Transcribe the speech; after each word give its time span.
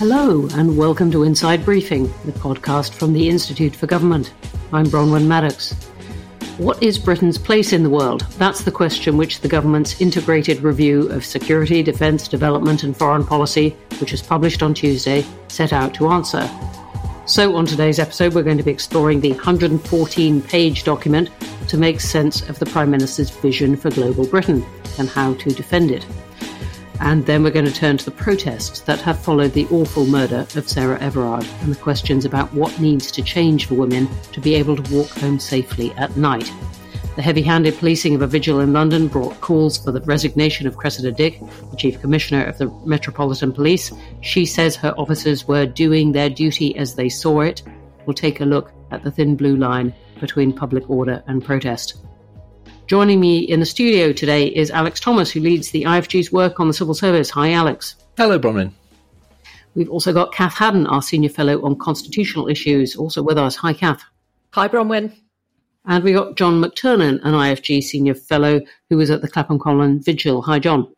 Hello, 0.00 0.48
and 0.54 0.78
welcome 0.78 1.10
to 1.10 1.24
Inside 1.24 1.62
Briefing, 1.62 2.04
the 2.24 2.32
podcast 2.32 2.94
from 2.94 3.12
the 3.12 3.28
Institute 3.28 3.76
for 3.76 3.86
Government. 3.86 4.32
I'm 4.72 4.86
Bronwen 4.86 5.26
Maddox. 5.26 5.74
What 6.56 6.82
is 6.82 6.98
Britain's 6.98 7.36
place 7.36 7.74
in 7.74 7.82
the 7.82 7.90
world? 7.90 8.22
That's 8.38 8.62
the 8.62 8.70
question 8.70 9.18
which 9.18 9.40
the 9.40 9.48
government's 9.48 10.00
integrated 10.00 10.62
review 10.62 11.10
of 11.10 11.26
security, 11.26 11.82
defence, 11.82 12.28
development, 12.28 12.82
and 12.82 12.96
foreign 12.96 13.26
policy, 13.26 13.76
which 14.00 14.12
was 14.12 14.22
published 14.22 14.62
on 14.62 14.72
Tuesday, 14.72 15.22
set 15.48 15.70
out 15.70 15.92
to 15.96 16.08
answer. 16.08 16.48
So, 17.26 17.54
on 17.54 17.66
today's 17.66 17.98
episode, 17.98 18.32
we're 18.32 18.42
going 18.42 18.56
to 18.56 18.64
be 18.64 18.70
exploring 18.70 19.20
the 19.20 19.32
114 19.32 20.40
page 20.40 20.84
document 20.84 21.28
to 21.68 21.76
make 21.76 22.00
sense 22.00 22.40
of 22.48 22.58
the 22.58 22.64
Prime 22.64 22.90
Minister's 22.90 23.28
vision 23.28 23.76
for 23.76 23.90
global 23.90 24.26
Britain 24.26 24.64
and 24.98 25.10
how 25.10 25.34
to 25.34 25.50
defend 25.50 25.90
it. 25.90 26.06
And 27.00 27.24
then 27.24 27.42
we're 27.42 27.50
going 27.50 27.64
to 27.64 27.72
turn 27.72 27.96
to 27.96 28.04
the 28.04 28.10
protests 28.10 28.80
that 28.80 29.00
have 29.00 29.18
followed 29.18 29.52
the 29.52 29.66
awful 29.68 30.06
murder 30.06 30.46
of 30.54 30.68
Sarah 30.68 31.00
Everard 31.00 31.46
and 31.62 31.72
the 31.72 31.80
questions 31.80 32.24
about 32.24 32.52
what 32.52 32.78
needs 32.78 33.10
to 33.12 33.22
change 33.22 33.66
for 33.66 33.74
women 33.74 34.08
to 34.32 34.40
be 34.40 34.54
able 34.54 34.76
to 34.76 34.94
walk 34.94 35.08
home 35.08 35.38
safely 35.38 35.92
at 35.92 36.16
night. 36.16 36.52
The 37.16 37.22
heavy 37.22 37.42
handed 37.42 37.76
policing 37.76 38.14
of 38.14 38.22
a 38.22 38.26
vigil 38.26 38.60
in 38.60 38.72
London 38.72 39.08
brought 39.08 39.40
calls 39.40 39.76
for 39.76 39.92
the 39.92 40.00
resignation 40.02 40.66
of 40.66 40.76
Cressida 40.76 41.10
Dick, 41.10 41.40
the 41.70 41.76
Chief 41.76 42.00
Commissioner 42.00 42.44
of 42.44 42.58
the 42.58 42.70
Metropolitan 42.84 43.52
Police. 43.52 43.92
She 44.20 44.46
says 44.46 44.76
her 44.76 44.94
officers 44.96 45.48
were 45.48 45.66
doing 45.66 46.12
their 46.12 46.30
duty 46.30 46.76
as 46.76 46.94
they 46.94 47.08
saw 47.08 47.40
it. 47.40 47.62
We'll 48.06 48.14
take 48.14 48.40
a 48.40 48.44
look 48.44 48.72
at 48.90 49.02
the 49.02 49.10
thin 49.10 49.36
blue 49.36 49.56
line 49.56 49.92
between 50.20 50.52
public 50.52 50.88
order 50.88 51.22
and 51.26 51.44
protest. 51.44 51.96
Joining 52.90 53.20
me 53.20 53.38
in 53.38 53.60
the 53.60 53.66
studio 53.66 54.12
today 54.12 54.48
is 54.48 54.68
Alex 54.72 54.98
Thomas, 54.98 55.30
who 55.30 55.38
leads 55.38 55.70
the 55.70 55.84
IFG's 55.84 56.32
work 56.32 56.58
on 56.58 56.66
the 56.66 56.74
civil 56.74 56.92
service. 56.92 57.30
Hi, 57.30 57.52
Alex. 57.52 57.94
Hello, 58.16 58.36
Bronwen. 58.36 58.72
We've 59.76 59.88
also 59.88 60.12
got 60.12 60.34
Cath 60.34 60.54
Haddon, 60.54 60.88
our 60.88 61.00
senior 61.00 61.28
fellow 61.28 61.64
on 61.64 61.78
constitutional 61.78 62.48
issues, 62.48 62.96
also 62.96 63.22
with 63.22 63.38
us. 63.38 63.54
Hi, 63.54 63.74
Cath. 63.74 64.02
Hi, 64.54 64.66
Bronwen. 64.66 65.14
And 65.84 66.02
we 66.02 66.12
got 66.12 66.36
John 66.36 66.60
McTernan, 66.60 67.20
an 67.22 67.32
IFG 67.32 67.80
senior 67.80 68.16
fellow 68.16 68.60
who 68.88 68.96
was 68.96 69.08
at 69.08 69.22
the 69.22 69.28
Clapham 69.28 69.60
Common 69.60 70.02
Vigil. 70.02 70.42
Hi, 70.42 70.58
John. 70.58 70.92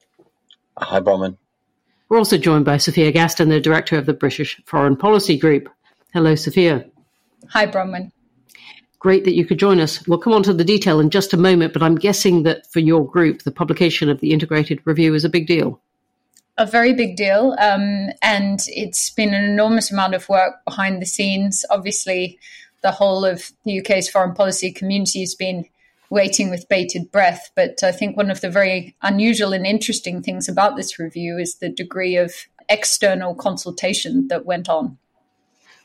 Hi, 0.79 0.99
Bronwen. 0.99 1.37
We're 2.09 2.17
also 2.17 2.39
joined 2.39 2.65
by 2.65 2.79
Sophia 2.79 3.13
Gaston, 3.13 3.51
the 3.51 3.61
director 3.61 3.99
of 3.99 4.07
the 4.07 4.15
British 4.15 4.59
Foreign 4.65 4.97
Policy 4.97 5.37
Group. 5.37 5.69
Hello, 6.15 6.37
Sophia. 6.37 6.87
Hi, 7.51 7.67
Bronwen. 7.67 8.13
Great 9.03 9.25
that 9.25 9.35
you 9.35 9.45
could 9.45 9.59
join 9.59 9.81
us. 9.81 10.07
We'll 10.07 10.21
come 10.21 10.33
on 10.33 10.45
to 10.45 10.53
the 10.53 10.63
detail 10.63 11.01
in 11.01 11.11
just 11.11 11.33
a 11.33 11.37
moment, 11.37 11.73
but 11.73 11.83
I'm 11.83 11.97
guessing 11.97 12.45
that 12.45 12.71
for 12.71 12.79
your 12.79 13.05
group, 13.05 13.43
the 13.43 13.51
publication 13.51 14.09
of 14.09 14.21
the 14.21 14.31
integrated 14.31 14.81
review 14.85 15.13
is 15.17 15.25
a 15.25 15.29
big 15.29 15.49
deal. 15.49 15.81
A 16.57 16.67
very 16.67 16.93
big 16.93 17.17
deal. 17.17 17.57
Um, 17.59 18.11
and 18.23 18.61
it's 18.69 19.11
been 19.11 19.35
an 19.35 19.43
enormous 19.43 19.91
amount 19.91 20.15
of 20.15 20.29
work 20.29 20.65
behind 20.65 21.03
the 21.03 21.07
scenes. 21.07 21.65
Obviously, 21.69 22.39
the 22.83 22.93
whole 22.93 23.25
of 23.25 23.51
the 23.65 23.81
UK's 23.81 24.09
foreign 24.09 24.35
policy 24.35 24.71
community 24.71 25.19
has 25.19 25.35
been 25.35 25.65
waiting 26.09 26.49
with 26.49 26.69
bated 26.69 27.11
breath. 27.11 27.51
But 27.57 27.83
I 27.83 27.91
think 27.91 28.17
one 28.17 28.31
of 28.31 28.41
the 28.41 28.51
very 28.51 28.95
unusual 29.03 29.53
and 29.53 29.67
interesting 29.67 30.23
things 30.23 30.49
about 30.49 30.77
this 30.77 31.01
review 31.01 31.39
is 31.39 31.57
the 31.57 31.71
degree 31.71 32.15
of 32.15 32.33
external 32.69 33.35
consultation 33.35 34.29
that 34.29 34.47
went 34.47 34.69
on. 34.69 34.97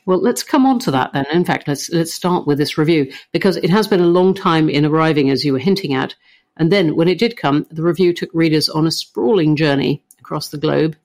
Well, 0.08 0.22
let's 0.22 0.42
come 0.42 0.64
on 0.64 0.78
to 0.80 0.90
that 0.92 1.12
then. 1.12 1.26
In 1.30 1.44
fact, 1.44 1.68
let's 1.68 1.90
let's 1.90 2.14
start 2.14 2.46
with 2.46 2.56
this 2.56 2.78
review 2.78 3.12
because 3.30 3.58
it 3.58 3.68
has 3.68 3.86
been 3.86 4.00
a 4.00 4.06
long 4.06 4.32
time 4.32 4.70
in 4.70 4.86
arriving, 4.86 5.28
as 5.28 5.44
you 5.44 5.52
were 5.52 5.58
hinting 5.58 5.92
at. 5.92 6.14
And 6.56 6.72
then, 6.72 6.96
when 6.96 7.08
it 7.08 7.18
did 7.18 7.36
come, 7.36 7.66
the 7.70 7.82
review 7.82 8.14
took 8.14 8.30
readers 8.32 8.70
on 8.70 8.86
a 8.86 8.90
sprawling 8.90 9.54
journey 9.54 10.02
across 10.18 10.48
the 10.48 10.56
globe, 10.56 10.96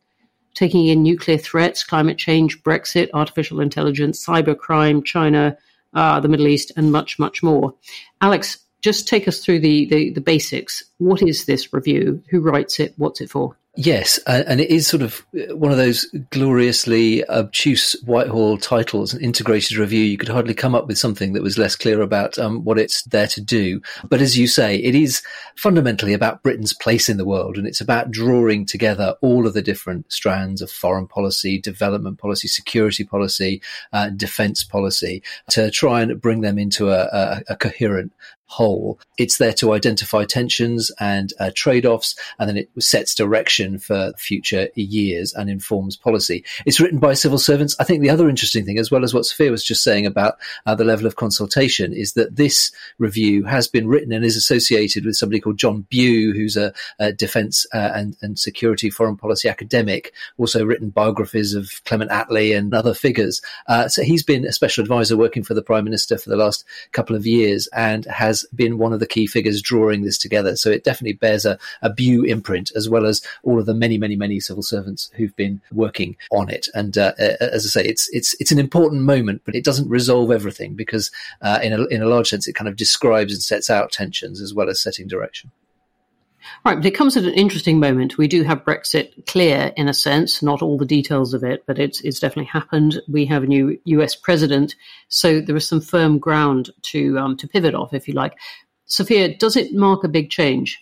taking 0.53 0.87
in 0.87 1.03
nuclear 1.03 1.37
threats, 1.37 1.83
climate 1.83 2.17
change, 2.17 2.63
Brexit, 2.63 3.09
artificial 3.13 3.59
intelligence, 3.59 4.25
cybercrime, 4.25 5.03
China, 5.03 5.57
uh, 5.93 6.21
the 6.21 6.29
Middle 6.29 6.47
East, 6.47 6.71
and 6.77 6.93
much, 6.93 7.19
much 7.19 7.43
more. 7.43 7.73
Alex, 8.21 8.57
just 8.81 9.09
take 9.09 9.27
us 9.27 9.43
through 9.43 9.59
the, 9.59 9.85
the, 9.87 10.11
the 10.11 10.21
basics. 10.21 10.81
What 10.99 11.21
is 11.21 11.43
this 11.43 11.73
review? 11.73 12.23
Who 12.29 12.39
writes 12.39 12.79
it? 12.79 12.93
What's 12.95 13.19
it 13.19 13.29
for? 13.29 13.57
Yes, 13.75 14.19
and 14.27 14.61
it 14.61 14.69
is 14.69 14.85
sort 14.85 15.01
of 15.01 15.25
one 15.49 15.71
of 15.71 15.77
those 15.77 16.05
gloriously 16.29 17.27
obtuse 17.27 17.93
Whitehall 18.05 18.59
titles, 18.59 19.15
an 19.15 19.21
integrated 19.23 19.77
review. 19.77 20.03
You 20.03 20.17
could 20.19 20.29
hardly 20.29 20.53
come 20.53 20.75
up 20.75 20.85
with 20.85 20.99
something 20.99 21.33
that 21.33 21.41
was 21.41 21.57
less 21.57 21.75
clear 21.75 22.03
about 22.03 22.37
um, 22.37 22.63
what 22.63 22.77
it's 22.77 23.01
there 23.05 23.25
to 23.25 23.41
do. 23.41 23.81
But 24.07 24.21
as 24.21 24.37
you 24.37 24.45
say, 24.45 24.75
it 24.75 24.93
is 24.93 25.23
fundamentally 25.55 26.13
about 26.13 26.43
Britain's 26.43 26.73
place 26.73 27.09
in 27.09 27.17
the 27.17 27.25
world, 27.25 27.57
and 27.57 27.65
it's 27.65 27.81
about 27.81 28.11
drawing 28.11 28.67
together 28.67 29.15
all 29.21 29.47
of 29.47 29.55
the 29.55 29.61
different 29.63 30.11
strands 30.13 30.61
of 30.61 30.69
foreign 30.69 31.07
policy, 31.07 31.59
development 31.59 32.19
policy, 32.19 32.47
security 32.47 33.03
policy, 33.03 33.59
uh, 33.91 34.09
defence 34.09 34.63
policy 34.63 35.23
to 35.49 35.71
try 35.71 36.03
and 36.03 36.21
bring 36.21 36.41
them 36.41 36.59
into 36.59 36.91
a, 36.91 37.05
a, 37.05 37.41
a 37.49 37.55
coherent 37.55 38.11
whole. 38.45 38.99
It's 39.17 39.37
there 39.37 39.53
to 39.53 39.73
identify 39.73 40.25
tensions 40.25 40.91
and 40.99 41.33
uh, 41.39 41.51
trade 41.55 41.85
offs, 41.85 42.15
and 42.39 42.49
then 42.49 42.57
it 42.57 42.69
sets 42.79 43.15
direction 43.15 43.79
for 43.79 44.13
future 44.17 44.69
years 44.75 45.33
and 45.33 45.49
informs 45.49 45.95
policy. 45.95 46.43
It's 46.65 46.79
written 46.79 46.99
by 46.99 47.13
civil 47.13 47.39
servants. 47.39 47.75
I 47.79 47.83
think 47.83 48.01
the 48.01 48.09
other 48.09 48.29
interesting 48.29 48.65
thing, 48.65 48.77
as 48.77 48.91
well 48.91 49.03
as 49.03 49.13
what 49.13 49.25
Sophia 49.25 49.51
was 49.51 49.63
just 49.63 49.83
saying 49.83 50.05
about 50.05 50.37
uh, 50.65 50.75
the 50.75 50.83
level 50.83 51.05
of 51.05 51.15
consultation, 51.15 51.93
is 51.93 52.13
that 52.13 52.35
this 52.35 52.71
review 52.97 53.43
has 53.45 53.67
been 53.67 53.87
written 53.87 54.11
and 54.11 54.25
is 54.25 54.37
associated 54.37 55.05
with 55.05 55.15
somebody 55.15 55.39
called 55.39 55.57
John 55.57 55.85
Bew, 55.89 56.33
who's 56.33 56.57
a, 56.57 56.73
a 56.99 57.11
defence 57.11 57.65
uh, 57.73 57.91
and, 57.95 58.15
and 58.21 58.37
security 58.37 58.89
foreign 58.89 59.17
policy 59.17 59.49
academic, 59.49 60.13
also 60.37 60.65
written 60.65 60.89
biographies 60.89 61.53
of 61.53 61.81
Clement 61.85 62.11
Attlee 62.11 62.57
and 62.57 62.73
other 62.73 62.93
figures. 62.93 63.41
Uh, 63.67 63.87
so 63.87 64.03
he's 64.03 64.23
been 64.23 64.45
a 64.45 64.51
special 64.51 64.81
advisor 64.81 65.17
working 65.17 65.43
for 65.43 65.53
the 65.53 65.61
Prime 65.61 65.83
Minister 65.83 66.17
for 66.17 66.29
the 66.29 66.35
last 66.35 66.65
couple 66.91 67.15
of 67.15 67.25
years 67.25 67.67
and 67.73 68.05
has 68.05 68.32
been 68.55 68.77
one 68.77 68.93
of 68.93 68.99
the 68.99 69.07
key 69.15 69.27
figures 69.27 69.61
drawing 69.61 70.01
this 70.01 70.17
together. 70.17 70.55
So 70.55 70.69
it 70.69 70.83
definitely 70.83 71.13
bears 71.13 71.45
a, 71.45 71.57
a 71.81 71.89
Bew 71.89 72.23
imprint, 72.23 72.71
as 72.75 72.89
well 72.89 73.05
as 73.05 73.21
all 73.43 73.59
of 73.59 73.65
the 73.65 73.73
many, 73.73 73.97
many, 73.97 74.15
many 74.15 74.39
civil 74.39 74.63
servants 74.63 75.11
who've 75.15 75.35
been 75.35 75.61
working 75.71 76.15
on 76.31 76.49
it. 76.49 76.67
And 76.73 76.97
uh, 76.97 77.13
as 77.17 77.65
I 77.65 77.69
say, 77.69 77.85
it's 77.85 78.09
it's 78.09 78.35
it's 78.39 78.51
an 78.51 78.59
important 78.59 79.03
moment, 79.03 79.41
but 79.45 79.55
it 79.55 79.63
doesn't 79.63 79.89
resolve 79.89 80.31
everything 80.31 80.73
because, 80.73 81.11
uh, 81.41 81.59
in 81.61 81.73
a 81.73 81.85
in 81.85 82.01
a 82.01 82.07
large 82.07 82.29
sense, 82.29 82.47
it 82.47 82.55
kind 82.55 82.67
of 82.67 82.75
describes 82.75 83.33
and 83.33 83.41
sets 83.41 83.69
out 83.69 83.91
tensions 83.91 84.41
as 84.41 84.53
well 84.53 84.69
as 84.69 84.81
setting 84.81 85.07
direction. 85.07 85.51
Right, 86.65 86.75
but 86.75 86.85
it 86.85 86.95
comes 86.95 87.17
at 87.17 87.23
an 87.23 87.33
interesting 87.33 87.79
moment. 87.79 88.17
We 88.17 88.27
do 88.27 88.43
have 88.43 88.63
Brexit 88.63 89.25
clear 89.27 89.73
in 89.75 89.87
a 89.87 89.93
sense, 89.93 90.41
not 90.41 90.61
all 90.61 90.77
the 90.77 90.85
details 90.85 91.33
of 91.33 91.43
it, 91.43 91.63
but 91.65 91.79
it's 91.79 92.01
it's 92.01 92.19
definitely 92.19 92.49
happened. 92.51 93.01
We 93.07 93.25
have 93.25 93.43
a 93.43 93.47
new 93.47 93.79
US 93.85 94.15
president, 94.15 94.75
so 95.07 95.39
there 95.39 95.55
is 95.55 95.67
some 95.67 95.81
firm 95.81 96.19
ground 96.19 96.71
to 96.83 97.17
um, 97.17 97.37
to 97.37 97.47
pivot 97.47 97.75
off, 97.75 97.93
if 97.93 98.07
you 98.07 98.13
like. 98.13 98.33
Sophia, 98.85 99.35
does 99.35 99.55
it 99.55 99.73
mark 99.73 100.03
a 100.03 100.09
big 100.09 100.29
change? 100.29 100.79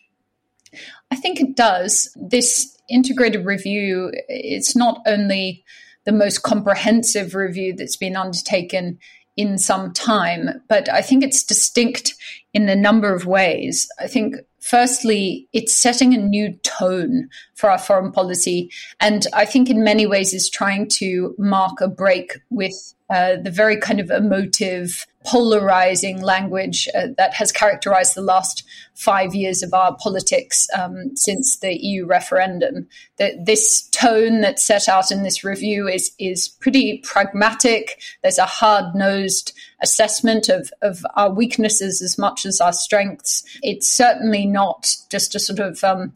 I 1.12 1.16
think 1.16 1.40
it 1.40 1.56
does. 1.56 2.16
This 2.16 2.78
integrated 2.90 3.46
review, 3.46 4.12
it's 4.28 4.76
not 4.76 5.02
only 5.06 5.64
the 6.06 6.12
most 6.12 6.44
comprehensive 6.44 7.36
review 7.36 7.76
that's 7.76 7.98
been 7.98 8.16
undertaken 8.16 9.00
in 9.38 9.58
some 9.58 9.94
time, 9.94 10.62
but 10.68 10.90
I 10.90 11.02
think 11.02 11.24
it's 11.24 11.44
distinct 11.44 12.16
in 12.54 12.68
a 12.68 12.76
number 12.76 13.14
of 13.14 13.26
ways. 13.26 13.88
I 14.00 14.08
think 14.08 14.36
firstly, 14.62 15.48
it's 15.52 15.74
setting 15.74 16.14
a 16.14 16.18
new 16.18 16.54
tone 16.64 17.30
for 17.56 17.70
our 17.70 17.78
foreign 17.78 18.12
policy. 18.12 18.72
And 19.00 19.28
I 19.34 19.46
think 19.46 19.70
in 19.70 19.84
many 19.84 20.06
ways 20.06 20.34
is 20.34 20.50
trying 20.50 20.88
to 20.90 21.36
mark 21.38 21.82
a 21.82 21.88
break 21.88 22.40
with 22.50 22.94
uh, 23.12 23.36
the 23.36 23.52
very 23.52 23.76
kind 23.76 24.00
of 24.00 24.10
emotive, 24.10 25.06
polarizing 25.26 26.22
language 26.22 26.88
uh, 26.96 27.08
that 27.18 27.34
has 27.34 27.52
characterized 27.52 28.16
the 28.16 28.22
last 28.22 28.64
five 28.96 29.36
years 29.36 29.62
of 29.62 29.74
our 29.74 29.96
politics 29.98 30.66
um, 30.80 31.16
since 31.16 31.60
the 31.60 31.78
EU 31.78 32.06
referendum. 32.06 32.88
That 33.18 33.46
this 33.46 33.82
tone 33.90 34.40
that's 34.40 34.64
set 34.64 34.88
out 34.88 35.12
in 35.12 35.24
this 35.24 35.44
review 35.44 35.90
is 35.90 36.12
is 36.20 36.48
pretty 36.48 37.00
pragmatic. 37.00 38.02
There's 38.24 38.40
a 38.40 38.46
hard 38.46 38.96
nosed 38.96 39.52
assessment 39.84 40.48
of, 40.48 40.72
of 40.82 41.06
our 41.16 41.34
weaknesses 41.34 42.02
as 42.02 42.18
much 42.18 42.46
as 42.46 42.62
our 42.62 42.74
strengths. 42.74 43.44
It's 43.62 43.92
certainly 43.92 44.46
not 44.46 44.96
just 45.10 45.36
a 45.36 45.40
sort 45.40 45.60
of 45.60 45.84
um, 45.84 46.14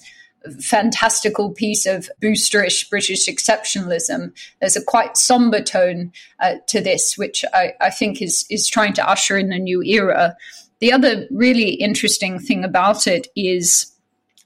fantastical 0.59 1.51
piece 1.51 1.85
of 1.85 2.09
boosterish 2.21 2.89
British 2.89 3.27
exceptionalism. 3.27 4.31
There's 4.59 4.75
a 4.75 4.83
quite 4.83 5.17
somber 5.17 5.61
tone 5.61 6.11
uh, 6.39 6.55
to 6.67 6.81
this, 6.81 7.17
which 7.17 7.43
I, 7.53 7.73
I, 7.81 7.89
think 7.89 8.21
is 8.21 8.45
is 8.49 8.67
trying 8.67 8.93
to 8.93 9.09
usher 9.09 9.37
in 9.37 9.51
a 9.51 9.59
new 9.59 9.81
era. 9.83 10.35
The 10.79 10.91
other 10.91 11.27
really 11.31 11.69
interesting 11.69 12.39
thing 12.39 12.63
about 12.63 13.07
it 13.07 13.27
is 13.35 13.91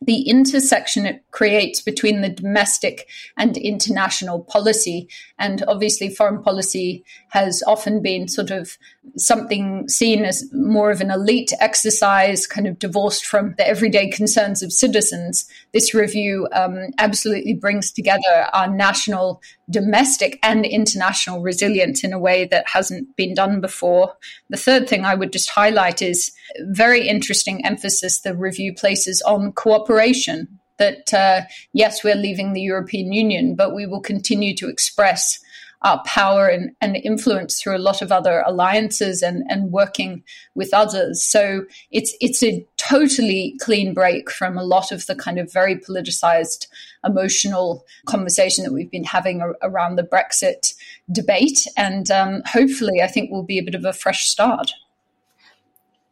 the 0.01 0.21
intersection 0.21 1.05
it 1.05 1.23
creates 1.31 1.81
between 1.81 2.21
the 2.21 2.29
domestic 2.29 3.07
and 3.37 3.57
international 3.57 4.39
policy. 4.39 5.09
And 5.37 5.63
obviously, 5.67 6.09
foreign 6.09 6.41
policy 6.41 7.03
has 7.29 7.61
often 7.67 8.01
been 8.01 8.29
sort 8.29 8.49
of 8.49 8.77
something 9.17 9.89
seen 9.89 10.23
as 10.23 10.45
more 10.53 10.89
of 10.89 11.01
an 11.01 11.11
elite 11.11 11.51
exercise, 11.59 12.47
kind 12.47 12.65
of 12.65 12.79
divorced 12.79 13.25
from 13.25 13.55
the 13.57 13.67
everyday 13.67 14.09
concerns 14.09 14.63
of 14.63 14.71
citizens. 14.71 15.49
This 15.73 15.93
review 15.93 16.47
um, 16.53 16.87
absolutely 16.97 17.53
brings 17.53 17.91
together 17.91 18.47
our 18.53 18.67
national, 18.67 19.41
domestic, 19.69 20.39
and 20.43 20.65
international 20.65 21.41
resilience 21.41 22.05
in 22.05 22.13
a 22.13 22.19
way 22.19 22.45
that 22.45 22.65
hasn't 22.71 23.17
been 23.17 23.33
done 23.33 23.59
before. 23.59 24.13
The 24.49 24.57
third 24.57 24.87
thing 24.87 25.03
I 25.03 25.15
would 25.15 25.33
just 25.33 25.49
highlight 25.49 26.01
is 26.01 26.31
very 26.61 27.07
interesting 27.07 27.65
emphasis 27.65 28.21
the 28.21 28.35
review 28.35 28.73
places 28.73 29.21
on 29.23 29.51
cooperation. 29.51 30.59
That 30.77 31.13
uh, 31.13 31.41
yes, 31.73 32.03
we're 32.03 32.15
leaving 32.15 32.53
the 32.53 32.61
European 32.61 33.11
Union, 33.11 33.55
but 33.55 33.75
we 33.75 33.85
will 33.85 33.99
continue 33.99 34.55
to 34.55 34.69
express 34.69 35.39
our 35.81 36.01
power 36.03 36.47
and, 36.47 36.71
and 36.81 36.97
influence 36.97 37.61
through 37.61 37.75
a 37.75 37.79
lot 37.79 38.01
of 38.01 38.11
other 38.11 38.43
alliances 38.45 39.21
and, 39.21 39.43
and 39.49 39.71
working 39.71 40.23
with 40.53 40.73
others. 40.73 41.23
So 41.23 41.65
it's 41.91 42.15
it's 42.19 42.43
a 42.43 42.65
totally 42.77 43.55
clean 43.61 43.93
break 43.93 44.29
from 44.29 44.57
a 44.57 44.63
lot 44.63 44.91
of 44.91 45.05
the 45.05 45.15
kind 45.15 45.39
of 45.39 45.51
very 45.51 45.75
politicized, 45.75 46.67
emotional 47.05 47.85
conversation 48.05 48.63
that 48.63 48.73
we've 48.73 48.91
been 48.91 49.05
having 49.05 49.41
around 49.61 49.95
the 49.95 50.03
Brexit 50.03 50.73
debate. 51.11 51.65
And 51.77 52.11
um, 52.11 52.41
hopefully, 52.45 53.01
I 53.01 53.07
think 53.07 53.31
will 53.31 53.43
be 53.43 53.59
a 53.59 53.63
bit 53.63 53.75
of 53.75 53.85
a 53.85 53.93
fresh 53.93 54.27
start. 54.27 54.71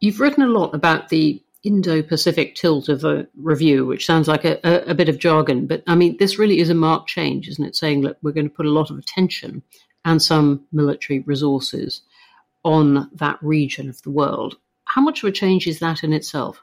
You've 0.00 0.20
written 0.20 0.42
a 0.42 0.48
lot 0.48 0.74
about 0.74 1.08
the 1.08 1.42
Indo 1.64 2.02
Pacific 2.02 2.54
tilt 2.54 2.88
of 2.88 3.04
a 3.04 3.26
review, 3.36 3.84
which 3.84 4.06
sounds 4.06 4.28
like 4.28 4.44
a, 4.44 4.58
a, 4.62 4.90
a, 4.90 4.94
bit 4.94 5.08
of 5.08 5.18
jargon, 5.18 5.66
but 5.66 5.82
I 5.88 5.96
mean, 5.96 6.16
this 6.18 6.38
really 6.38 6.60
is 6.60 6.70
a 6.70 6.74
marked 6.74 7.08
change, 7.08 7.48
isn't 7.48 7.64
it? 7.64 7.74
Saying 7.74 8.02
that 8.02 8.18
we're 8.22 8.32
going 8.32 8.48
to 8.48 8.54
put 8.54 8.66
a 8.66 8.70
lot 8.70 8.90
of 8.90 8.98
attention 8.98 9.62
and 10.04 10.22
some 10.22 10.64
military 10.72 11.20
resources 11.20 12.02
on 12.64 13.10
that 13.14 13.38
region 13.42 13.88
of 13.88 14.00
the 14.02 14.10
world. 14.10 14.56
How 14.84 15.02
much 15.02 15.22
of 15.22 15.28
a 15.28 15.32
change 15.32 15.66
is 15.66 15.80
that 15.80 16.04
in 16.04 16.12
itself? 16.12 16.62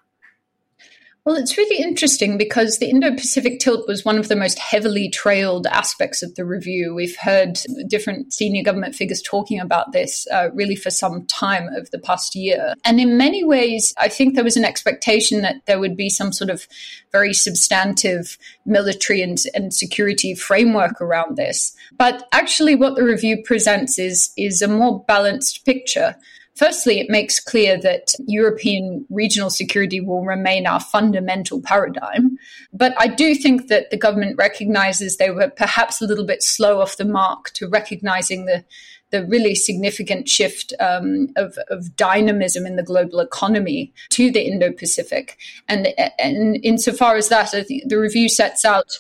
Well, 1.26 1.38
it's 1.38 1.58
really 1.58 1.82
interesting 1.82 2.38
because 2.38 2.78
the 2.78 2.88
Indo 2.88 3.10
Pacific 3.10 3.60
tilt 3.60 3.88
was 3.88 4.06
one 4.06 4.20
of 4.20 4.28
the 4.28 4.36
most 4.36 4.60
heavily 4.60 5.10
trailed 5.10 5.66
aspects 5.66 6.22
of 6.22 6.36
the 6.36 6.46
review. 6.46 6.94
We've 6.94 7.18
heard 7.18 7.58
different 7.88 8.32
senior 8.32 8.62
government 8.62 8.94
figures 8.94 9.24
talking 9.24 9.60
about 9.60 9.92
this 9.92 10.28
uh, 10.32 10.50
really 10.54 10.76
for 10.76 10.92
some 10.92 11.26
time 11.26 11.68
over 11.76 11.88
the 11.92 11.98
past 11.98 12.36
year. 12.36 12.76
And 12.86 13.00
in 13.00 13.18
many 13.18 13.44
ways, 13.44 13.92
I 13.98 14.08
think 14.08 14.36
there 14.36 14.44
was 14.44 14.56
an 14.56 14.66
expectation 14.66 15.42
that 15.42 15.66
there 15.66 15.80
would 15.80 15.98
be 15.98 16.12
some 16.12 16.32
sort 16.32 16.52
of 16.52 16.68
very 17.12 17.34
substantive 17.34 18.38
military 18.68 19.24
and, 19.24 19.40
and 19.56 19.74
security 19.74 20.36
framework 20.36 21.02
around 21.02 21.38
this. 21.38 21.76
But 21.98 22.28
actually, 22.34 22.76
what 22.76 22.96
the 22.96 23.04
review 23.04 23.42
presents 23.44 23.98
is, 23.98 24.32
is 24.38 24.62
a 24.62 24.68
more 24.68 25.04
balanced 25.08 25.66
picture. 25.66 26.16
Firstly, 26.56 27.00
it 27.02 27.10
makes 27.10 27.40
clear 27.40 27.80
that 27.82 28.14
European 28.28 29.06
regional 29.10 29.50
security 29.50 30.00
will 30.00 30.24
remain 30.24 30.66
our 30.66 30.80
fundamental 30.80 31.62
paradigm. 31.62 32.38
But 32.72 32.94
I 32.98 33.08
do 33.08 33.36
think 33.36 33.68
that 33.68 33.92
the 33.92 33.98
government 33.98 34.38
recognizes 34.38 35.18
they 35.18 35.32
were 35.32 35.50
perhaps 35.50 36.02
a 36.02 36.06
little 36.06 36.26
bit 36.26 36.42
slow 36.42 36.80
off 36.80 36.96
the 36.96 37.06
mark 37.06 37.52
to 37.52 37.68
recognizing 37.68 38.46
the 38.46 38.64
the 39.12 39.24
really 39.28 39.54
significant 39.54 40.28
shift 40.28 40.74
um, 40.80 41.30
of, 41.36 41.58
of, 41.70 41.96
dynamism 41.96 42.66
in 42.66 42.76
the 42.76 42.84
global 42.84 43.20
economy 43.20 43.94
to 44.10 44.32
the 44.32 44.42
Indo-Pacific. 44.42 45.38
And, 45.70 45.88
and 46.18 46.58
insofar 46.64 47.16
as 47.16 47.30
that, 47.30 47.54
I 47.54 47.64
think 47.64 47.88
the 47.88 48.00
review 48.00 48.28
sets 48.28 48.66
out 48.66 48.98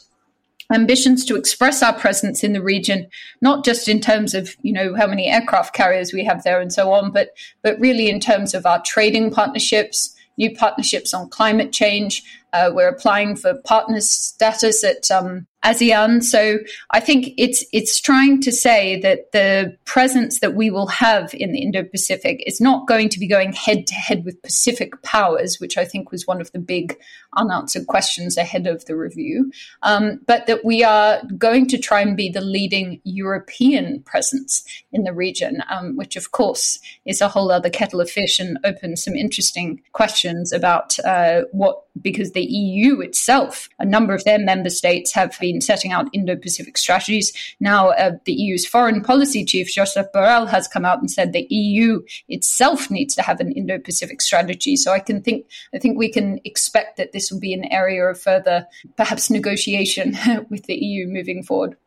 ambitions 0.71 1.25
to 1.25 1.35
express 1.35 1.83
our 1.83 1.93
presence 1.93 2.43
in 2.43 2.53
the 2.53 2.61
region, 2.61 3.07
not 3.41 3.63
just 3.63 3.87
in 3.87 3.99
terms 3.99 4.33
of 4.33 4.55
you 4.61 4.73
know 4.73 4.95
how 4.95 5.07
many 5.07 5.27
aircraft 5.27 5.73
carriers 5.73 6.13
we 6.13 6.23
have 6.23 6.43
there 6.43 6.59
and 6.59 6.73
so 6.73 6.91
on, 6.91 7.11
but 7.11 7.29
but 7.61 7.79
really 7.79 8.09
in 8.09 8.19
terms 8.19 8.53
of 8.53 8.65
our 8.65 8.81
trading 8.83 9.31
partnerships, 9.31 10.15
new 10.37 10.55
partnerships 10.55 11.13
on 11.13 11.29
climate 11.29 11.71
change. 11.71 12.23
Uh, 12.55 12.71
we're 12.73 12.87
applying 12.87 13.35
for 13.35 13.53
partner 13.65 13.99
status 13.99 14.81
at 14.83 15.11
um, 15.11 15.45
ASEAN. 15.65 16.23
So 16.23 16.59
I 16.91 16.99
think 16.99 17.33
it's 17.37 17.65
it's 17.73 17.99
trying 17.99 18.39
to 18.41 18.51
say 18.51 18.99
that 19.01 19.31
the 19.33 19.75
presence 19.83 20.39
that 20.39 20.53
we 20.53 20.69
will 20.69 20.87
have 20.87 21.33
in 21.33 21.51
the 21.51 21.59
Indo-Pacific 21.59 22.43
is 22.45 22.61
not 22.61 22.87
going 22.87 23.09
to 23.09 23.19
be 23.19 23.27
going 23.27 23.51
head 23.51 23.87
to 23.87 23.93
head 23.95 24.23
with 24.23 24.41
Pacific 24.43 25.01
powers, 25.01 25.59
which 25.59 25.77
I 25.77 25.83
think 25.83 26.11
was 26.11 26.27
one 26.27 26.39
of 26.39 26.51
the 26.51 26.59
big 26.59 26.97
unanswered 27.35 27.87
questions 27.87 28.37
ahead 28.37 28.67
of 28.67 28.85
the 28.85 28.95
review, 28.95 29.51
um, 29.81 30.21
but 30.27 30.45
that 30.47 30.63
we 30.63 30.83
are 30.83 31.21
going 31.37 31.67
to 31.67 31.77
try 31.77 32.01
and 32.01 32.15
be 32.15 32.29
the 32.29 32.41
leading 32.41 33.01
European 33.03 34.01
presence 34.03 34.63
in 34.93 35.03
the 35.03 35.13
region, 35.13 35.63
um, 35.69 35.97
which 35.97 36.15
of 36.15 36.31
course 36.31 36.79
is 37.05 37.21
a 37.21 37.27
whole 37.27 37.51
other 37.51 37.69
kettle 37.69 37.99
of 37.99 38.09
fish 38.09 38.39
and 38.39 38.59
opens 38.63 39.03
some 39.03 39.15
interesting 39.15 39.81
questions 39.91 40.53
about 40.53 40.97
uh, 40.99 41.41
what 41.51 41.84
because 42.01 42.31
the 42.31 42.43
EU 42.43 42.99
itself, 42.99 43.69
a 43.79 43.85
number 43.85 44.13
of 44.13 44.23
their 44.23 44.39
member 44.39 44.69
states 44.69 45.13
have 45.13 45.37
been 45.39 45.61
setting 45.61 45.91
out 45.91 46.09
Indo 46.13 46.35
Pacific 46.35 46.77
strategies. 46.77 47.33
Now, 47.59 47.89
uh, 47.89 48.11
the 48.25 48.33
EU's 48.33 48.65
foreign 48.65 49.01
policy 49.01 49.45
chief, 49.45 49.69
Joseph 49.69 50.07
Borrell, 50.13 50.47
has 50.49 50.67
come 50.67 50.85
out 50.85 50.99
and 50.99 51.09
said 51.09 51.33
the 51.33 51.47
EU 51.49 52.01
itself 52.27 52.91
needs 52.91 53.15
to 53.15 53.21
have 53.21 53.39
an 53.39 53.51
Indo 53.51 53.79
Pacific 53.79 54.21
strategy. 54.21 54.75
So 54.75 54.91
I 54.91 54.99
can 54.99 55.21
think, 55.21 55.45
I 55.73 55.79
think 55.79 55.97
we 55.97 56.11
can 56.11 56.39
expect 56.43 56.97
that 56.97 57.11
this 57.11 57.31
will 57.31 57.39
be 57.39 57.53
an 57.53 57.65
area 57.71 58.03
of 58.05 58.19
further, 58.19 58.67
perhaps, 58.97 59.29
negotiation 59.29 60.17
with 60.49 60.65
the 60.65 60.75
EU 60.75 61.07
moving 61.07 61.43
forward. 61.43 61.77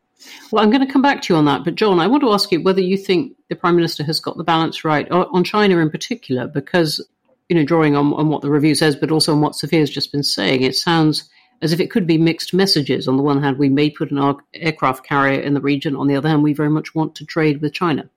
Well, 0.51 0.63
I'm 0.63 0.69
going 0.69 0.85
to 0.85 0.91
come 0.91 1.01
back 1.01 1.21
to 1.23 1.33
you 1.33 1.37
on 1.37 1.45
that. 1.45 1.63
But, 1.63 1.75
John, 1.75 1.99
I 1.99 2.07
want 2.07 2.23
to 2.23 2.31
ask 2.31 2.51
you 2.51 2.61
whether 2.61 2.81
you 2.81 2.97
think 2.97 3.37
the 3.47 3.55
Prime 3.55 3.75
Minister 3.75 4.03
has 4.03 4.19
got 4.19 4.37
the 4.37 4.43
balance 4.43 4.83
right 4.83 5.09
on 5.09 5.43
China 5.43 5.77
in 5.77 5.89
particular, 5.89 6.47
because 6.47 7.05
you 7.49 7.55
know, 7.55 7.65
drawing 7.65 7.95
on, 7.95 8.13
on 8.13 8.29
what 8.29 8.41
the 8.41 8.51
review 8.51 8.75
says, 8.75 8.95
but 8.95 9.11
also 9.11 9.33
on 9.33 9.41
what 9.41 9.55
Sophia's 9.55 9.89
just 9.89 10.11
been 10.11 10.23
saying, 10.23 10.61
it 10.61 10.75
sounds 10.75 11.29
as 11.61 11.73
if 11.73 11.79
it 11.79 11.91
could 11.91 12.07
be 12.07 12.17
mixed 12.17 12.53
messages. 12.53 13.07
On 13.07 13.17
the 13.17 13.23
one 13.23 13.41
hand, 13.41 13.57
we 13.57 13.69
may 13.69 13.89
put 13.89 14.11
an 14.11 14.35
aircraft 14.53 15.05
carrier 15.05 15.41
in 15.41 15.55
the 15.55 15.61
region. 15.61 15.95
On 15.95 16.07
the 16.07 16.15
other 16.15 16.29
hand, 16.29 16.43
we 16.43 16.53
very 16.53 16.69
much 16.69 16.95
want 16.95 17.15
to 17.15 17.25
trade 17.25 17.61
with 17.61 17.73
China. 17.73 18.09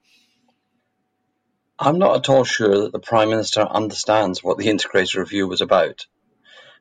I'm 1.79 1.99
not 1.99 2.17
at 2.17 2.29
all 2.29 2.44
sure 2.44 2.82
that 2.82 2.93
the 2.93 3.00
Prime 3.00 3.31
Minister 3.31 3.62
understands 3.62 4.44
what 4.44 4.58
the 4.58 4.69
integrated 4.70 5.17
review 5.17 5.49
was 5.49 5.62
about. 5.62 6.06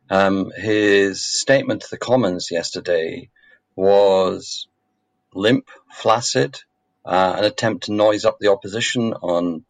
Um, 0.09 0.51
his 0.51 1.23
statement 1.23 1.83
to 1.83 1.89
the 1.89 1.97
Commons 1.97 2.51
yesterday 2.51 3.29
was 3.75 4.67
limp, 5.33 5.69
flaccid, 5.89 6.61
uh, 7.05 7.35
an 7.37 7.45
attempt 7.45 7.85
to 7.85 7.93
noise 7.93 8.25
up 8.25 8.37
the 8.39 8.51
opposition 8.51 9.13
on 9.13 9.63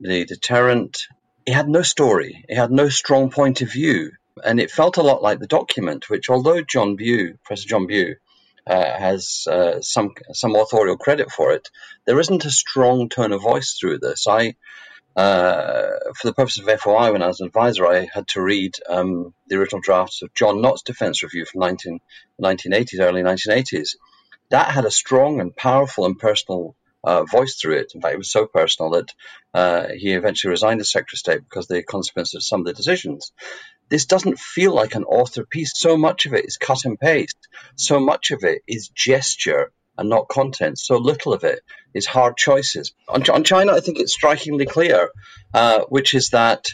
the 0.00 0.24
deterrent 0.24 1.06
he 1.46 1.52
had 1.52 1.68
no 1.68 1.82
story. 1.82 2.44
He 2.48 2.56
had 2.56 2.72
no 2.72 2.88
strong 2.88 3.30
point 3.30 3.62
of 3.62 3.72
view. 3.72 4.10
And 4.44 4.60
it 4.60 4.70
felt 4.70 4.98
a 4.98 5.02
lot 5.02 5.22
like 5.22 5.38
the 5.38 5.46
document, 5.46 6.10
which, 6.10 6.28
although 6.28 6.60
John 6.60 6.96
Bew, 6.96 7.38
Professor 7.44 7.68
John 7.68 7.86
Bew, 7.86 8.16
uh, 8.66 8.98
has 8.98 9.46
uh, 9.48 9.80
some 9.80 10.10
some 10.32 10.56
authorial 10.56 10.98
credit 10.98 11.30
for 11.30 11.52
it, 11.52 11.70
there 12.04 12.18
isn't 12.18 12.44
a 12.44 12.50
strong 12.50 13.08
tone 13.08 13.32
of 13.32 13.40
voice 13.40 13.78
through 13.78 14.00
this. 14.00 14.26
I, 14.26 14.56
uh, 15.14 15.90
for 16.16 16.26
the 16.26 16.34
purpose 16.34 16.58
of 16.58 16.80
FOI, 16.80 17.12
when 17.12 17.22
I 17.22 17.28
was 17.28 17.40
an 17.40 17.46
advisor, 17.46 17.86
I 17.86 18.08
had 18.12 18.26
to 18.28 18.42
read 18.42 18.74
um, 18.88 19.32
the 19.46 19.56
original 19.56 19.80
drafts 19.80 20.22
of 20.22 20.34
John 20.34 20.60
Nott's 20.60 20.82
defense 20.82 21.22
review 21.22 21.46
from 21.46 21.60
19, 21.60 22.00
1980s, 22.42 23.00
early 23.00 23.22
1980s. 23.22 23.96
That 24.50 24.72
had 24.72 24.84
a 24.84 24.90
strong 24.90 25.40
and 25.40 25.56
powerful 25.56 26.04
and 26.04 26.18
personal 26.18 26.76
uh, 27.06 27.24
voice 27.24 27.54
through 27.54 27.76
it. 27.76 27.92
In 27.94 28.00
fact, 28.00 28.14
it 28.14 28.18
was 28.18 28.30
so 28.30 28.46
personal 28.46 28.90
that 28.90 29.14
uh, 29.54 29.86
he 29.96 30.12
eventually 30.12 30.50
resigned 30.50 30.80
as 30.80 30.90
Secretary 30.90 31.14
of 31.14 31.18
State 31.20 31.40
because 31.48 31.70
of 31.70 31.76
the 31.76 31.82
consequences 31.84 32.34
of 32.34 32.42
some 32.42 32.60
of 32.60 32.66
the 32.66 32.72
decisions. 32.72 33.32
This 33.88 34.06
doesn't 34.06 34.40
feel 34.40 34.74
like 34.74 34.96
an 34.96 35.04
author 35.04 35.46
piece. 35.46 35.72
So 35.76 35.96
much 35.96 36.26
of 36.26 36.34
it 36.34 36.44
is 36.44 36.56
cut 36.56 36.84
and 36.84 36.98
paste. 36.98 37.38
So 37.76 38.00
much 38.00 38.32
of 38.32 38.42
it 38.42 38.62
is 38.66 38.88
gesture 38.88 39.72
and 39.96 40.08
not 40.10 40.28
content. 40.28 40.80
So 40.80 40.98
little 40.98 41.32
of 41.32 41.44
it 41.44 41.60
is 41.94 42.06
hard 42.06 42.36
choices. 42.36 42.92
On, 43.08 43.22
on 43.30 43.44
China, 43.44 43.72
I 43.72 43.80
think 43.80 44.00
it's 44.00 44.12
strikingly 44.12 44.66
clear, 44.66 45.10
uh, 45.54 45.84
which 45.88 46.12
is 46.12 46.30
that 46.30 46.64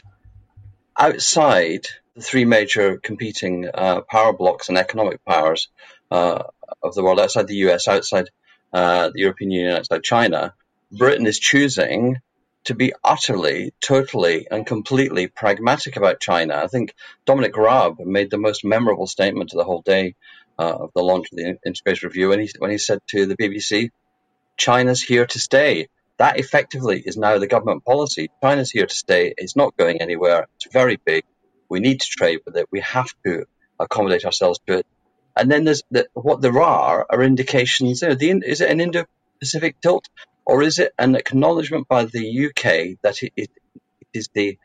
outside 0.98 1.86
the 2.16 2.22
three 2.22 2.46
major 2.46 2.96
competing 2.96 3.68
uh, 3.72 4.00
power 4.10 4.32
blocks 4.32 4.70
and 4.70 4.78
economic 4.78 5.22
powers 5.26 5.68
uh, 6.10 6.42
of 6.82 6.94
the 6.94 7.02
world, 7.02 7.20
outside 7.20 7.46
the 7.46 7.68
US, 7.68 7.86
outside 7.86 8.30
uh, 8.72 9.10
the 9.12 9.20
European 9.20 9.50
Union 9.50 9.76
outside 9.76 10.02
China, 10.02 10.54
Britain 10.90 11.26
is 11.26 11.38
choosing 11.38 12.18
to 12.64 12.74
be 12.74 12.92
utterly, 13.02 13.74
totally, 13.80 14.46
and 14.50 14.66
completely 14.66 15.26
pragmatic 15.26 15.96
about 15.96 16.20
China. 16.20 16.54
I 16.56 16.68
think 16.68 16.94
Dominic 17.26 17.56
Raab 17.56 17.98
made 17.98 18.30
the 18.30 18.38
most 18.38 18.64
memorable 18.64 19.06
statement 19.06 19.52
of 19.52 19.58
the 19.58 19.64
whole 19.64 19.82
day 19.82 20.14
uh, 20.58 20.76
of 20.84 20.90
the 20.94 21.02
launch 21.02 21.26
of 21.32 21.38
the 21.38 21.58
Integrated 21.66 22.04
Review 22.04 22.28
when 22.28 22.40
he, 22.40 22.50
when 22.58 22.70
he 22.70 22.78
said 22.78 23.00
to 23.08 23.26
the 23.26 23.36
BBC, 23.36 23.90
China's 24.56 25.02
here 25.02 25.26
to 25.26 25.40
stay. 25.40 25.88
That 26.18 26.38
effectively 26.38 27.02
is 27.04 27.16
now 27.16 27.38
the 27.38 27.48
government 27.48 27.84
policy. 27.84 28.30
China's 28.42 28.70
here 28.70 28.86
to 28.86 28.94
stay. 28.94 29.34
It's 29.36 29.56
not 29.56 29.76
going 29.76 30.00
anywhere. 30.00 30.46
It's 30.56 30.72
very 30.72 31.00
big. 31.04 31.24
We 31.68 31.80
need 31.80 32.00
to 32.00 32.06
trade 32.06 32.40
with 32.44 32.56
it. 32.56 32.68
We 32.70 32.80
have 32.80 33.08
to 33.24 33.46
accommodate 33.80 34.24
ourselves 34.24 34.60
to 34.66 34.78
it. 34.78 34.86
And 35.36 35.50
then 35.50 35.64
there's 35.64 35.82
the, 35.90 36.08
what 36.14 36.40
there 36.40 36.60
are 36.60 37.06
are 37.08 37.22
indications. 37.22 38.02
You 38.02 38.08
know, 38.08 38.14
the, 38.14 38.42
is 38.44 38.60
it 38.60 38.70
an 38.70 38.80
Indo-Pacific 38.80 39.80
tilt, 39.80 40.08
or 40.44 40.62
is 40.62 40.78
it 40.78 40.92
an 40.98 41.14
acknowledgement 41.14 41.88
by 41.88 42.04
the 42.04 42.46
UK 42.46 42.98
that 43.02 43.22
it, 43.22 43.32
it, 43.36 43.50
it 43.74 44.06
is 44.12 44.28
the 44.34 44.58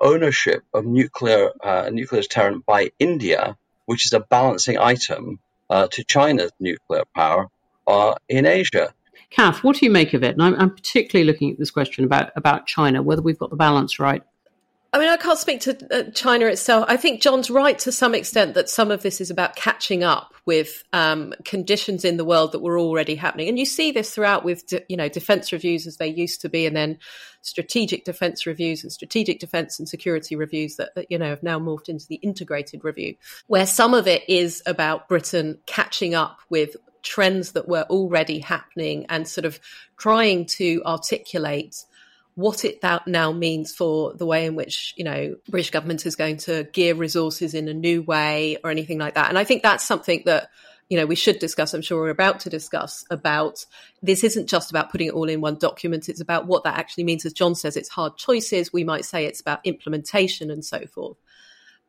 ownership 0.00 0.62
of 0.74 0.84
nuclear 0.84 1.50
uh, 1.62 1.90
nuclear 1.92 2.22
deterrent 2.22 2.66
by 2.66 2.90
India, 2.98 3.56
which 3.86 4.06
is 4.06 4.12
a 4.12 4.20
balancing 4.20 4.78
item 4.78 5.38
uh, 5.70 5.88
to 5.88 6.04
China's 6.04 6.52
nuclear 6.60 7.04
power 7.14 7.48
uh, 7.86 8.14
in 8.28 8.46
Asia? 8.46 8.92
Cath, 9.30 9.64
what 9.64 9.76
do 9.76 9.86
you 9.86 9.90
make 9.90 10.14
of 10.14 10.22
it? 10.22 10.34
And 10.34 10.42
I'm, 10.42 10.54
I'm 10.54 10.74
particularly 10.74 11.26
looking 11.30 11.50
at 11.50 11.58
this 11.58 11.70
question 11.70 12.04
about 12.04 12.30
about 12.36 12.66
China, 12.66 13.02
whether 13.02 13.22
we've 13.22 13.38
got 13.38 13.50
the 13.50 13.56
balance 13.56 13.98
right. 13.98 14.22
I 14.92 14.98
mean, 14.98 15.08
I 15.08 15.16
can't 15.16 15.38
speak 15.38 15.60
to 15.62 15.76
uh, 15.90 16.10
China 16.12 16.46
itself. 16.46 16.86
I 16.88 16.96
think 16.96 17.20
John's 17.20 17.50
right 17.50 17.78
to 17.80 17.92
some 17.92 18.14
extent 18.14 18.54
that 18.54 18.68
some 18.68 18.90
of 18.90 19.02
this 19.02 19.20
is 19.20 19.30
about 19.30 19.56
catching 19.56 20.04
up 20.04 20.32
with 20.46 20.84
um, 20.92 21.34
conditions 21.44 22.04
in 22.04 22.16
the 22.16 22.24
world 22.24 22.52
that 22.52 22.60
were 22.60 22.78
already 22.78 23.16
happening, 23.16 23.48
and 23.48 23.58
you 23.58 23.66
see 23.66 23.90
this 23.90 24.14
throughout 24.14 24.44
with 24.44 24.64
you 24.88 24.96
know 24.96 25.08
defense 25.08 25.52
reviews 25.52 25.86
as 25.86 25.96
they 25.96 26.06
used 26.06 26.40
to 26.42 26.48
be, 26.48 26.66
and 26.66 26.76
then 26.76 26.98
strategic 27.42 28.04
defense 28.04 28.46
reviews 28.46 28.82
and 28.82 28.92
strategic 28.92 29.38
defense 29.38 29.78
and 29.78 29.88
security 29.88 30.34
reviews 30.34 30.76
that, 30.76 30.94
that 30.94 31.10
you 31.10 31.18
know 31.18 31.28
have 31.28 31.42
now 31.42 31.58
morphed 31.58 31.88
into 31.88 32.06
the 32.08 32.16
integrated 32.16 32.84
review, 32.84 33.14
where 33.48 33.66
some 33.66 33.92
of 33.92 34.06
it 34.06 34.22
is 34.28 34.62
about 34.66 35.08
Britain 35.08 35.58
catching 35.66 36.14
up 36.14 36.38
with 36.48 36.76
trends 37.02 37.52
that 37.52 37.68
were 37.68 37.84
already 37.84 38.40
happening 38.40 39.06
and 39.08 39.28
sort 39.28 39.44
of 39.44 39.60
trying 39.96 40.44
to 40.44 40.82
articulate 40.84 41.84
what 42.36 42.66
it 42.66 42.78
now 43.06 43.32
means 43.32 43.74
for 43.74 44.12
the 44.12 44.26
way 44.26 44.44
in 44.44 44.54
which 44.54 44.92
you 44.96 45.04
know 45.04 45.34
British 45.48 45.70
government 45.70 46.06
is 46.06 46.16
going 46.16 46.36
to 46.36 46.64
gear 46.72 46.94
resources 46.94 47.54
in 47.54 47.66
a 47.66 47.74
new 47.74 48.02
way 48.02 48.58
or 48.62 48.70
anything 48.70 48.98
like 48.98 49.14
that. 49.14 49.30
And 49.30 49.38
I 49.38 49.44
think 49.44 49.62
that's 49.62 49.84
something 49.84 50.22
that 50.26 50.50
you 50.90 50.98
know 50.98 51.06
we 51.06 51.16
should 51.16 51.38
discuss. 51.38 51.72
I'm 51.72 51.80
sure 51.80 51.98
we're 51.98 52.10
about 52.10 52.40
to 52.40 52.50
discuss 52.50 53.04
about 53.10 53.64
this. 54.02 54.22
Isn't 54.22 54.48
just 54.48 54.70
about 54.70 54.92
putting 54.92 55.08
it 55.08 55.14
all 55.14 55.30
in 55.30 55.40
one 55.40 55.56
document. 55.56 56.10
It's 56.10 56.20
about 56.20 56.46
what 56.46 56.62
that 56.64 56.78
actually 56.78 57.04
means. 57.04 57.24
As 57.24 57.32
John 57.32 57.54
says, 57.54 57.74
it's 57.74 57.88
hard 57.88 58.18
choices. 58.18 58.70
We 58.70 58.84
might 58.84 59.06
say 59.06 59.24
it's 59.24 59.40
about 59.40 59.64
implementation 59.64 60.50
and 60.50 60.64
so 60.64 60.86
forth. 60.86 61.16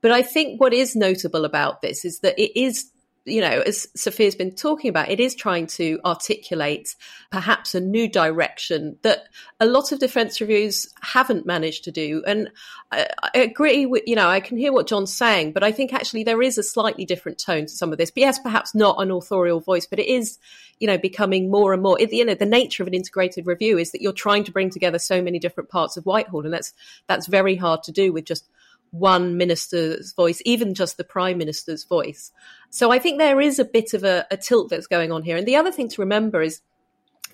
But 0.01 0.11
I 0.11 0.21
think 0.21 0.61
what 0.61 0.73
is 0.73 0.95
notable 0.95 1.43
about 1.43 1.81
this 1.81 2.05
is 2.05 2.19
that 2.19 2.39
it 2.39 2.57
is 2.57 2.89
you 3.27 3.41
know, 3.41 3.61
as 3.65 3.87
Sophia's 3.95 4.35
been 4.35 4.55
talking 4.55 4.89
about, 4.89 5.09
it 5.09 5.19
is 5.19 5.35
trying 5.35 5.67
to 5.67 5.99
articulate 6.05 6.95
perhaps 7.29 7.75
a 7.75 7.81
new 7.81 8.09
direction 8.09 8.97
that 9.01 9.27
a 9.59 9.65
lot 9.65 9.91
of 9.91 9.99
defence 9.99 10.39
reviews 10.39 10.87
haven't 11.01 11.45
managed 11.45 11.83
to 11.83 11.91
do. 11.91 12.23
And 12.25 12.49
I, 12.91 13.07
I, 13.21 13.39
agree 13.39 13.85
with, 13.85 14.03
you 14.07 14.15
know, 14.15 14.29
I 14.29 14.39
can 14.39 14.57
hear 14.57 14.71
what 14.71 14.87
John's 14.87 15.13
saying, 15.13 15.51
but 15.51 15.63
I 15.63 15.73
think 15.73 15.93
actually 15.93 16.23
there 16.23 16.41
is 16.41 16.57
a 16.57 16.63
slightly 16.63 17.03
different 17.03 17.37
tone 17.37 17.65
to 17.65 17.71
some 17.71 17.91
of 17.91 17.97
this. 17.97 18.11
But 18.11 18.21
yes, 18.21 18.39
perhaps 18.39 18.73
not 18.73 19.01
an 19.01 19.11
authorial 19.11 19.59
voice, 19.59 19.85
but 19.85 19.99
it 19.99 20.07
is, 20.07 20.39
you 20.79 20.87
know, 20.87 20.97
becoming 20.97 21.51
more 21.51 21.73
and 21.73 21.83
more, 21.83 21.99
you 21.99 22.23
know, 22.23 22.33
the 22.33 22.45
nature 22.45 22.81
of 22.81 22.87
an 22.87 22.93
integrated 22.93 23.45
review 23.45 23.77
is 23.77 23.91
that 23.91 24.01
you're 24.01 24.13
trying 24.13 24.45
to 24.45 24.51
bring 24.53 24.69
together 24.69 24.99
so 24.99 25.21
many 25.21 25.37
different 25.37 25.69
parts 25.69 25.97
of 25.97 26.05
Whitehall. 26.05 26.45
And 26.45 26.53
that's, 26.53 26.73
that's 27.07 27.27
very 27.27 27.57
hard 27.57 27.83
to 27.83 27.91
do 27.91 28.13
with 28.13 28.23
just 28.23 28.47
one 28.91 29.37
minister's 29.37 30.13
voice, 30.13 30.41
even 30.45 30.73
just 30.73 30.97
the 30.97 31.03
prime 31.03 31.37
minister's 31.37 31.83
voice. 31.83 32.31
So 32.69 32.91
I 32.91 32.99
think 32.99 33.17
there 33.17 33.41
is 33.41 33.59
a 33.59 33.65
bit 33.65 33.93
of 33.93 34.03
a, 34.03 34.25
a, 34.31 34.37
tilt 34.37 34.69
that's 34.69 34.87
going 34.87 35.11
on 35.11 35.23
here. 35.23 35.37
And 35.37 35.47
the 35.47 35.55
other 35.55 35.71
thing 35.71 35.89
to 35.89 36.01
remember 36.01 36.41
is 36.41 36.61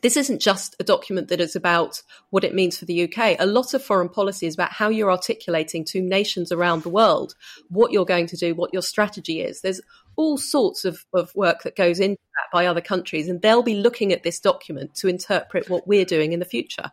this 0.02 0.18
isn't 0.18 0.42
just 0.42 0.76
a 0.80 0.84
document 0.84 1.30
that 1.30 1.40
is 1.40 1.56
about 1.56 2.04
what 2.30 2.44
it 2.44 2.54
means 2.54 2.78
for 2.78 2.86
the 2.86 3.04
UK. 3.04 3.38
A 3.40 3.46
lot 3.46 3.74
of 3.74 3.82
foreign 3.82 4.10
policy 4.10 4.46
is 4.46 4.54
about 4.54 4.74
how 4.74 4.90
you're 4.90 5.12
articulating 5.12 5.86
to 5.86 6.02
nations 6.02 6.52
around 6.52 6.84
the 6.84 6.90
world 6.90 7.36
what 7.70 7.92
you're 7.92 8.06
going 8.06 8.28
to 8.28 8.38
do, 8.38 8.54
what 8.54 8.74
your 8.74 8.82
strategy 8.82 9.42
is. 9.42 9.62
There's 9.62 9.82
all 10.16 10.38
sorts 10.38 10.86
of, 10.86 11.06
of 11.14 11.34
work 11.36 11.64
that 11.64 11.76
goes 11.76 12.00
into 12.00 12.22
that 12.36 12.52
by 12.52 12.66
other 12.66 12.82
countries, 12.82 13.30
and 13.30 13.42
they'll 13.42 13.64
be 13.64 13.76
looking 13.76 14.12
at 14.12 14.24
this 14.24 14.40
document 14.40 14.94
to 14.96 15.08
interpret 15.08 15.70
what 15.70 15.88
we're 15.88 16.06
doing 16.06 16.34
in 16.34 16.40
the 16.40 16.46
future. 16.46 16.92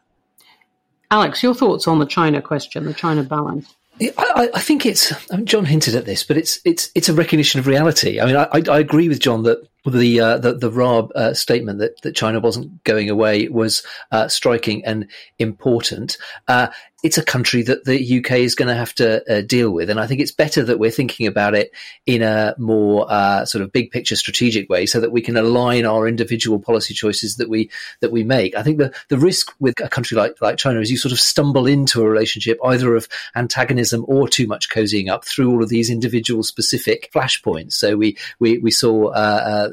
Alex, 1.10 1.42
your 1.42 1.54
thoughts 1.54 1.88
on 1.88 1.98
the 1.98 2.06
China 2.06 2.40
question, 2.40 2.84
the 2.84 2.94
China 2.94 3.24
balance? 3.24 3.74
I, 4.00 4.48
I, 4.54 4.60
think 4.60 4.86
it's. 4.86 5.12
I 5.30 5.36
mean, 5.36 5.46
John 5.46 5.66
hinted 5.66 5.94
at 5.94 6.06
this, 6.06 6.24
but 6.24 6.36
it's 6.36 6.60
it's 6.64 6.90
it's 6.94 7.08
a 7.08 7.14
recognition 7.14 7.60
of 7.60 7.66
reality. 7.66 8.20
I 8.20 8.26
mean, 8.26 8.36
I, 8.36 8.48
I 8.52 8.78
agree 8.78 9.08
with 9.08 9.20
John 9.20 9.42
that 9.42 9.66
the 9.86 10.20
uh, 10.20 10.38
the, 10.38 10.54
the 10.54 10.70
Raab 10.70 11.10
uh, 11.14 11.34
statement 11.34 11.78
that, 11.78 12.00
that 12.02 12.14
China 12.14 12.40
wasn't 12.40 12.82
going 12.84 13.10
away 13.10 13.48
was 13.48 13.82
uh, 14.12 14.28
striking 14.28 14.84
and 14.84 15.08
important. 15.38 16.18
Uh, 16.48 16.68
it's 17.02 17.16
a 17.16 17.24
country 17.24 17.62
that 17.62 17.84
the 17.84 18.18
UK 18.18 18.32
is 18.32 18.54
going 18.54 18.68
to 18.68 18.74
have 18.74 18.94
to 18.94 19.38
uh, 19.38 19.40
deal 19.40 19.70
with, 19.70 19.88
and 19.88 19.98
I 19.98 20.06
think 20.06 20.20
it's 20.20 20.32
better 20.32 20.62
that 20.64 20.78
we're 20.78 20.90
thinking 20.90 21.26
about 21.26 21.54
it 21.54 21.72
in 22.04 22.20
a 22.22 22.54
more 22.58 23.06
uh, 23.10 23.46
sort 23.46 23.62
of 23.62 23.72
big 23.72 23.90
picture 23.90 24.16
strategic 24.16 24.68
way, 24.68 24.84
so 24.84 25.00
that 25.00 25.10
we 25.12 25.22
can 25.22 25.36
align 25.36 25.86
our 25.86 26.06
individual 26.06 26.58
policy 26.58 26.92
choices 26.92 27.36
that 27.36 27.48
we 27.48 27.70
that 28.00 28.12
we 28.12 28.22
make. 28.22 28.54
I 28.54 28.62
think 28.62 28.78
the 28.78 28.92
the 29.08 29.18
risk 29.18 29.52
with 29.60 29.80
a 29.80 29.88
country 29.88 30.16
like 30.16 30.40
like 30.42 30.58
China 30.58 30.80
is 30.80 30.90
you 30.90 30.98
sort 30.98 31.12
of 31.12 31.20
stumble 31.20 31.66
into 31.66 32.02
a 32.02 32.08
relationship 32.08 32.58
either 32.64 32.94
of 32.94 33.08
antagonism 33.34 34.04
or 34.06 34.28
too 34.28 34.46
much 34.46 34.68
cozying 34.68 35.08
up 35.08 35.24
through 35.24 35.50
all 35.50 35.62
of 35.62 35.70
these 35.70 35.88
individual 35.90 36.42
specific 36.42 37.10
flashpoints. 37.14 37.72
So 37.72 37.96
we 37.96 38.18
we 38.38 38.58
we 38.58 38.70
saw 38.70 39.10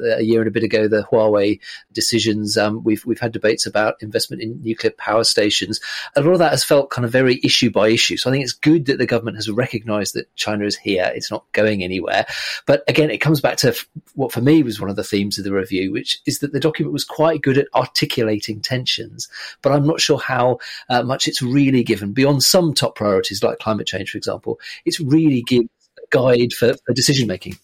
a 0.02 0.22
year 0.22 0.40
and 0.40 0.48
a 0.48 0.52
bit 0.52 0.62
ago, 0.62 0.88
the 0.88 1.02
Huawei 1.02 1.60
decisions. 1.92 2.56
Um, 2.56 2.82
we've 2.84 3.04
we've 3.04 3.20
had 3.20 3.32
debates 3.32 3.66
about 3.66 4.02
investment 4.02 4.42
in 4.42 4.60
nuclear 4.62 4.92
power 4.92 5.24
stations. 5.24 5.80
A 6.16 6.20
lot 6.20 6.32
of 6.32 6.38
that 6.38 6.52
has 6.52 6.64
felt 6.64 6.90
kind 6.90 7.04
of 7.04 7.12
very 7.12 7.40
issue 7.42 7.70
by 7.70 7.88
issue. 7.88 8.16
So 8.16 8.30
I 8.30 8.32
think 8.32 8.44
it's 8.44 8.52
good 8.52 8.86
that 8.86 8.98
the 8.98 9.06
government 9.06 9.36
has 9.36 9.50
recognised 9.50 10.14
that 10.14 10.34
China 10.36 10.64
is 10.64 10.76
here. 10.76 11.10
It's 11.14 11.30
not 11.30 11.50
going 11.52 11.82
anywhere. 11.82 12.26
But 12.66 12.84
again, 12.88 13.10
it 13.10 13.18
comes 13.18 13.40
back 13.40 13.56
to 13.58 13.74
what 14.14 14.32
for 14.32 14.40
me 14.40 14.62
was 14.62 14.80
one 14.80 14.90
of 14.90 14.96
the 14.96 15.04
themes 15.04 15.38
of 15.38 15.44
the 15.44 15.52
review, 15.52 15.92
which 15.92 16.20
is 16.26 16.40
that 16.40 16.52
the 16.52 16.60
document 16.60 16.92
was 16.92 17.04
quite 17.04 17.42
good 17.42 17.58
at 17.58 17.68
articulating 17.74 18.60
tensions. 18.60 19.28
But 19.62 19.72
I'm 19.72 19.86
not 19.86 20.00
sure 20.00 20.18
how 20.18 20.58
uh, 20.88 21.02
much 21.02 21.28
it's 21.28 21.42
really 21.42 21.82
given 21.82 22.12
beyond 22.12 22.42
some 22.42 22.74
top 22.74 22.96
priorities 22.96 23.42
like 23.42 23.58
climate 23.58 23.86
change, 23.86 24.10
for 24.10 24.18
example. 24.18 24.60
It's 24.84 25.00
really 25.00 25.42
gives 25.42 25.68
a 25.98 26.06
guide 26.10 26.52
for, 26.52 26.74
for 26.86 26.92
decision 26.92 27.26
making. 27.26 27.58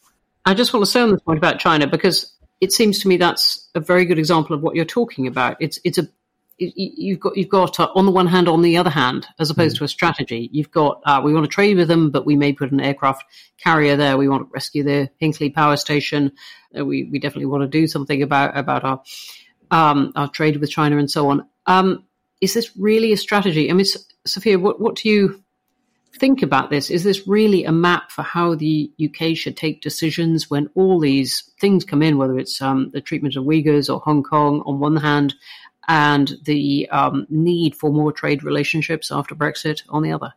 I 0.46 0.54
just 0.54 0.72
want 0.72 0.84
to 0.84 0.90
say 0.90 1.00
on 1.00 1.10
this 1.10 1.22
point 1.22 1.38
about 1.38 1.58
China 1.58 1.86
because 1.86 2.32
it 2.60 2.72
seems 2.72 3.00
to 3.00 3.08
me 3.08 3.16
that's 3.16 3.68
a 3.74 3.80
very 3.80 4.04
good 4.04 4.18
example 4.18 4.54
of 4.54 4.62
what 4.62 4.74
you're 4.74 4.84
talking 4.84 5.26
about. 5.26 5.56
It's 5.60 5.78
it's 5.84 5.98
a 5.98 6.08
you've 6.58 7.20
got 7.20 7.36
you've 7.36 7.48
got 7.48 7.80
uh, 7.80 7.88
on 7.94 8.06
the 8.06 8.12
one 8.12 8.26
hand, 8.26 8.48
on 8.48 8.62
the 8.62 8.76
other 8.76 8.90
hand, 8.90 9.26
as 9.38 9.50
opposed 9.50 9.76
mm. 9.76 9.78
to 9.78 9.84
a 9.84 9.88
strategy. 9.88 10.48
You've 10.52 10.70
got 10.70 11.00
uh, 11.04 11.20
we 11.24 11.32
want 11.32 11.44
to 11.44 11.50
trade 11.50 11.76
with 11.76 11.88
them, 11.88 12.10
but 12.10 12.26
we 12.26 12.36
may 12.36 12.52
put 12.52 12.72
an 12.72 12.80
aircraft 12.80 13.24
carrier 13.58 13.96
there. 13.96 14.16
We 14.16 14.28
want 14.28 14.48
to 14.48 14.52
rescue 14.52 14.82
the 14.82 15.10
Hinkley 15.20 15.52
power 15.52 15.76
station. 15.76 16.32
Uh, 16.78 16.84
we 16.84 17.04
we 17.04 17.18
definitely 17.18 17.46
want 17.46 17.62
to 17.62 17.68
do 17.68 17.86
something 17.86 18.22
about 18.22 18.56
about 18.56 18.84
our 18.84 19.02
um, 19.70 20.12
our 20.14 20.28
trade 20.28 20.58
with 20.58 20.70
China 20.70 20.98
and 20.98 21.10
so 21.10 21.28
on. 21.30 21.46
Um, 21.66 22.04
is 22.40 22.54
this 22.54 22.76
really 22.76 23.12
a 23.12 23.16
strategy? 23.16 23.70
I 23.70 23.72
mean, 23.72 23.86
Sophia, 24.26 24.58
what 24.58 24.80
what 24.80 24.96
do 24.96 25.08
you 25.08 25.43
think 26.18 26.42
about 26.42 26.70
this. 26.70 26.90
Is 26.90 27.04
this 27.04 27.26
really 27.26 27.64
a 27.64 27.72
map 27.72 28.10
for 28.10 28.22
how 28.22 28.54
the 28.54 28.90
UK 29.02 29.36
should 29.36 29.56
take 29.56 29.82
decisions 29.82 30.50
when 30.50 30.70
all 30.74 31.00
these 31.00 31.50
things 31.60 31.84
come 31.84 32.02
in, 32.02 32.18
whether 32.18 32.38
it's 32.38 32.60
um, 32.62 32.90
the 32.92 33.00
treatment 33.00 33.36
of 33.36 33.44
Uyghurs 33.44 33.92
or 33.92 34.00
Hong 34.00 34.22
Kong 34.22 34.62
on 34.66 34.78
one 34.78 34.96
hand, 34.96 35.34
and 35.88 36.36
the 36.44 36.88
um, 36.90 37.26
need 37.28 37.74
for 37.74 37.92
more 37.92 38.12
trade 38.12 38.42
relationships 38.42 39.10
after 39.10 39.34
Brexit 39.34 39.82
on 39.88 40.02
the 40.02 40.12
other? 40.12 40.32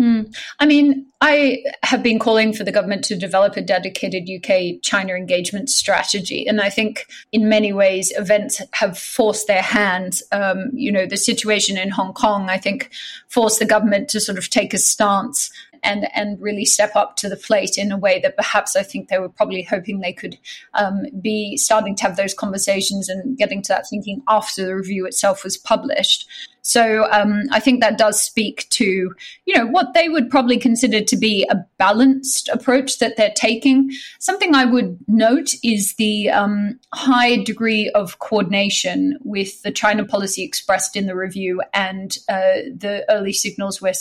Hmm. 0.00 0.22
I 0.58 0.64
mean, 0.64 1.04
I 1.20 1.62
have 1.82 2.02
been 2.02 2.18
calling 2.18 2.54
for 2.54 2.64
the 2.64 2.72
government 2.72 3.04
to 3.04 3.16
develop 3.16 3.58
a 3.58 3.60
dedicated 3.60 4.30
UK 4.30 4.80
China 4.80 5.12
engagement 5.12 5.68
strategy. 5.68 6.46
And 6.46 6.58
I 6.58 6.70
think 6.70 7.06
in 7.32 7.50
many 7.50 7.74
ways, 7.74 8.10
events 8.16 8.62
have 8.72 8.98
forced 8.98 9.46
their 9.46 9.60
hand. 9.60 10.22
Um, 10.32 10.70
you 10.72 10.90
know, 10.90 11.04
the 11.04 11.18
situation 11.18 11.76
in 11.76 11.90
Hong 11.90 12.14
Kong, 12.14 12.48
I 12.48 12.56
think, 12.56 12.88
forced 13.28 13.58
the 13.58 13.66
government 13.66 14.08
to 14.08 14.20
sort 14.20 14.38
of 14.38 14.48
take 14.48 14.72
a 14.72 14.78
stance 14.78 15.50
and 15.82 16.08
and 16.14 16.40
really 16.40 16.64
step 16.64 16.94
up 16.96 17.16
to 17.16 17.28
the 17.28 17.36
plate 17.36 17.78
in 17.78 17.92
a 17.92 17.98
way 17.98 18.20
that 18.20 18.36
perhaps 18.36 18.76
I 18.76 18.82
think 18.82 19.08
they 19.08 19.18
were 19.18 19.28
probably 19.28 19.62
hoping 19.62 20.00
they 20.00 20.12
could 20.12 20.38
um, 20.74 21.06
be 21.20 21.56
starting 21.56 21.94
to 21.96 22.02
have 22.02 22.16
those 22.16 22.34
conversations 22.34 23.08
and 23.08 23.36
getting 23.36 23.62
to 23.62 23.68
that 23.68 23.88
thinking 23.88 24.22
after 24.28 24.64
the 24.64 24.76
review 24.76 25.06
itself 25.06 25.44
was 25.44 25.56
published. 25.56 26.28
So 26.62 27.08
um, 27.10 27.44
I 27.50 27.60
think 27.60 27.80
that 27.80 27.96
does 27.96 28.20
speak 28.20 28.68
to 28.70 28.84
you 28.84 29.56
know 29.56 29.66
what 29.66 29.94
they 29.94 30.08
would 30.08 30.30
probably 30.30 30.58
consider 30.58 31.00
to 31.02 31.16
be 31.16 31.46
a 31.50 31.56
balanced 31.78 32.48
approach 32.48 32.98
that 32.98 33.16
they're 33.16 33.32
taking. 33.34 33.90
Something 34.18 34.54
I 34.54 34.66
would 34.66 34.98
note 35.08 35.54
is 35.64 35.94
the 35.94 36.30
um, 36.30 36.78
high 36.92 37.42
degree 37.42 37.90
of 37.90 38.18
coordination 38.18 39.18
with 39.22 39.62
the 39.62 39.72
China 39.72 40.04
policy 40.04 40.42
expressed 40.42 40.96
in 40.96 41.06
the 41.06 41.16
review 41.16 41.62
and 41.72 42.18
uh, 42.28 42.68
the 42.74 43.04
early 43.08 43.32
signals 43.32 43.80
we're 43.80 43.92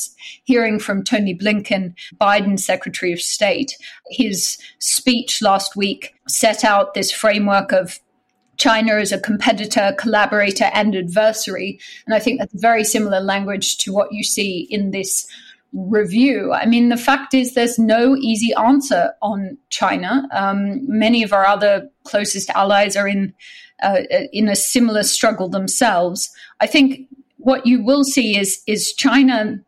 hearing 0.43 0.79
from 0.79 1.03
Tony 1.03 1.36
Blinken, 1.36 1.68
Biden's 2.19 2.65
Secretary 2.65 3.13
of 3.13 3.21
State. 3.21 3.77
His 4.09 4.57
speech 4.79 5.41
last 5.41 5.75
week 5.75 6.13
set 6.27 6.63
out 6.63 6.93
this 6.93 7.11
framework 7.11 7.71
of 7.71 7.99
China 8.57 8.95
as 8.95 9.11
a 9.11 9.19
competitor, 9.19 9.95
collaborator, 9.97 10.69
and 10.73 10.95
adversary. 10.95 11.79
And 12.05 12.13
I 12.13 12.19
think 12.19 12.39
that's 12.39 12.61
very 12.61 12.83
similar 12.83 13.21
language 13.21 13.77
to 13.79 13.93
what 13.93 14.11
you 14.11 14.23
see 14.23 14.67
in 14.69 14.91
this 14.91 15.27
review. 15.73 16.51
I 16.51 16.65
mean, 16.65 16.89
the 16.89 16.97
fact 16.97 17.33
is, 17.33 17.53
there's 17.53 17.79
no 17.79 18.15
easy 18.17 18.53
answer 18.55 19.13
on 19.21 19.57
China. 19.69 20.27
Um, 20.31 20.81
many 20.88 21.23
of 21.23 21.31
our 21.31 21.45
other 21.45 21.89
closest 22.03 22.49
allies 22.51 22.95
are 22.95 23.07
in 23.07 23.33
uh, 23.81 24.01
in 24.33 24.49
a 24.49 24.55
similar 24.55 25.03
struggle 25.03 25.47
themselves. 25.47 26.29
I 26.59 26.67
think 26.67 27.07
what 27.38 27.65
you 27.65 27.81
will 27.81 28.03
see 28.03 28.38
is 28.38 28.61
is 28.67 28.93
China 28.93 29.59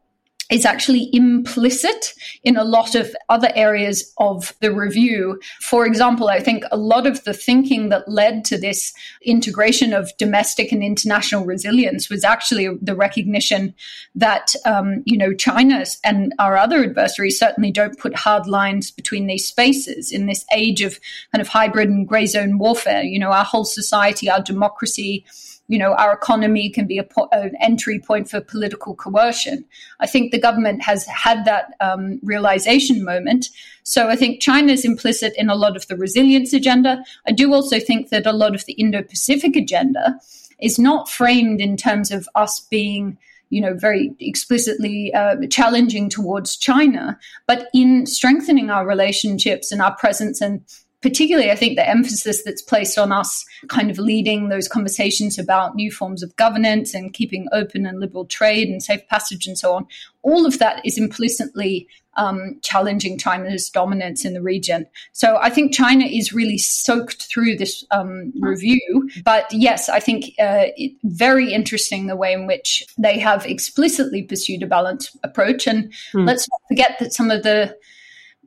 is 0.51 0.65
actually 0.65 1.10
implicit 1.13 2.13
in 2.43 2.58
a 2.58 2.63
lot 2.63 2.93
of 2.93 3.15
other 3.29 3.50
areas 3.55 4.13
of 4.17 4.53
the 4.60 4.72
review. 4.72 5.39
For 5.62 5.86
example, 5.86 6.27
I 6.27 6.41
think 6.41 6.65
a 6.72 6.77
lot 6.77 7.08
of 7.08 7.24
the 7.24 7.34
thinking 7.34 7.89
that 7.89 8.10
led 8.10 8.43
to 8.46 8.58
this 8.58 8.93
integration 9.22 9.93
of 9.93 10.12
domestic 10.17 10.72
and 10.72 10.84
international 10.84 11.46
resilience 11.46 12.10
was 12.10 12.25
actually 12.25 12.67
the 12.81 12.96
recognition 12.96 13.74
that, 14.13 14.53
um, 14.65 15.03
you 15.05 15.17
know, 15.17 15.34
China 15.34 15.86
and 16.03 16.34
our 16.38 16.58
other 16.58 16.84
adversaries 16.84 17.39
certainly 17.39 17.72
don't 17.72 17.98
put 17.98 18.13
hard 18.13 18.46
lines 18.46 18.91
between 18.91 19.27
these 19.27 19.48
spaces 19.48 20.12
in 20.12 20.25
this 20.25 20.46
age 20.53 20.81
of 20.81 21.00
kind 21.34 21.41
of 21.41 21.48
hybrid 21.48 21.89
and 21.89 22.08
gray 22.08 22.25
zone 22.25 22.58
warfare. 22.58 23.03
You 23.03 23.20
know, 23.20 23.31
our 23.31 23.46
whole 23.46 23.65
society, 23.65 24.29
our 24.29 24.41
democracy, 24.41 25.25
you 25.72 25.78
know, 25.78 25.94
our 25.94 26.12
economy 26.12 26.70
can 26.70 26.86
be 26.86 26.98
a 26.98 27.04
po- 27.04 27.30
an 27.32 27.56
entry 27.62 27.98
point 27.98 28.30
for 28.30 28.42
political 28.42 28.94
coercion. 28.94 29.63
I 30.01 30.06
think 30.06 30.32
the 30.32 30.40
government 30.40 30.84
has 30.84 31.06
had 31.06 31.46
that 31.46 31.75
um, 31.80 32.20
realization 32.24 33.06
moment. 33.06 33.48
So 33.84 34.10
I 34.10 34.18
think 34.18 34.42
China 34.42 34.74
is 34.74 34.84
implicit 34.84 35.32
in 35.38 35.50
a 35.50 35.56
lot 35.56 35.78
of 35.78 35.88
the 35.88 35.96
resilience 35.96 36.51
agenda. 36.51 37.01
I 37.25 37.32
do 37.32 37.54
also 37.54 37.80
think 37.80 38.10
that 38.10 38.25
a 38.25 38.34
lot 38.34 38.54
of 38.54 38.66
the 38.66 38.74
Indo 38.74 39.01
Pacific 39.01 39.56
agenda 39.56 40.20
is 40.60 40.78
not 40.78 41.10
framed 41.10 41.62
in 41.62 41.78
terms 41.78 42.12
of 42.12 42.28
us 42.36 42.60
being 42.60 43.18
you 43.50 43.62
know, 43.62 43.74
very 43.74 44.13
explicitly 44.20 45.13
uh, 45.13 45.36
challenging 45.50 46.10
towards 46.10 46.58
China, 46.58 47.18
but 47.48 47.70
in 47.74 48.06
strengthening 48.06 48.70
our 48.70 48.88
relationships 48.88 49.72
and 49.72 49.82
our 49.82 49.96
presence 49.96 50.40
and 50.42 50.62
particularly, 51.01 51.51
I 51.51 51.55
think 51.55 51.75
the 51.75 51.88
emphasis 51.88 52.43
that's 52.43 52.62
placed 52.62 52.98
on 52.98 53.12
us 53.12 53.46
kind 53.67 53.89
of 53.89 53.98
leading 53.98 54.50
those 54.50 54.67
conversations 54.67 55.39
about 55.39 55.75
new 55.75 55.91
forms 55.91 56.24
of 56.24 56.36
governance 56.36 56.93
and 56.93 57.13
keeping 57.13 57.48
open 57.51 57.86
and 57.86 58.00
liberal 58.00 58.25
trade 58.25 58.70
and 58.70 58.81
safe 58.84 59.08
passage 59.08 59.48
and 59.48 59.58
so 59.58 59.74
on, 59.74 59.88
all 60.22 60.46
of 60.46 60.60
that 60.60 60.86
is 60.86 60.98
implicitly 60.98 61.88
um, 62.17 62.60
challenging 62.62 63.17
China's 63.17 63.70
dominance 63.70 64.25
in 64.25 64.34
the 64.34 64.41
region. 64.41 64.86
So 65.13 65.38
I 65.41 65.50
think 65.50 65.74
China 65.74 66.05
is 66.05 66.34
really 66.34 66.58
soaked 66.58 67.24
through 67.24 67.55
this 67.55 67.86
um, 67.91 68.34
review. 68.39 69.10
But 69.24 69.51
yes, 69.51 69.89
I 69.89 70.00
think 70.00 70.25
uh, 70.39 70.67
it, 70.75 70.93
very 71.03 71.53
interesting 71.53 72.08
the 72.08 72.15
way 72.15 72.34
in 72.34 72.48
which 72.48 72.84
they 72.98 73.17
have 73.20 73.46
explicitly 73.46 74.24
pursued 74.24 74.62
a 74.62 74.67
balanced 74.67 75.17
approach. 75.24 75.67
And 75.67 75.91
mm. 76.13 76.27
let's 76.27 76.50
not 76.50 76.62
forget 76.67 76.98
that 77.00 77.13
some 77.13 77.31
of 77.31 77.43
the 77.43 77.75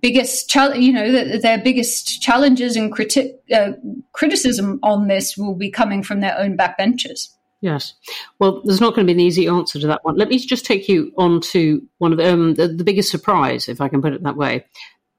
biggest 0.04 0.54
you 0.76 0.92
know 0.92 1.38
their 1.38 1.56
biggest 1.56 2.20
challenges 2.20 2.76
and 2.76 2.94
criti- 2.94 3.32
uh, 3.50 3.72
criticism 4.12 4.78
on 4.82 5.08
this 5.08 5.34
will 5.34 5.54
be 5.54 5.70
coming 5.70 6.02
from 6.02 6.20
their 6.20 6.38
own 6.38 6.58
backbenchers. 6.58 7.30
Yes. 7.62 7.94
Well, 8.38 8.60
there's 8.64 8.82
not 8.82 8.94
going 8.94 9.06
to 9.06 9.14
be 9.14 9.18
an 9.18 9.26
easy 9.26 9.46
answer 9.46 9.80
to 9.80 9.86
that 9.86 10.04
one. 10.04 10.16
Let 10.16 10.28
me 10.28 10.38
just 10.38 10.66
take 10.66 10.86
you 10.90 11.10
on 11.16 11.40
to 11.52 11.82
one 11.96 12.12
of 12.12 12.18
the, 12.18 12.30
um, 12.30 12.54
the, 12.54 12.68
the 12.68 12.84
biggest 12.84 13.10
surprise, 13.10 13.70
if 13.70 13.80
I 13.80 13.88
can 13.88 14.02
put 14.02 14.12
it 14.12 14.22
that 14.22 14.36
way, 14.36 14.66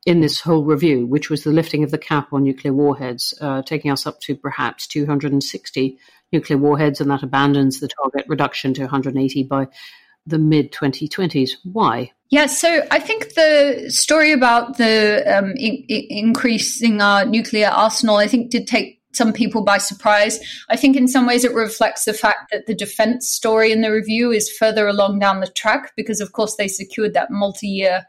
in 0.05 0.21
this 0.21 0.39
whole 0.41 0.63
review, 0.63 1.07
which 1.07 1.31
was 1.31 1.43
the 1.43 1.51
lifting 1.51 1.83
of 1.83 1.89
the 1.89 1.97
cap 1.97 2.31
on 2.31 2.43
nuclear 2.43 2.71
warheads, 2.71 3.33
uh, 3.41 3.63
taking 3.63 3.89
us 3.89 4.05
up 4.05 4.19
to 4.21 4.35
perhaps 4.35 4.85
260 4.85 5.97
nuclear 6.31 6.59
warheads, 6.59 7.01
and 7.01 7.09
that 7.09 7.23
abandons 7.23 7.79
the 7.79 7.87
target 7.87 8.25
reduction 8.27 8.75
to 8.75 8.81
180 8.81 9.41
by 9.45 9.67
the 10.27 10.37
mid 10.37 10.71
2020s. 10.71 11.53
Why? 11.63 12.11
Yeah, 12.31 12.47
so 12.47 12.81
I 12.89 12.99
think 12.99 13.35
the 13.35 13.85
story 13.89 14.31
about 14.31 14.77
the 14.77 15.23
um, 15.27 15.51
in- 15.57 15.85
increasing 15.87 17.01
our 17.01 17.23
nuclear 17.23 17.67
arsenal, 17.67 18.17
I 18.17 18.27
think, 18.27 18.49
did 18.49 18.67
take 18.67 18.99
some 19.13 19.31
people 19.31 19.63
by 19.63 19.77
surprise. 19.77 20.39
I 20.69 20.75
think 20.75 20.97
in 20.97 21.07
some 21.07 21.25
ways 21.25 21.43
it 21.43 21.53
reflects 21.53 22.05
the 22.05 22.13
fact 22.13 22.51
that 22.51 22.65
the 22.65 22.75
defense 22.75 23.29
story 23.29 23.71
in 23.71 23.81
the 23.81 23.91
review 23.91 24.31
is 24.31 24.49
further 24.49 24.87
along 24.87 25.19
down 25.19 25.39
the 25.39 25.47
track 25.47 25.93
because, 25.95 26.19
of 26.19 26.33
course, 26.33 26.55
they 26.55 26.67
secured 26.67 27.13
that 27.13 27.31
multi 27.31 27.67
year. 27.67 28.05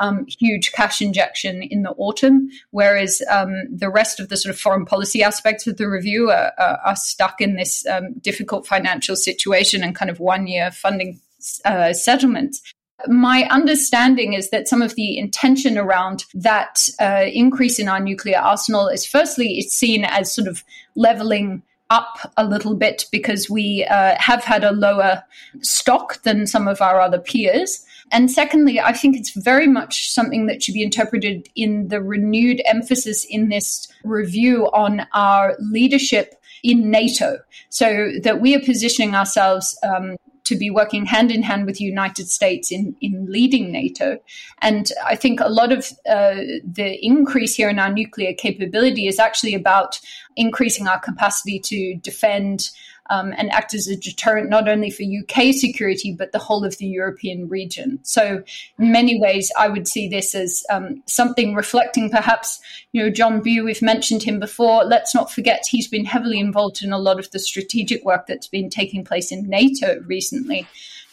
Um, 0.00 0.26
huge 0.38 0.70
cash 0.70 1.02
injection 1.02 1.60
in 1.60 1.82
the 1.82 1.90
autumn, 1.90 2.50
whereas 2.70 3.20
um, 3.32 3.64
the 3.68 3.90
rest 3.90 4.20
of 4.20 4.28
the 4.28 4.36
sort 4.36 4.54
of 4.54 4.60
foreign 4.60 4.84
policy 4.84 5.24
aspects 5.24 5.66
of 5.66 5.76
the 5.76 5.88
review 5.88 6.30
are, 6.30 6.52
are, 6.56 6.78
are 6.84 6.94
stuck 6.94 7.40
in 7.40 7.56
this 7.56 7.84
um, 7.84 8.12
difficult 8.20 8.64
financial 8.64 9.16
situation 9.16 9.82
and 9.82 9.96
kind 9.96 10.08
of 10.08 10.20
one 10.20 10.46
year 10.46 10.70
funding 10.70 11.20
uh, 11.64 11.92
settlements. 11.92 12.62
My 13.06 13.44
understanding 13.50 14.32
is 14.32 14.50
that 14.50 14.66
some 14.66 14.82
of 14.82 14.96
the 14.96 15.18
intention 15.18 15.78
around 15.78 16.24
that 16.34 16.88
uh, 17.00 17.24
increase 17.32 17.78
in 17.78 17.88
our 17.88 18.00
nuclear 18.00 18.38
arsenal 18.38 18.88
is 18.88 19.06
firstly, 19.06 19.58
it's 19.58 19.74
seen 19.74 20.04
as 20.04 20.34
sort 20.34 20.48
of 20.48 20.64
leveling 20.96 21.62
up 21.90 22.32
a 22.36 22.44
little 22.44 22.74
bit 22.74 23.06
because 23.10 23.48
we 23.48 23.86
uh, 23.88 24.14
have 24.18 24.44
had 24.44 24.64
a 24.64 24.72
lower 24.72 25.22
stock 25.62 26.22
than 26.22 26.46
some 26.46 26.68
of 26.68 26.82
our 26.82 27.00
other 27.00 27.18
peers. 27.18 27.84
And 28.10 28.30
secondly, 28.30 28.80
I 28.80 28.92
think 28.92 29.16
it's 29.16 29.30
very 29.30 29.66
much 29.66 30.10
something 30.10 30.46
that 30.46 30.62
should 30.62 30.74
be 30.74 30.82
interpreted 30.82 31.48
in 31.54 31.88
the 31.88 32.02
renewed 32.02 32.60
emphasis 32.66 33.24
in 33.24 33.48
this 33.48 33.88
review 34.04 34.66
on 34.72 35.06
our 35.14 35.56
leadership 35.60 36.34
in 36.62 36.90
NATO. 36.90 37.38
So 37.70 38.10
that 38.22 38.40
we 38.40 38.54
are 38.54 38.60
positioning 38.60 39.14
ourselves 39.14 39.78
um, 39.82 40.16
to 40.48 40.56
be 40.56 40.70
working 40.70 41.06
hand 41.06 41.30
in 41.30 41.42
hand 41.42 41.66
with 41.66 41.76
the 41.76 41.84
United 41.84 42.28
States 42.28 42.72
in, 42.72 42.96
in 43.00 43.26
leading 43.28 43.70
NATO. 43.70 44.18
And 44.62 44.90
I 45.06 45.14
think 45.14 45.40
a 45.40 45.48
lot 45.48 45.72
of 45.72 45.90
uh, 46.08 46.42
the 46.64 46.98
increase 47.02 47.54
here 47.54 47.68
in 47.68 47.78
our 47.78 47.92
nuclear 47.92 48.32
capability 48.32 49.06
is 49.06 49.18
actually 49.18 49.54
about 49.54 50.00
increasing 50.36 50.88
our 50.88 50.98
capacity 50.98 51.58
to 51.60 51.96
defend 51.96 52.70
um, 53.10 53.34
and 53.36 53.50
act 53.52 53.74
as 53.74 53.88
a 53.88 53.96
deterrent 53.96 54.50
not 54.50 54.68
only 54.68 54.90
for 54.90 55.02
UK 55.02 55.52
security 55.54 56.12
but 56.12 56.32
the 56.32 56.38
whole 56.38 56.64
of 56.64 56.78
the 56.78 56.86
European 56.86 57.48
region. 57.48 57.98
So, 58.02 58.42
in 58.78 58.92
many 58.92 59.20
ways, 59.20 59.50
I 59.58 59.68
would 59.68 59.88
see 59.88 60.08
this 60.08 60.34
as 60.34 60.64
um, 60.70 61.02
something 61.06 61.54
reflecting 61.54 62.10
perhaps, 62.10 62.60
you 62.92 63.02
know, 63.02 63.10
John 63.10 63.40
Bew. 63.40 63.64
We've 63.64 63.82
mentioned 63.82 64.22
him 64.22 64.38
before. 64.38 64.84
Let's 64.84 65.14
not 65.14 65.32
forget 65.32 65.66
he's 65.68 65.88
been 65.88 66.04
heavily 66.04 66.38
involved 66.38 66.82
in 66.82 66.92
a 66.92 66.98
lot 66.98 67.18
of 67.18 67.30
the 67.30 67.38
strategic 67.38 68.04
work 68.04 68.26
that's 68.26 68.48
been 68.48 68.70
taking 68.70 69.04
place 69.04 69.32
in 69.32 69.48
NATO 69.48 70.00
recently. 70.06 70.66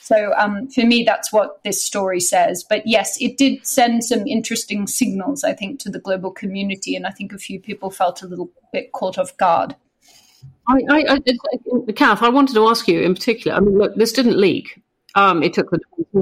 So 0.06 0.34
um, 0.38 0.68
for 0.68 0.86
me, 0.86 1.04
that's 1.04 1.34
what 1.34 1.64
this 1.64 1.84
story 1.84 2.20
says. 2.20 2.64
But 2.64 2.86
yes, 2.86 3.20
it 3.20 3.40
did 3.40 3.66
send 3.66 4.04
some 4.04 4.28
interesting 4.28 4.86
signals, 4.86 5.44
I 5.44 5.54
think, 5.54 5.80
to 5.80 5.90
the 5.90 5.98
global 5.98 6.30
community, 6.30 6.96
and 6.96 7.08
I 7.08 7.10
think 7.10 7.34
a 7.34 7.40
few 7.40 7.60
people 7.60 7.90
felt 7.90 8.22
a 8.22 8.28
little 8.28 8.52
bit 8.72 8.92
caught 8.92 9.18
off 9.18 9.36
guard. 9.38 9.76
I, 10.68 10.82
I, 10.90 11.20
I, 11.88 11.92
Cath, 11.94 12.24
I 12.24 12.30
wanted 12.30 12.54
to 12.54 12.68
ask 12.68 12.88
you 12.88 13.02
in 13.02 13.14
particular. 13.14 13.56
I 13.56 13.60
mean, 13.60 13.78
look, 13.78 13.96
this 13.96 14.12
didn't 14.12 14.38
leak. 14.38 14.82
Um, 15.16 15.44
it 15.44 15.54
took 15.54 15.70
the 15.72 15.80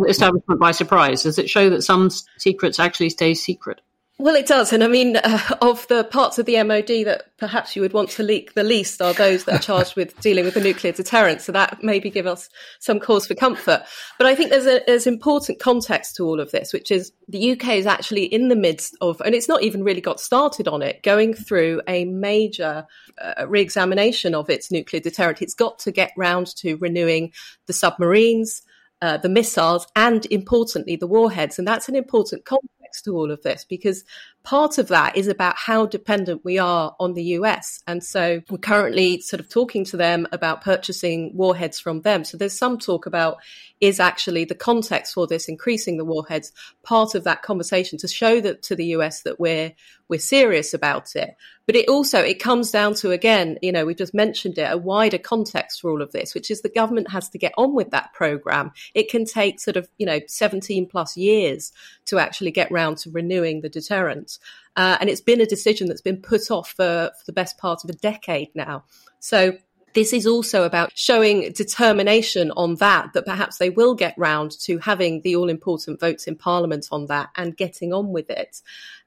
establishment 0.08 0.60
by 0.60 0.71
surprise. 0.71 1.23
Does 1.23 1.39
it 1.39 1.49
show 1.49 1.69
that 1.69 1.82
some 1.82 2.10
secrets 2.38 2.79
actually 2.79 3.10
stay 3.10 3.34
secret? 3.34 3.82
Well, 4.23 4.36
it 4.36 4.45
does. 4.45 4.71
And 4.71 4.86
I 4.86 4.88
mean, 4.88 5.17
uh, 5.17 5.57
of 5.62 5.86
the 5.89 6.05
parts 6.05 6.39
of 6.39 6.45
the 6.45 6.63
MOD 6.63 6.88
that 6.88 7.38
perhaps 7.38 7.75
you 7.75 7.81
would 7.81 7.91
want 7.91 8.09
to 8.12 8.23
leak 8.23 8.53
the 8.53 8.63
least 8.63 9.01
are 9.01 9.13
those 9.13 9.43
that 9.43 9.55
are 9.55 9.59
charged 9.62 9.97
with 9.97 10.17
dealing 10.21 10.45
with 10.45 10.53
the 10.53 10.62
nuclear 10.62 10.93
deterrent. 10.93 11.41
So 11.41 11.51
that 11.51 11.83
maybe 11.83 12.09
give 12.09 12.25
us 12.25 12.47
some 12.79 13.01
cause 13.01 13.27
for 13.27 13.36
comfort. 13.36 13.83
But 14.17 14.27
I 14.27 14.33
think 14.33 14.49
there's 14.49 14.65
a, 14.65 14.81
there's 14.88 15.07
important 15.07 15.59
context 15.59 16.15
to 16.15 16.23
all 16.23 16.39
of 16.39 16.51
this, 16.51 16.71
which 16.71 16.89
is 16.89 17.12
the 17.27 17.51
UK 17.51 17.71
is 17.71 17.86
actually 17.86 18.23
in 18.23 18.47
the 18.47 18.55
midst 18.55 18.95
of, 19.01 19.21
and 19.25 19.36
it's 19.36 19.49
not 19.49 19.62
even 19.62 19.83
really 19.83 19.99
got 19.99 20.21
started 20.21 20.69
on 20.69 20.81
it, 20.81 21.03
going 21.03 21.33
through 21.33 21.81
a 21.89 22.05
major 22.05 22.88
uh, 23.21 23.45
re-examination 23.45 24.33
of 24.33 24.49
its 24.49 24.71
nuclear 24.71 25.01
deterrent. 25.01 25.41
It's 25.41 25.53
got 25.53 25.79
to 25.79 25.91
get 25.91 26.13
round 26.15 26.47
to 26.59 26.77
renewing 26.77 27.33
the 27.67 27.73
submarines, 27.73 28.62
uh, 29.01 29.17
the 29.17 29.27
missiles, 29.27 29.86
and 29.97 30.25
importantly, 30.27 30.95
the 30.95 31.07
warheads. 31.07 31.59
And 31.59 31.67
that's 31.67 31.89
an 31.89 31.95
important 31.97 32.45
context 32.45 32.69
to 33.01 33.15
all 33.15 33.32
of 33.32 33.41
this 33.43 33.65
because 33.65 34.03
part 34.43 34.77
of 34.77 34.89
that 34.89 35.15
is 35.15 35.27
about 35.27 35.56
how 35.58 35.86
dependent 35.86 36.43
we 36.43 36.60
are 36.60 36.95
on 36.99 37.13
the 37.13 37.23
US. 37.23 37.82
And 37.88 38.03
so 38.03 38.41
we're 38.49 38.58
currently 38.58 39.21
sort 39.21 39.39
of 39.39 39.49
talking 39.49 39.86
to 39.86 39.97
them 39.97 40.27
about 40.32 40.62
purchasing 40.62 41.36
warheads 41.36 41.79
from 41.79 42.01
them. 42.01 42.23
So 42.23 42.38
there's 42.38 42.58
some 42.58 42.77
talk 42.77 43.06
about 43.06 43.38
is 43.84 43.99
actually 43.99 44.45
the 44.45 44.56
context 44.56 45.13
for 45.13 45.27
this 45.27 45.49
increasing 45.49 45.97
the 45.97 46.06
warheads 46.06 46.53
part 46.84 47.15
of 47.15 47.25
that 47.25 47.41
conversation 47.41 47.97
to 47.99 48.08
show 48.08 48.39
that 48.39 48.63
to 48.63 48.75
the 48.75 48.86
US 48.97 49.23
that 49.23 49.39
we're 49.39 49.73
we're 50.10 50.19
serious 50.19 50.73
about 50.73 51.15
it. 51.15 51.36
But 51.65 51.75
it 51.75 51.88
also 51.88 52.19
it 52.19 52.39
comes 52.39 52.71
down 52.71 52.93
to 52.95 53.12
again, 53.12 53.58
you 53.62 53.71
know, 53.71 53.86
we 53.86 53.95
just 53.95 54.13
mentioned 54.13 54.58
it, 54.58 54.71
a 54.71 54.77
wider 54.77 55.17
context 55.17 55.82
for 55.82 55.89
all 55.89 56.01
of 56.01 56.12
this, 56.12 56.34
which 56.34 56.51
is 56.51 56.62
the 56.62 56.69
government 56.69 57.10
has 57.12 57.29
to 57.29 57.38
get 57.38 57.53
on 57.58 57.73
with 57.73 57.91
that 57.91 58.13
program. 58.13 58.71
It 58.93 59.10
can 59.10 59.25
take 59.25 59.60
sort 59.60 59.77
of, 59.77 59.89
you 59.97 60.06
know, 60.06 60.19
17 60.27 60.88
plus 60.88 61.17
years 61.17 61.71
to 62.06 62.19
actually 62.19 62.51
get 62.51 62.71
round 62.71 62.97
to 62.99 63.12
renewing 63.12 63.62
the 63.62 63.69
deterrent. 63.69 64.33
Uh, 64.76 64.98
and 65.00 65.10
it's 65.10 65.22
been 65.22 65.41
a 65.41 65.46
decision 65.46 65.88
that's 65.88 66.02
been 66.02 66.22
put 66.22 66.50
off 66.50 66.69
for, 66.69 67.12
for 67.17 67.26
the 67.26 67.34
best 67.34 67.58
part 67.58 67.84
of 67.84 67.89
a 67.89 67.93
decade 67.93 68.50
now. 68.56 68.84
So 69.19 69.58
this 69.93 70.12
is 70.12 70.26
also 70.26 70.63
about 70.63 70.91
showing 70.96 71.52
determination 71.52 72.52
on 72.52 72.76
that, 72.76 73.13
that 73.13 73.26
perhaps 73.26 73.58
they 73.58 73.69
will 73.69 73.93
get 73.93 74.15
round 74.17 74.52
to 74.62 74.80
having 74.80 75.22
the 75.22 75.36
all 75.36 75.50
important 75.50 76.00
votes 76.00 76.26
in 76.26 76.36
parliament 76.36 76.88
on 76.91 77.06
that 77.08 77.30
and 77.36 77.56
getting 77.56 77.93
on 77.93 78.12
with 78.12 78.30
it. 78.30 78.62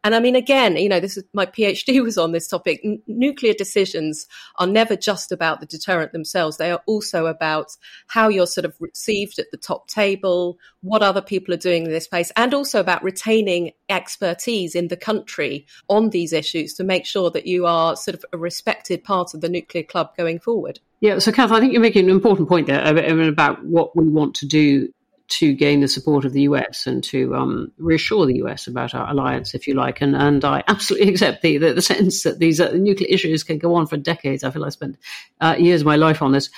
And 0.07 0.14
I 0.14 0.21
mean, 0.21 0.37
again, 0.37 0.77
you 0.77 0.88
know, 0.88 1.01
this 1.01 1.16
is 1.16 1.25
my 1.33 1.47
PhD 1.47 2.01
was 2.05 2.16
on 2.16 2.31
this 2.31 2.47
topic. 2.47 2.81
N- 2.85 3.03
nuclear 3.09 3.53
decisions 3.53 4.29
are 4.55 4.66
never 4.69 4.95
just 4.95 5.33
about 5.33 5.59
the 5.59 5.66
deterrent 5.66 6.12
themselves. 6.12 6.59
They 6.59 6.71
are 6.71 6.81
also 6.87 7.27
about 7.27 7.77
how 8.07 8.29
you're 8.29 8.47
sort 8.47 8.66
of 8.66 8.77
received 8.79 9.40
at 9.40 9.51
the 9.51 9.57
top 9.57 9.88
table, 9.88 10.61
what 10.81 11.03
other 11.03 11.21
people 11.21 11.53
are 11.53 11.57
doing 11.57 11.87
in 11.87 11.90
this 11.90 12.07
place, 12.07 12.31
and 12.37 12.55
also 12.55 12.79
about 12.79 13.03
retaining 13.03 13.73
expertise 13.88 14.77
in 14.77 14.87
the 14.87 14.97
country 14.97 15.66
on 15.88 16.11
these 16.11 16.33
issues 16.33 16.75
to 16.75 16.85
make 16.85 17.05
sure 17.05 17.29
that 17.33 17.49
you 17.49 17.66
are 17.66 17.97
sort 17.97 18.14
of 18.14 18.25
a 18.33 18.38
respected 18.38 19.03
part 19.03 19.35
of 19.35 19.40
the 19.40 19.49
nuclear 19.49 19.83
club 19.83 20.16
going 20.16 20.38
forward. 20.38 20.79
Yeah, 21.01 21.19
so 21.19 21.33
Cath, 21.33 21.51
I 21.51 21.59
think 21.59 21.73
you're 21.73 21.83
making 21.83 22.05
an 22.05 22.11
important 22.11 22.49
point 22.49 22.69
there 22.69 22.81
uh, 22.81 23.29
about 23.29 23.64
what 23.64 23.97
we 23.97 24.07
want 24.07 24.37
to 24.37 24.47
do 24.47 24.88
to 25.29 25.53
gain 25.53 25.81
the 25.81 25.89
support 25.89 26.25
of 26.25 26.33
the 26.33 26.43
US 26.43 26.87
and 26.87 27.03
to 27.05 27.35
um, 27.35 27.73
reassure 27.79 28.27
the 28.27 28.37
US 28.45 28.67
about 28.67 28.95
our 28.95 29.11
alliance, 29.11 29.55
if 29.55 29.67
you 29.67 29.75
like. 29.75 30.01
And 30.01 30.15
and 30.15 30.45
I 30.45 30.62
absolutely 30.69 31.09
accept 31.09 31.43
the 31.43 31.59
the, 31.59 31.75
the 31.75 31.83
sense 31.83 32.23
that 32.23 32.39
these 32.39 32.61
uh, 32.61 32.73
nuclear 32.73 33.09
issues 33.09 33.43
can 33.43 33.59
go 33.59 33.75
on 33.75 33.87
for 33.87 33.97
decades. 33.97 34.45
I 34.45 34.51
feel 34.51 34.65
I 34.65 34.71
spent 34.71 34.97
uh, 35.41 35.57
years 35.59 35.83
of 35.83 35.87
my 35.87 35.97
life 35.97 36.23
on 36.23 36.33
this 36.33 36.51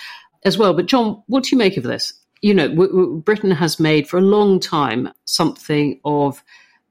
as 0.43 0.57
well. 0.57 0.73
But 0.73 0.85
John, 0.85 1.23
what 1.27 1.43
do 1.43 1.49
you 1.51 1.57
make 1.57 1.77
of 1.77 1.83
this? 1.83 2.13
You 2.41 2.53
know, 2.53 2.69
w- 2.69 2.89
w- 2.89 3.21
Britain 3.21 3.51
has 3.51 3.79
made 3.79 4.07
for 4.07 4.17
a 4.17 4.21
long 4.21 4.59
time 4.59 5.11
something 5.25 5.99
of 6.05 6.43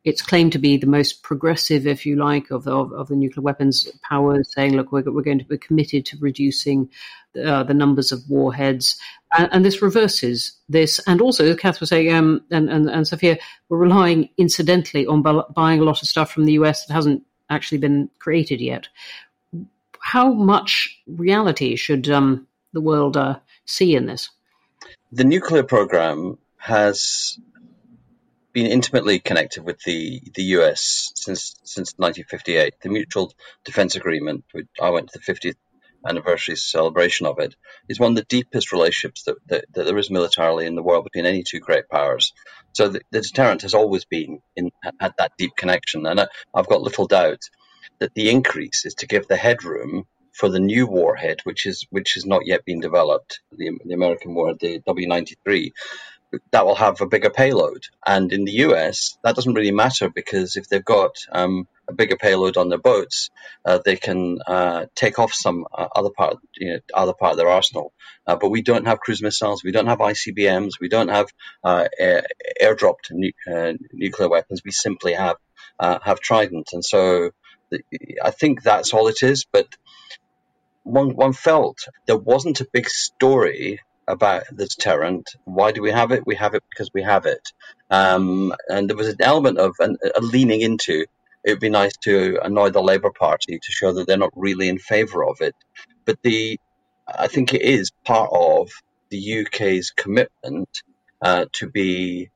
its 0.05 0.23
claim 0.23 0.51
to 0.51 0.59
be 0.59 0.77
the 0.77 0.87
most 0.87 1.23
progressive, 1.23 1.87
if 1.87 2.07
you 2.07 2.17
like, 2.17 2.51
of 2.51 2.65
the, 2.65 2.73
of, 2.73 2.93
of 2.93 3.09
the 3.09 3.17
nuclear 3.17 3.43
weapons 3.43 3.89
powers, 4.03 4.53
saying, 4.55 4.75
look, 4.75 4.93
we're, 4.93 5.03
we're, 5.11 5.23
going 5.23 5.39
to 5.39 5.45
be 5.45 5.59
committed 5.59 6.07
to 6.07 6.17
reducing 6.19 6.89
uh, 7.45 7.63
the 7.63 7.75
numbers 7.75 8.13
of 8.13 8.29
warheads. 8.29 8.99
And, 9.37 9.49
and, 9.53 9.65
this 9.65 9.83
reverses 9.83 10.53
this. 10.69 11.01
And 11.07 11.21
also, 11.21 11.47
as 11.47 11.57
Cath 11.57 11.81
was 11.81 11.91
saying, 11.91 12.13
um, 12.13 12.43
and, 12.51 12.71
and, 12.71 12.89
and 12.89 13.07
Sophia, 13.07 13.39
we're 13.69 13.79
relying 13.79 14.31
incidentally 14.39 15.07
on 15.07 15.23
bu- 15.23 15.43
buying 15.55 15.81
a 15.81 15.85
lot 15.85 16.03
of 16.03 16.09
stuff 16.09 16.31
from 16.31 16.45
the 16.45 16.53
US 16.53 16.87
that 16.87 16.95
hasn't 16.95 17.23
actually 17.51 17.79
been 17.79 18.11
created 18.19 18.61
yet. 18.61 18.89
How 20.01 20.33
much 20.33 21.03
reality 21.07 21.77
should 21.77 22.09
um, 22.09 22.47
the 22.73 22.81
world 22.81 23.17
uh, 23.17 23.39
see 23.67 23.95
in 23.95 24.07
this? 24.07 24.31
The 25.13 25.25
nuclear 25.25 25.63
program 25.63 26.39
has 26.57 27.39
been 28.53 28.67
intimately 28.67 29.19
connected 29.21 29.63
with 29.63 29.81
the, 29.85 30.21
the 30.35 30.43
US 30.57 31.13
since 31.15 31.55
since 31.65 31.95
1958. 31.97 32.75
The 32.81 32.89
Mutual 32.89 33.33
Defense 33.65 33.95
Agreement, 33.97 34.45
which 34.53 34.67
I 34.81 34.91
went 34.91 35.11
to 35.11 35.19
the 35.19 35.33
50th 35.33 35.57
anniversary 36.07 36.57
celebration 36.57 37.27
of 37.27 37.39
it, 37.39 37.55
is 37.89 38.01
one 38.01 38.13
of 38.13 38.17
the 38.17 38.25
deepest 38.25 38.73
relationships 38.73 39.25
that, 39.25 39.37
that, 39.47 39.65
that 39.75 39.85
there 39.85 39.99
is 39.99 40.11
militarily 40.11 40.67
in 40.67 40.75
the 40.75 40.83
world 40.83 41.05
between 41.05 41.27
any 41.27 41.43
two 41.43 41.61
great 41.61 41.89
powers. 41.89 42.33
So 42.73 42.89
the, 42.89 43.01
the 43.11 43.21
deterrent 43.21 43.63
has 43.63 43.75
always 43.75 44.05
been 44.05 44.41
in 44.57 44.71
had 45.01 45.13
that 45.19 45.33
deep 45.39 45.53
connection, 45.57 46.07
and 46.07 46.21
I, 46.21 46.29
I've 46.55 46.69
got 46.69 46.83
little 46.83 47.07
doubt 47.07 47.43
that 47.99 48.15
the 48.15 48.31
increase 48.31 48.85
is 48.85 48.95
to 48.97 49.07
give 49.07 49.27
the 49.27 49.37
headroom 49.37 50.05
for 50.33 50.49
the 50.49 50.61
new 50.61 50.87
warhead, 50.87 51.41
which 51.45 51.67
is 51.67 51.87
which 51.91 52.15
has 52.15 52.25
not 52.25 52.47
yet 52.47 52.65
been 52.65 52.81
developed, 52.81 53.41
the, 53.51 53.73
the 53.85 53.95
American 53.95 54.35
warhead, 54.35 54.59
the 54.61 54.81
W93, 54.81 55.73
that 56.51 56.67
will 56.67 56.75
have 56.75 57.01
a 57.01 57.07
bigger 57.07 57.31
payload. 57.31 57.85
And 58.07 58.33
in 58.33 58.45
the 58.45 58.53
US, 58.67 59.19
that 59.23 59.35
doesn't 59.35 59.55
really 59.55 59.73
matter 59.73 60.11
because 60.11 60.57
if 60.57 60.69
they've 60.69 60.85
got 60.85 61.17
um, 61.33 61.67
a 61.89 61.95
bigger 61.95 62.17
payload 62.17 62.57
on 62.57 62.69
their 62.69 62.79
boats, 62.79 63.31
uh, 63.65 63.79
they 63.85 63.97
can 63.97 64.39
uh, 64.47 64.87
take 64.95 65.19
off 65.19 65.33
some 65.33 65.67
uh, 65.73 65.89
other 65.95 66.11
part, 66.11 66.37
you 66.57 66.73
know, 66.73 66.79
other 66.93 67.15
part 67.15 67.33
of 67.33 67.39
their 67.39 67.49
arsenal. 67.49 67.93
Uh, 68.27 68.37
but 68.37 68.51
we 68.51 68.63
don't 68.63 68.87
have 68.87 69.01
cruise 69.01 69.23
missiles, 69.23 69.65
we 69.65 69.73
don't 69.73 69.87
have 69.87 69.99
ICBMs, 69.99 70.73
we 70.81 70.89
don't 70.89 71.09
have 71.09 71.29
uh, 71.65 71.89
air, 71.99 72.27
airdropped 72.63 73.11
nu- 73.11 73.33
uh, 73.51 73.73
nuclear 73.93 74.29
weapons. 74.29 74.63
We 74.65 74.71
simply 74.71 75.15
have 75.15 75.37
have 75.81 76.21
Trident, 76.21 76.71
and 76.73 76.85
so 76.85 77.31
the, 77.71 77.81
I 78.23 78.33
think 78.33 78.63
that's 78.63 78.93
all 78.93 79.09
it 79.09 79.23
is. 79.23 79.47
But 79.51 79.69
one 80.83 81.15
one 81.15 81.33
felt 81.33 81.79
there 82.07 82.17
wasn't 82.17 82.61
a 82.61 82.69
big 82.73 82.89
story 82.89 83.81
about 84.09 84.45
the 84.51 84.67
deterrent. 84.67 85.29
Why 85.45 85.73
do 85.73 85.83
we 85.83 85.91
have 85.91 86.13
it? 86.13 86.27
We 86.27 86.35
have 86.37 86.55
it 86.55 86.65
because 86.69 86.91
we 86.93 87.03
have 87.03 87.27
it. 87.27 87.53
Um, 87.91 88.53
and 88.69 88.89
there 88.89 88.97
was 88.97 89.09
an 89.09 89.21
element 89.21 89.59
of 89.59 89.75
an, 89.79 89.99
a 90.17 90.21
leaning 90.21 90.61
into 90.61 91.05
it 91.45 91.53
would 91.53 91.61
be 91.61 91.71
nice 91.71 91.97
to 92.03 92.39
annoy 92.43 92.71
the 92.71 92.83
Labour 92.83 93.11
Party 93.11 93.59
to 93.59 93.73
show 93.73 93.93
that 93.93 94.07
they're 94.07 94.19
not 94.19 94.33
really 94.35 94.69
in 94.69 94.79
favour 94.79 95.25
of 95.25 95.41
it. 95.41 95.55
But 96.05 96.19
the 96.23 96.59
I 97.07 97.29
think 97.29 97.55
it 97.55 97.63
is 97.63 97.91
part 98.05 98.31
of 98.33 98.71
the 99.09 99.41
UK's 99.41 99.91
commitment 99.91 100.69
uh, 101.23 101.47
to 101.55 101.69
be 101.69 102.31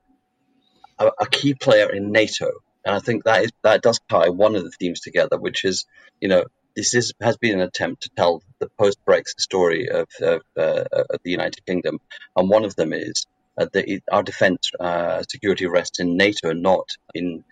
a, 0.98 1.11
a, 1.20 1.26
key 1.26 1.54
player 1.54 1.92
in 1.92 2.11
NATO. 2.11 2.50
And 2.85 2.94
I 2.94 3.00
think 3.00 3.24
that 3.24 3.44
is 3.44 3.52
that 3.62 3.82
does 3.82 4.00
tie 4.08 4.30
one 4.30 4.56
of 4.56 4.64
the 4.64 4.70
themes 4.70 5.00
together, 5.00 5.38
which 5.38 5.64
is, 5.64 5.85
you 6.20 6.28
know, 6.28 6.44
this 6.74 6.94
is, 6.94 7.12
has 7.20 7.37
been 7.37 7.54
an 7.54 7.61
attempt 7.61 8.02
to 8.02 8.11
tell 8.16 8.42
the 8.58 8.68
post-Brexit 8.78 9.40
story 9.40 9.88
of, 9.88 10.08
of, 10.20 10.42
uh, 10.56 10.85
of, 10.92 11.20
the 11.22 11.30
United 11.30 11.64
Kingdom, 11.66 12.00
and 12.37 12.48
one 12.48 12.64
of 12.64 12.76
them 12.76 12.92
is 12.92 13.26
uh, 13.58 13.66
that 13.72 14.00
our 14.11 14.22
defence 14.22 14.70
uh, 14.80 15.22
security 15.28 15.66
rests 15.66 16.00
in 16.00 16.16
NATO 16.16 16.50
and 16.50 16.62
not 16.62 16.88
in 17.14 17.44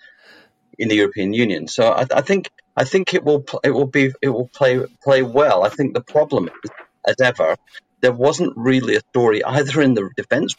in 0.79 0.89
the 0.89 0.97
European 0.97 1.35
Union. 1.35 1.69
So 1.69 1.93
I, 1.93 2.07
I, 2.11 2.23
think 2.23 2.51
I 2.75 2.85
think 2.85 3.13
it 3.13 3.23
will 3.23 3.45
it 3.63 3.71
will 3.71 3.87
be 3.87 4.13
it 4.23 4.31
will 4.31 4.49
play 4.49 4.83
play 5.03 5.23
well. 5.23 5.63
I 5.63 5.69
think 5.69 5.93
the 5.93 6.01
problem 6.01 6.49
is, 6.49 6.71
as 7.07 7.21
ever, 7.21 7.57
there 8.01 8.13
wasn't 8.13 8.55
really 8.57 8.97
a 8.97 9.03
story 9.11 9.45
either 9.45 9.83
in 9.83 9.95
the 9.95 10.09
defence 10.17 10.55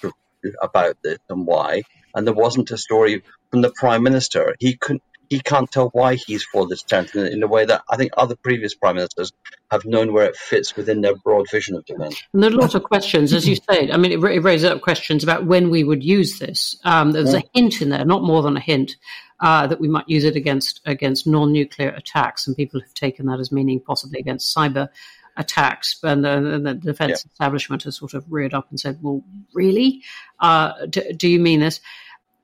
about 0.61 0.97
this 1.03 1.17
and 1.29 1.47
why, 1.47 1.81
and 2.13 2.27
there 2.27 2.35
wasn't 2.35 2.69
a 2.71 2.77
story 2.77 3.23
from 3.49 3.61
the 3.61 3.71
Prime 3.71 4.03
Minister. 4.03 4.55
He 4.59 4.77
couldn't 4.77 5.03
he 5.31 5.39
can't 5.39 5.71
tell 5.71 5.87
why 5.93 6.15
he's 6.15 6.43
for 6.43 6.67
this 6.67 6.83
tent 6.83 7.15
in, 7.15 7.25
in 7.25 7.41
a 7.41 7.47
way 7.47 7.63
that 7.63 7.81
I 7.89 7.95
think 7.95 8.11
other 8.17 8.35
previous 8.35 8.75
prime 8.75 8.95
ministers 8.95 9.31
have 9.71 9.85
known 9.85 10.11
where 10.11 10.25
it 10.25 10.35
fits 10.35 10.75
within 10.75 10.99
their 10.99 11.15
broad 11.15 11.49
vision 11.49 11.77
of 11.77 11.85
defence. 11.85 12.21
And 12.33 12.43
there 12.43 12.51
are 12.51 12.53
a 12.53 12.57
lot 12.57 12.75
of 12.75 12.83
questions, 12.83 13.31
as 13.31 13.47
you 13.47 13.55
said. 13.55 13.91
I 13.91 13.97
mean, 13.97 14.11
it, 14.11 14.21
it 14.21 14.41
raises 14.41 14.69
up 14.69 14.81
questions 14.81 15.23
about 15.23 15.45
when 15.45 15.69
we 15.69 15.85
would 15.85 16.03
use 16.03 16.39
this. 16.39 16.75
Um, 16.83 17.13
there's 17.13 17.33
a 17.33 17.43
hint 17.53 17.81
in 17.81 17.87
there, 17.87 18.03
not 18.03 18.23
more 18.23 18.41
than 18.41 18.57
a 18.57 18.59
hint, 18.59 18.97
uh, 19.39 19.67
that 19.67 19.79
we 19.79 19.87
might 19.87 20.09
use 20.09 20.25
it 20.25 20.35
against 20.35 20.81
against 20.85 21.25
non-nuclear 21.25 21.91
attacks, 21.91 22.45
and 22.45 22.55
people 22.57 22.81
have 22.81 22.93
taken 22.93 23.25
that 23.27 23.39
as 23.39 23.53
meaning 23.53 23.79
possibly 23.79 24.19
against 24.19 24.53
cyber 24.53 24.89
attacks, 25.37 25.97
and 26.03 26.25
the, 26.25 26.59
the 26.61 26.73
defence 26.73 27.23
yeah. 27.23 27.31
establishment 27.31 27.83
has 27.83 27.95
sort 27.95 28.13
of 28.13 28.25
reared 28.29 28.53
up 28.53 28.67
and 28.69 28.81
said, 28.81 28.99
"Well, 29.01 29.23
really? 29.53 30.01
Uh, 30.41 30.85
do, 30.87 31.01
do 31.13 31.29
you 31.29 31.39
mean 31.39 31.61
this?" 31.61 31.79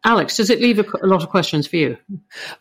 Alex, 0.04 0.38
does 0.38 0.50
it 0.50 0.62
leave 0.62 0.80
a, 0.80 0.86
a 1.04 1.08
lot 1.08 1.24
of 1.24 1.30
questions 1.30 1.68
for 1.68 1.76
you? 1.76 1.98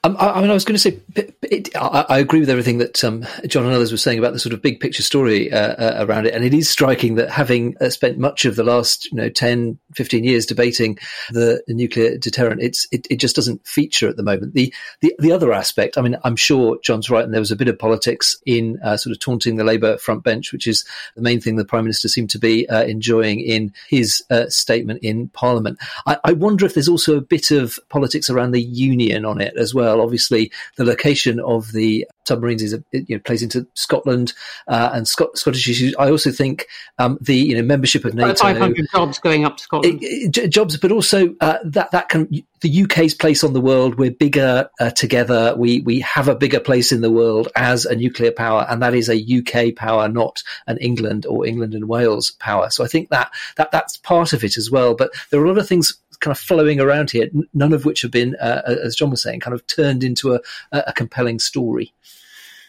Um, 0.02 0.16
I, 0.18 0.30
I, 0.30 0.40
mean, 0.40 0.50
I 0.50 0.54
was 0.54 0.64
going 0.64 0.74
to 0.74 0.80
say, 0.80 0.98
it, 1.42 1.68
I, 1.76 2.04
I, 2.08 2.18
agree 2.18 2.40
with 2.40 2.50
everything 2.50 2.78
that 2.78 3.04
um, 3.04 3.24
John 3.46 3.64
and 3.66 3.74
others 3.74 3.92
were 3.92 3.98
saying 3.98 4.18
about 4.18 4.32
the 4.32 4.38
sort 4.38 4.52
of 4.52 4.62
big 4.62 4.80
picture 4.80 5.02
story 5.02 5.52
uh, 5.52 5.74
uh, 5.74 6.06
around 6.06 6.26
it. 6.26 6.34
And 6.34 6.44
it 6.44 6.54
is 6.54 6.68
striking 6.68 7.16
that 7.16 7.30
having 7.30 7.76
uh, 7.80 7.90
spent 7.90 8.18
much 8.18 8.46
of 8.46 8.56
the 8.56 8.64
last, 8.64 9.12
you 9.12 9.16
know, 9.18 9.28
10, 9.28 9.78
15 9.94 10.24
years 10.24 10.46
debating 10.46 10.98
the, 11.30 11.62
nuclear 11.68 12.16
deterrent, 12.16 12.62
it's, 12.62 12.88
it, 12.90 13.06
it, 13.10 13.16
just 13.16 13.36
doesn't 13.36 13.64
feature 13.66 14.08
at 14.08 14.16
the 14.16 14.22
moment. 14.22 14.54
The, 14.54 14.72
the, 15.02 15.14
the 15.18 15.30
other 15.30 15.52
aspect, 15.52 15.98
I 15.98 16.00
mean, 16.00 16.16
I'm 16.24 16.36
sure 16.36 16.78
John's 16.82 17.10
right, 17.10 17.24
and 17.24 17.34
there 17.34 17.40
was 17.40 17.52
a 17.52 17.56
bit 17.56 17.68
of 17.68 17.78
politics 17.78 18.34
in 18.46 18.78
uh, 18.82 18.96
sort 18.96 19.14
of 19.14 19.20
taunting 19.20 19.56
the 19.56 19.64
Labour 19.64 19.98
front 19.98 20.24
bench, 20.24 20.52
which 20.52 20.66
is 20.66 20.86
the 21.16 21.22
main 21.22 21.40
thing 21.40 21.56
the 21.56 21.66
Prime 21.66 21.84
Minister 21.84 22.08
seemed 22.08 22.30
to 22.30 22.38
be 22.38 22.66
uh, 22.68 22.84
enjoying 22.84 23.40
in 23.40 23.74
his 23.88 24.24
uh, 24.30 24.48
statement 24.48 25.00
in 25.02 25.28
Parliament. 25.28 25.78
I, 26.06 26.18
I 26.24 26.32
wonder 26.32 26.64
if 26.64 26.72
there's 26.74 26.88
also 26.88 27.25
bit 27.28 27.50
of 27.50 27.78
politics 27.88 28.30
around 28.30 28.52
the 28.52 28.62
union 28.62 29.24
on 29.24 29.40
it 29.40 29.54
as 29.56 29.74
well. 29.74 30.00
Obviously, 30.00 30.50
the 30.76 30.84
location 30.84 31.40
of 31.40 31.72
the 31.72 32.06
submarines 32.26 32.62
is 32.62 32.72
a, 32.72 32.82
you 32.92 33.16
know, 33.16 33.18
plays 33.20 33.42
into 33.42 33.66
Scotland 33.74 34.32
uh, 34.68 34.90
and 34.92 35.06
Scot- 35.06 35.36
Scottish 35.36 35.68
issues. 35.68 35.94
I 35.98 36.10
also 36.10 36.30
think 36.30 36.66
um, 36.98 37.18
the 37.20 37.36
you 37.36 37.56
know 37.56 37.62
membership 37.62 38.04
of 38.04 38.14
NATO, 38.14 38.34
five 38.34 38.58
hundred 38.58 38.86
jobs 38.90 39.18
going 39.18 39.44
up 39.44 39.56
to 39.56 39.62
Scotland, 39.62 39.98
it, 40.02 40.36
it, 40.36 40.48
jobs, 40.48 40.76
but 40.76 40.92
also 40.92 41.34
uh, 41.40 41.58
that 41.64 41.90
that 41.92 42.08
can 42.08 42.28
the 42.60 42.82
UK's 42.84 43.14
place 43.14 43.44
on 43.44 43.52
the 43.52 43.60
world. 43.60 43.96
We're 43.96 44.10
bigger 44.10 44.68
uh, 44.80 44.90
together. 44.90 45.54
We 45.56 45.80
we 45.80 46.00
have 46.00 46.28
a 46.28 46.34
bigger 46.34 46.60
place 46.60 46.92
in 46.92 47.00
the 47.00 47.10
world 47.10 47.48
as 47.56 47.84
a 47.84 47.94
nuclear 47.94 48.32
power, 48.32 48.66
and 48.68 48.82
that 48.82 48.94
is 48.94 49.08
a 49.08 49.16
UK 49.16 49.74
power, 49.76 50.08
not 50.08 50.42
an 50.66 50.78
England 50.78 51.26
or 51.26 51.46
England 51.46 51.74
and 51.74 51.88
Wales 51.88 52.32
power. 52.32 52.70
So 52.70 52.84
I 52.84 52.88
think 52.88 53.10
that 53.10 53.30
that 53.56 53.70
that's 53.70 53.96
part 53.98 54.32
of 54.32 54.44
it 54.44 54.56
as 54.56 54.70
well. 54.70 54.94
But 54.94 55.12
there 55.30 55.40
are 55.40 55.44
a 55.44 55.48
lot 55.48 55.58
of 55.58 55.68
things 55.68 55.96
kind 56.20 56.32
of 56.32 56.38
flowing 56.38 56.80
around 56.80 57.10
here, 57.10 57.28
none 57.54 57.72
of 57.72 57.84
which 57.84 58.02
have 58.02 58.10
been, 58.10 58.36
uh, 58.36 58.62
as 58.66 58.96
John 58.96 59.10
was 59.10 59.22
saying, 59.22 59.40
kind 59.40 59.54
of 59.54 59.66
turned 59.66 60.04
into 60.04 60.34
a, 60.34 60.40
a 60.72 60.92
compelling 60.92 61.38
story. 61.38 61.92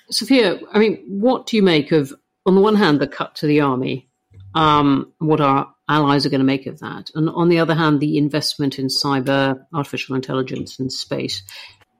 Sophia, 0.09 0.59
I 0.71 0.79
mean, 0.79 1.03
what 1.07 1.47
do 1.47 1.57
you 1.57 1.63
make 1.63 1.91
of, 1.91 2.13
on 2.45 2.55
the 2.55 2.61
one 2.61 2.75
hand, 2.75 2.99
the 2.99 3.07
cut 3.07 3.35
to 3.35 3.47
the 3.47 3.61
army, 3.61 4.07
um, 4.55 5.11
what 5.19 5.41
our 5.41 5.73
allies 5.89 6.25
are 6.25 6.29
going 6.29 6.39
to 6.39 6.45
make 6.45 6.65
of 6.65 6.79
that, 6.79 7.11
and 7.15 7.29
on 7.29 7.49
the 7.49 7.59
other 7.59 7.75
hand, 7.75 7.99
the 7.99 8.17
investment 8.17 8.79
in 8.79 8.87
cyber, 8.87 9.61
artificial 9.73 10.15
intelligence, 10.15 10.79
and 10.79 10.91
space? 10.91 11.43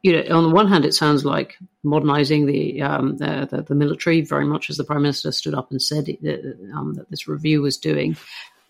you 0.03 0.13
know, 0.13 0.37
on 0.37 0.43
the 0.43 0.55
one 0.55 0.67
hand, 0.67 0.85
it 0.85 0.93
sounds 0.93 1.25
like 1.25 1.57
modernizing 1.83 2.45
the, 2.45 2.81
um, 2.81 3.17
the, 3.17 3.47
the, 3.49 3.63
the 3.63 3.75
military 3.75 4.21
very 4.21 4.45
much 4.45 4.69
as 4.69 4.77
the 4.77 4.83
prime 4.83 5.01
minister 5.01 5.31
stood 5.31 5.53
up 5.53 5.71
and 5.71 5.81
said 5.81 6.07
uh, 6.25 6.77
um, 6.77 6.93
that 6.93 7.09
this 7.09 7.27
review 7.27 7.61
was 7.61 7.77
doing. 7.77 8.15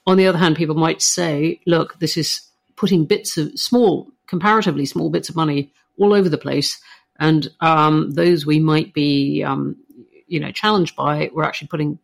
On 0.05 0.17
the 0.17 0.27
other 0.27 0.37
hand, 0.37 0.55
people 0.55 0.75
might 0.75 1.01
say, 1.01 1.59
look, 1.67 1.99
this 1.99 2.17
is 2.17 2.41
putting 2.77 3.05
bits 3.05 3.37
of 3.37 3.51
small, 3.59 4.09
comparatively 4.27 4.85
small 4.85 5.09
bits 5.09 5.27
of 5.27 5.35
money 5.35 5.73
all 5.97 6.13
over 6.13 6.29
the 6.29 6.37
place, 6.37 6.79
and 7.19 7.49
um, 7.59 8.11
those 8.11 8.45
we 8.45 8.59
might 8.59 8.93
be, 8.93 9.43
um, 9.43 9.75
you 10.27 10.39
know, 10.39 10.51
challenged 10.51 10.95
by. 10.95 11.29
We're 11.33 11.43
actually 11.43 11.67
putting 11.67 11.99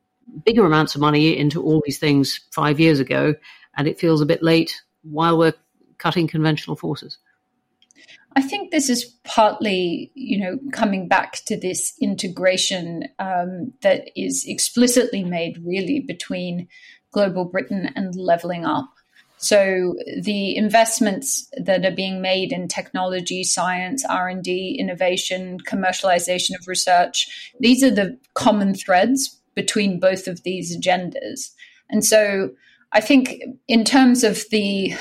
bigger 0.45 0.65
amounts 0.65 0.95
of 0.95 1.01
money 1.01 1.37
into 1.37 1.61
all 1.61 1.81
these 1.85 1.99
things 1.99 2.41
five 2.51 2.79
years 2.79 2.99
ago, 2.99 3.35
and 3.77 3.87
it 3.87 3.99
feels 3.99 4.19
a 4.19 4.25
bit 4.25 4.43
late 4.43 4.81
while 5.03 5.37
we're 5.37 5.53
cutting 5.97 6.27
conventional 6.27 6.75
forces. 6.75 7.17
I 8.35 8.41
think 8.41 8.71
this 8.71 8.89
is 8.89 9.05
partly, 9.23 10.11
you 10.15 10.39
know, 10.39 10.59
coming 10.71 11.07
back 11.07 11.33
to 11.45 11.59
this 11.59 11.93
integration 12.01 13.07
um, 13.19 13.73
that 13.81 14.09
is 14.15 14.43
explicitly 14.47 15.23
made 15.23 15.63
really 15.63 15.99
between 15.99 16.67
global 17.11 17.45
Britain 17.45 17.91
and 17.95 18.15
leveling 18.15 18.65
up. 18.65 18.89
So 19.43 19.95
the 20.21 20.55
investments 20.55 21.49
that 21.57 21.85
are 21.85 21.91
being 21.91 22.21
made 22.21 22.53
in 22.53 22.69
technology, 22.69 23.43
science, 23.43 24.05
R&D, 24.05 24.77
innovation, 24.79 25.57
commercialization 25.67 26.51
of 26.57 26.65
research, 26.65 27.51
these 27.59 27.83
are 27.83 27.91
the 27.91 28.17
common 28.35 28.73
threads 28.73 29.37
between 29.53 29.99
both 29.99 30.27
of 30.27 30.43
these 30.43 30.77
agendas. 30.77 31.49
And 31.89 32.05
so 32.05 32.51
I 32.93 33.01
think, 33.01 33.43
in 33.67 33.83
terms 33.83 34.23
of 34.23 34.45
the 34.49 34.93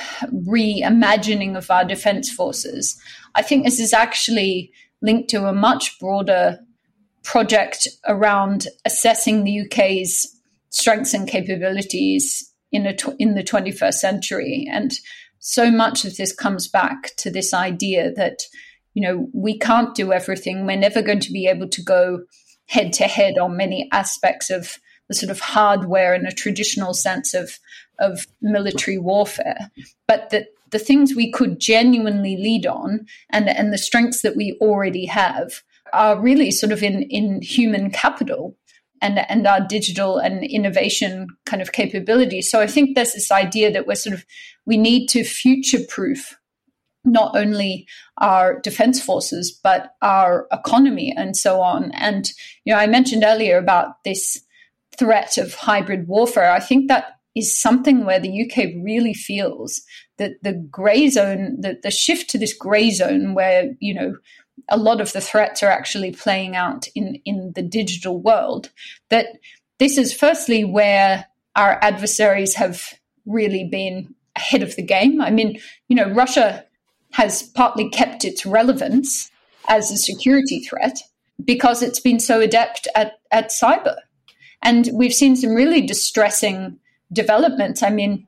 reimagining 0.44 1.57
of 1.57 1.70
our 1.70 1.85
defense 1.85 2.28
forces, 2.28 3.00
I 3.37 3.42
think 3.42 3.64
this 3.64 3.78
is 3.78 3.92
actually 3.92 4.72
linked 5.02 5.31
to 5.31 5.46
a 5.46 5.52
much 5.52 6.00
broader 6.00 6.59
project 7.22 7.87
around 8.09 8.66
assessing 8.85 9.44
the 9.44 9.61
UK's 9.61 10.37
strengths 10.70 11.14
and 11.14 11.28
capabilities 11.28 12.52
in, 12.72 12.87
a 12.87 12.96
tw- 12.96 13.16
in 13.18 13.35
the 13.35 13.44
21st 13.44 13.94
century. 13.94 14.68
And 14.70 14.92
so 15.38 15.70
much 15.70 16.04
of 16.04 16.16
this 16.16 16.35
comes 16.35 16.68
back 16.68 17.14
to 17.18 17.30
this 17.30 17.52
idea 17.52 18.12
that, 18.12 18.40
you 18.94 19.02
know, 19.02 19.28
we 19.32 19.58
can't 19.58 19.94
do 19.94 20.12
everything. 20.12 20.66
We're 20.66 20.76
never 20.76 21.02
going 21.02 21.20
to 21.20 21.32
be 21.32 21.46
able 21.46 21.68
to 21.68 21.82
go 21.82 22.22
head 22.66 22.92
to 22.94 23.04
head 23.04 23.38
on 23.38 23.56
many 23.56 23.88
aspects 23.92 24.50
of 24.50 24.78
the 25.08 25.14
sort 25.14 25.30
of 25.30 25.40
hardware 25.40 26.14
in 26.14 26.26
a 26.26 26.32
traditional 26.32 26.94
sense 26.94 27.35
of 27.35 27.58
of 27.98 28.26
military 28.40 28.98
warfare, 28.98 29.70
but 30.08 30.30
that 30.30 30.46
the 30.70 30.78
things 30.78 31.14
we 31.14 31.30
could 31.30 31.61
genuinely 31.61 32.37
lead 32.37 32.66
on 32.66 33.06
and 33.30 33.48
and 33.48 33.72
the 33.72 33.78
strengths 33.78 34.22
that 34.22 34.37
we 34.37 34.56
already 34.61 35.04
have 35.06 35.62
are 35.92 36.18
really 36.18 36.50
sort 36.50 36.72
of 36.72 36.82
in 36.82 37.02
in 37.02 37.42
human 37.42 37.90
capital 37.90 38.56
and 39.03 39.19
and 39.29 39.47
our 39.47 39.61
digital 39.61 40.19
and 40.19 40.45
innovation 40.45 41.27
kind 41.45 41.61
of 41.61 41.73
capabilities. 41.73 42.51
So 42.51 42.61
I 42.61 42.67
think 42.67 42.95
there's 42.95 43.12
this 43.12 43.31
idea 43.31 43.71
that 43.73 43.87
we're 43.87 43.97
sort 43.97 44.15
of 44.15 44.25
we 44.65 44.77
need 44.77 45.09
to 45.09 45.25
future 45.25 45.81
proof 45.88 46.38
not 47.05 47.37
only 47.37 47.87
our 48.19 48.61
defense 48.61 49.03
forces 49.03 49.51
but 49.51 49.95
our 50.01 50.47
economy 50.53 51.12
and 51.17 51.37
so 51.37 51.61
on. 51.61 51.91
And 51.93 52.31
you 52.65 52.73
know, 52.73 52.79
I 52.79 52.87
mentioned 52.87 53.25
earlier 53.27 53.59
about 53.59 54.03
this 54.05 54.41
threat 54.97 55.37
of 55.37 55.55
hybrid 55.55 56.07
warfare. 56.07 56.53
I 56.53 56.61
think 56.61 56.88
that 56.88 57.19
is 57.35 57.59
something 57.59 58.05
where 58.05 58.21
the 58.21 58.45
UK 58.45 58.85
really 58.85 59.15
feels 59.15 59.83
that 60.19 60.33
the 60.43 60.53
grey 60.53 61.09
zone, 61.09 61.57
the, 61.61 61.79
the 61.83 61.91
shift 61.91 62.29
to 62.31 62.38
this 62.38 62.53
grey 62.53 62.91
zone 62.91 63.35
where, 63.35 63.71
you 63.81 63.95
know, 63.95 64.15
a 64.69 64.77
lot 64.77 65.01
of 65.01 65.12
the 65.12 65.21
threats 65.21 65.62
are 65.62 65.71
actually 65.71 66.12
playing 66.12 66.57
out 66.57 66.87
in, 66.95 67.21
in 67.25 67.53
the 67.55 67.62
digital 67.62 68.21
world, 68.21 68.71
that 69.11 69.27
this 69.79 69.99
is 69.99 70.15
firstly 70.15 70.65
where 70.65 71.27
our 71.57 71.79
adversaries 71.83 72.55
have 72.55 72.95
really 73.27 73.65
been 73.65 74.15
ahead 74.37 74.62
of 74.62 74.77
the 74.77 74.83
game. 74.83 75.21
I 75.21 75.31
mean, 75.31 75.61
you 75.88 75.97
know, 75.97 76.11
Russia 76.11 76.65
has 77.12 77.43
partly 77.43 77.91
kept 77.91 78.25
its 78.25 78.47
relevance 78.47 79.31
as 79.69 79.91
a 79.91 79.97
security 79.97 80.61
threat 80.61 80.99
because 81.45 81.83
it's 81.83 82.01
been 82.01 82.21
so 82.21 82.41
adept 82.41 82.88
at, 82.95 83.15
at 83.31 83.51
cyber. 83.51 83.97
And 84.62 84.88
we've 84.93 85.12
seen 85.12 85.37
some 85.37 85.55
really 85.55 85.85
distressing 85.87 86.79
developments. 87.12 87.83
I 87.83 87.91
mean, 87.91 88.27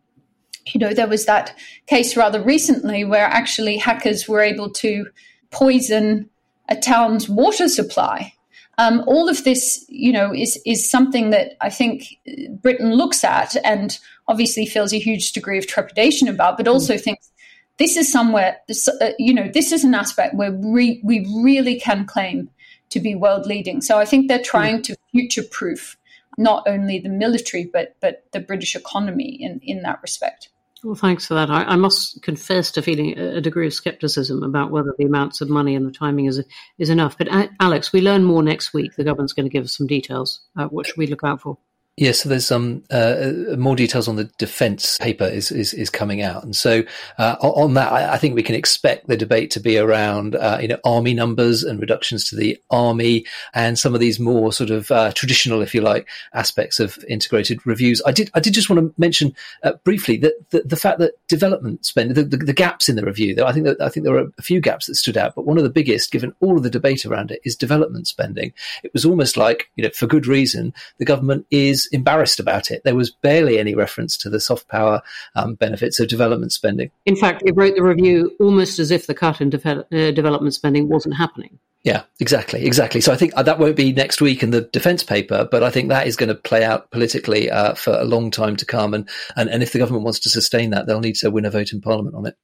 you 0.67 0.81
know, 0.81 0.93
there 0.93 1.07
was 1.07 1.27
that 1.27 1.57
case 1.87 2.17
rather 2.17 2.43
recently 2.43 3.05
where 3.05 3.27
actually 3.27 3.77
hackers 3.77 4.29
were 4.29 4.41
able 4.41 4.71
to 4.71 5.07
poison 5.55 6.29
a 6.69 6.77
town's 6.77 7.29
water 7.29 7.69
supply. 7.69 8.33
Um, 8.77 9.05
all 9.07 9.29
of 9.29 9.45
this, 9.45 9.85
you 9.89 10.13
know, 10.13 10.35
is 10.35 10.61
is 10.67 10.91
something 10.91 11.31
that 11.31 11.57
I 11.61 11.71
think 11.71 12.19
Britain 12.61 12.95
looks 12.95 13.23
at 13.23 13.57
and 13.65 13.97
obviously 14.27 14.67
feels 14.67 14.93
a 14.93 14.99
huge 14.99 15.33
degree 15.33 15.59
of 15.59 15.67
trepidation 15.67 16.29
about, 16.29 16.57
but 16.57 16.67
also 16.67 16.95
mm. 16.95 17.01
thinks 17.01 17.31
this 17.79 17.97
is 17.97 18.11
somewhere, 18.11 18.57
uh, 19.01 19.11
you 19.19 19.35
know, 19.35 19.49
this 19.53 19.71
is 19.71 19.85
an 19.85 19.95
aspect 19.95 20.35
where 20.35 20.53
we, 20.53 21.01
we 21.05 21.27
really 21.43 21.79
can 21.79 22.07
claim 22.07 22.49
to 22.91 23.01
be 23.01 23.15
world 23.15 23.47
leading. 23.47 23.81
So 23.81 23.99
I 23.99 24.05
think 24.05 24.29
they're 24.29 24.39
mm. 24.39 24.45
trying 24.45 24.83
to 24.83 24.97
future 25.13 25.43
proof 25.43 25.97
not 26.37 26.67
only 26.67 26.99
the 26.99 27.09
military 27.09 27.65
but 27.73 27.95
but 28.01 28.25
the 28.33 28.41
British 28.41 28.75
economy 28.75 29.39
in 29.41 29.61
in 29.63 29.83
that 29.83 30.01
respect. 30.03 30.49
Well, 30.85 30.95
thanks 30.95 31.27
for 31.27 31.33
that. 31.33 31.51
I, 31.51 31.65
I, 31.65 31.77
must 31.77 32.21
confess 32.23 32.71
to 32.73 32.83
feeling 32.83 33.19
a 33.19 33.41
degree 33.41 33.67
of 33.67 33.73
skepticism 33.73 34.43
about 34.43 34.71
whether 34.71 34.95
the 34.99 35.07
amounts 35.07 35.41
of 35.41 35.49
money 35.49 35.75
and 35.75 35.87
the 35.87 35.91
timing 35.91 36.27
is 36.27 36.45
is 36.77 36.91
enough. 36.91 37.17
But 37.17 37.33
uh, 37.33 37.49
Alex, 37.59 37.91
we 37.91 38.03
learn 38.03 38.23
more 38.23 38.43
next 38.43 38.75
week. 38.75 38.95
The 38.95 39.05
government's 39.05 39.33
going 39.33 39.47
to 39.47 39.53
give 39.53 39.65
us 39.65 39.75
some 39.75 39.87
details. 39.87 40.41
Uh, 40.59 40.67
what 40.67 40.87
should 40.87 40.99
we 40.99 41.07
look 41.07 41.25
out 41.25 41.41
for? 41.41 41.57
Yeah, 41.97 42.11
so 42.11 42.29
there's 42.29 42.51
um, 42.51 42.83
uh, 42.91 43.31
more 43.57 43.77
details 43.77 44.09
on 44.09 44.17
the 44.17 44.25
defence 44.37 44.99
paper 44.99 45.27
is, 45.27 45.53
is, 45.53 45.73
is 45.73 45.91
coming 45.91 46.23
out, 46.23 46.43
and 46.43 46.55
so 46.55 46.83
uh, 47.19 47.37
on 47.41 47.75
that, 47.75 47.93
I, 47.93 48.15
I, 48.15 48.19
think 48.19 48.35
we 48.35 48.43
can 48.43 48.57
expect 48.57 49.07
the 49.07 49.17
debate 49.17 49.53
to 49.53 49.61
be 49.61 49.79
around 49.79 50.35
uh, 50.35 50.59
you 50.61 50.67
know 50.67 50.79
army 50.85 51.15
numbers 51.15 51.63
and 51.63 51.81
reductions 51.81 52.29
to 52.31 52.37
the 52.37 52.61
army, 52.69 53.25
and 53.55 53.79
some 53.79 53.95
of 53.95 54.01
these 54.01 54.19
more 54.19 54.53
sort 54.53 54.71
of 54.71 54.91
uh, 54.91 55.13
traditional, 55.13 55.63
if 55.63 55.73
you 55.73 55.83
like, 55.83 56.09
aspects 56.33 56.81
of 56.81 56.99
integrated 57.09 57.65
reviews. 57.65 58.03
I 58.05 58.11
did 58.11 58.29
I 58.35 58.41
did 58.41 58.55
just 58.55 58.69
want 58.69 58.81
to 58.81 59.01
mention 59.01 59.33
uh, 59.63 59.75
briefly 59.85 60.17
that 60.17 60.35
the, 60.51 60.63
the, 60.63 60.77
fact 60.77 60.99
that 60.99 61.13
development 61.29 61.87
spend 61.87 62.17
the, 62.17 62.25
the, 62.25 62.39
the, 62.39 62.53
gaps 62.53 62.89
in 62.89 62.97
the 62.97 63.05
review. 63.05 63.37
I 63.45 63.53
think 63.53 63.67
that 63.67 63.81
I 63.81 63.89
think 63.89 64.03
there 64.03 64.15
were 64.15 64.33
a 64.37 64.43
few 64.43 64.61
gaps 64.61 64.87
that 64.87 64.97
stood 64.97 65.17
out, 65.17 65.37
but 65.37 65.47
one 65.47 65.59
of 65.59 65.63
the 65.63 65.71
biggest, 65.71 66.11
given 66.11 66.35
all 66.41 66.57
of 66.57 66.65
the 66.65 66.71
debate 66.71 67.07
around 67.07 67.31
it, 67.31 67.41
is 67.45 67.55
development 67.55 68.09
spending. 68.09 68.53
It 68.83 68.93
was 68.93 69.05
almost 69.05 69.37
like 69.37 69.71
you 69.77 69.85
know 69.85 69.91
for 69.91 70.09
good 70.09 70.27
reason 70.27 70.75
the 70.99 71.05
government 71.05 71.47
is 71.53 71.84
embarrassed 71.93 72.41
about 72.41 72.71
it. 72.71 72.83
There 72.85 72.95
was 72.95 73.11
barely 73.11 73.59
any 73.59 73.75
reference 73.75 74.17
to 74.19 74.31
the 74.31 74.41
soft 74.41 74.69
power 74.69 75.03
um, 75.35 75.55
benefits 75.55 76.01
of 76.01 76.09
development 76.09 76.53
spending. 76.53 76.91
In 77.07 77.17
fact, 77.17 77.43
it 77.45 77.57
wrote 77.57 77.75
the 77.77 77.83
review 77.83 78.35
almost 78.41 78.79
as 78.79 78.91
if 78.91 79.07
the 79.07 79.15
cut 79.15 79.41
in 79.41 79.51
de- 79.51 79.69
uh, 79.69 80.11
development 80.13 80.55
spending 80.55 80.89
wasn't 80.89 81.17
happening. 81.17 81.59
Yeah, 81.85 82.05
exactly, 82.19 82.65
exactly. 82.65 83.03
So 83.03 83.13
I 83.13 83.17
think 83.17 83.35
uh, 83.37 83.43
that 83.43 83.59
won't 83.59 83.77
be 83.77 83.93
next 83.93 84.23
week 84.23 84.43
in 84.43 84.51
the 84.51 84.63
defence 84.63 85.03
paper, 85.03 85.47
but 85.51 85.63
I 85.63 85.71
think 85.71 85.91
that 85.91 86.07
is 86.07 86.17
going 86.17 86.31
to 86.31 86.35
play 86.35 86.65
out 86.65 86.91
politically 86.91 87.51
uh, 87.51 87.75
for 87.75 87.93
a 87.93 88.05
long 88.05 88.31
time 88.31 88.57
to 88.57 88.65
come. 88.65 88.95
And, 88.95 89.07
and 89.37 89.51
and 89.51 89.63
if 89.63 89.73
the 89.73 89.79
government 89.79 90.05
wants 90.05 90.21
to 90.21 90.31
sustain 90.31 90.71
that, 90.71 90.87
they'll 90.87 91.01
need 91.01 91.17
to 91.17 91.31
win 91.31 91.45
a 91.45 91.51
vote 91.51 91.73
in 91.73 91.83
Parliament 91.83 92.17
on 92.17 92.25
it. 92.25 92.37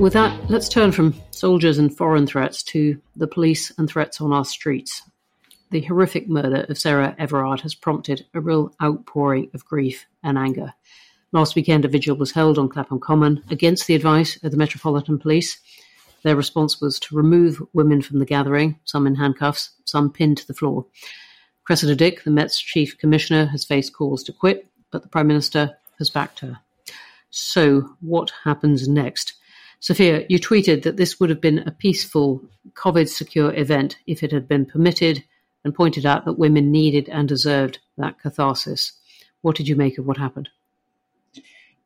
With 0.00 0.12
that, 0.12 0.48
let's 0.48 0.68
turn 0.68 0.92
from 0.92 1.14
soldiers 1.32 1.76
and 1.78 1.94
foreign 1.94 2.28
threats 2.28 2.62
to 2.64 3.00
the 3.16 3.26
police 3.26 3.72
and 3.76 3.88
threats 3.88 4.20
on 4.20 4.32
our 4.32 4.44
streets. 4.44 5.02
The 5.72 5.80
horrific 5.80 6.28
murder 6.28 6.64
of 6.68 6.78
Sarah 6.78 7.16
Everard 7.18 7.62
has 7.62 7.74
prompted 7.74 8.24
a 8.32 8.40
real 8.40 8.72
outpouring 8.80 9.50
of 9.54 9.64
grief 9.64 10.06
and 10.22 10.38
anger. 10.38 10.72
Last 11.32 11.56
weekend, 11.56 11.84
a 11.84 11.88
vigil 11.88 12.16
was 12.16 12.30
held 12.30 12.58
on 12.58 12.68
Clapham 12.68 13.00
Common 13.00 13.42
against 13.50 13.88
the 13.88 13.96
advice 13.96 14.40
of 14.44 14.52
the 14.52 14.56
Metropolitan 14.56 15.18
Police. 15.18 15.58
Their 16.22 16.36
response 16.36 16.80
was 16.80 17.00
to 17.00 17.16
remove 17.16 17.60
women 17.72 18.00
from 18.00 18.20
the 18.20 18.24
gathering, 18.24 18.78
some 18.84 19.04
in 19.04 19.16
handcuffs, 19.16 19.70
some 19.84 20.12
pinned 20.12 20.38
to 20.38 20.46
the 20.46 20.54
floor. 20.54 20.86
Cressida 21.64 21.96
Dick, 21.96 22.22
the 22.22 22.30
Met's 22.30 22.60
chief 22.60 22.96
commissioner, 22.98 23.46
has 23.46 23.64
faced 23.64 23.94
calls 23.94 24.22
to 24.22 24.32
quit, 24.32 24.68
but 24.92 25.02
the 25.02 25.08
Prime 25.08 25.26
Minister 25.26 25.76
has 25.98 26.08
backed 26.08 26.38
her. 26.38 26.60
So, 27.30 27.96
what 28.00 28.32
happens 28.44 28.86
next? 28.86 29.34
Sophia, 29.80 30.24
you 30.28 30.38
tweeted 30.38 30.82
that 30.82 30.96
this 30.96 31.20
would 31.20 31.30
have 31.30 31.40
been 31.40 31.60
a 31.60 31.70
peaceful, 31.70 32.42
COVID 32.74 33.08
secure 33.08 33.54
event 33.54 33.96
if 34.06 34.22
it 34.22 34.32
had 34.32 34.48
been 34.48 34.66
permitted 34.66 35.24
and 35.64 35.74
pointed 35.74 36.04
out 36.04 36.24
that 36.24 36.38
women 36.38 36.70
needed 36.70 37.08
and 37.08 37.28
deserved 37.28 37.78
that 37.96 38.20
catharsis. 38.20 38.92
What 39.42 39.56
did 39.56 39.68
you 39.68 39.76
make 39.76 39.98
of 39.98 40.06
what 40.06 40.16
happened? 40.16 40.48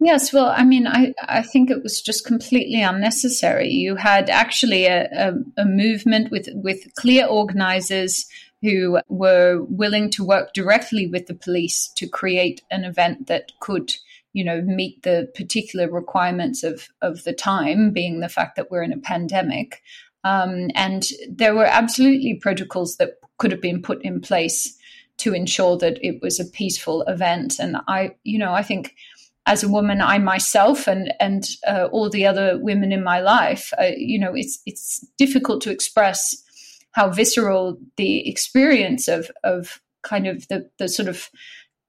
Yes, 0.00 0.32
well, 0.32 0.46
I 0.46 0.64
mean, 0.64 0.86
I, 0.86 1.14
I 1.22 1.42
think 1.42 1.70
it 1.70 1.82
was 1.82 2.02
just 2.02 2.26
completely 2.26 2.82
unnecessary. 2.82 3.68
You 3.68 3.94
had 3.94 4.28
actually 4.30 4.86
a, 4.86 5.04
a, 5.12 5.62
a 5.62 5.64
movement 5.64 6.30
with, 6.32 6.48
with 6.54 6.92
clear 6.96 7.26
organizers 7.26 8.26
who 8.62 8.98
were 9.08 9.62
willing 9.68 10.10
to 10.10 10.24
work 10.24 10.54
directly 10.54 11.06
with 11.06 11.26
the 11.26 11.34
police 11.34 11.88
to 11.96 12.08
create 12.08 12.62
an 12.70 12.84
event 12.84 13.28
that 13.28 13.52
could 13.60 13.94
you 14.32 14.44
know 14.44 14.62
meet 14.62 15.02
the 15.02 15.30
particular 15.34 15.90
requirements 15.90 16.62
of 16.62 16.88
of 17.00 17.24
the 17.24 17.32
time 17.32 17.90
being 17.90 18.20
the 18.20 18.28
fact 18.28 18.56
that 18.56 18.70
we're 18.70 18.82
in 18.82 18.92
a 18.92 18.98
pandemic. 18.98 19.82
Um, 20.24 20.70
and 20.76 21.04
there 21.28 21.54
were 21.54 21.66
absolutely 21.66 22.34
protocols 22.34 22.96
that 22.96 23.14
could 23.38 23.50
have 23.50 23.60
been 23.60 23.82
put 23.82 24.00
in 24.02 24.20
place 24.20 24.78
to 25.16 25.34
ensure 25.34 25.76
that 25.78 25.98
it 26.00 26.22
was 26.22 26.38
a 26.38 26.44
peaceful 26.44 27.02
event. 27.02 27.58
And 27.58 27.76
i 27.88 28.14
you 28.24 28.38
know 28.38 28.52
i 28.52 28.62
think 28.62 28.94
as 29.46 29.62
a 29.62 29.68
woman, 29.68 30.00
I 30.00 30.18
myself 30.18 30.86
and 30.86 31.12
and 31.18 31.48
uh, 31.66 31.88
all 31.90 32.08
the 32.08 32.26
other 32.26 32.58
women 32.58 32.92
in 32.92 33.02
my 33.02 33.20
life, 33.20 33.72
uh, 33.78 33.90
you 33.96 34.18
know, 34.18 34.34
it's 34.34 34.60
it's 34.66 35.06
difficult 35.18 35.60
to 35.62 35.70
express 35.70 36.36
how 36.92 37.10
visceral 37.10 37.78
the 37.96 38.28
experience 38.28 39.08
of 39.08 39.30
of 39.42 39.80
kind 40.02 40.26
of 40.26 40.46
the 40.48 40.70
the 40.78 40.88
sort 40.88 41.08
of 41.08 41.28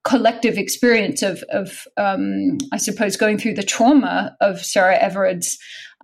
collective 0.04 0.58
experience 0.58 1.22
of 1.22 1.44
of 1.50 1.88
um, 1.98 2.58
I 2.72 2.78
suppose 2.78 3.16
going 3.16 3.38
through 3.38 3.54
the 3.56 3.64
trauma 3.64 4.36
of 4.42 4.64
Sarah 4.64 4.98
Everard's 4.98 5.58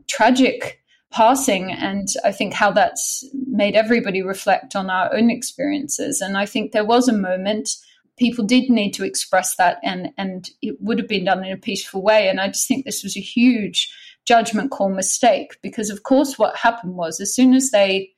tragic 0.08 0.82
passing 1.12 1.72
and 1.72 2.08
I 2.24 2.32
think 2.32 2.54
how 2.54 2.72
that's 2.72 3.26
made 3.48 3.76
everybody 3.76 4.22
reflect 4.22 4.76
on 4.76 4.90
our 4.90 5.14
own 5.14 5.30
experiences. 5.30 6.22
And 6.22 6.38
I 6.38 6.46
think 6.46 6.72
there 6.72 6.86
was 6.86 7.08
a 7.08 7.14
moment 7.14 7.70
people 8.18 8.46
did 8.46 8.70
need 8.70 8.92
to 8.92 9.06
express 9.06 9.56
that 9.56 9.78
and 9.84 10.10
and 10.18 10.50
it 10.62 10.76
would 10.82 11.00
have 11.00 11.08
been 11.08 11.26
done 11.26 11.44
in 11.44 11.52
a 11.52 11.58
peaceful 11.58 12.02
way. 12.02 12.30
And 12.30 12.40
i 12.40 12.48
just 12.48 12.68
think 12.68 12.86
this 12.86 13.04
was 13.04 13.18
a 13.18 13.22
huge 13.22 13.94
judgment 14.26 14.72
call 14.72 14.90
mistake 14.90 15.58
because 15.62 15.90
of 15.90 16.04
course 16.04 16.38
what 16.38 16.56
happened 16.56 16.96
was 16.96 17.20
as 17.20 17.34
soon 17.34 17.54
as 17.54 17.72
they 17.72 18.12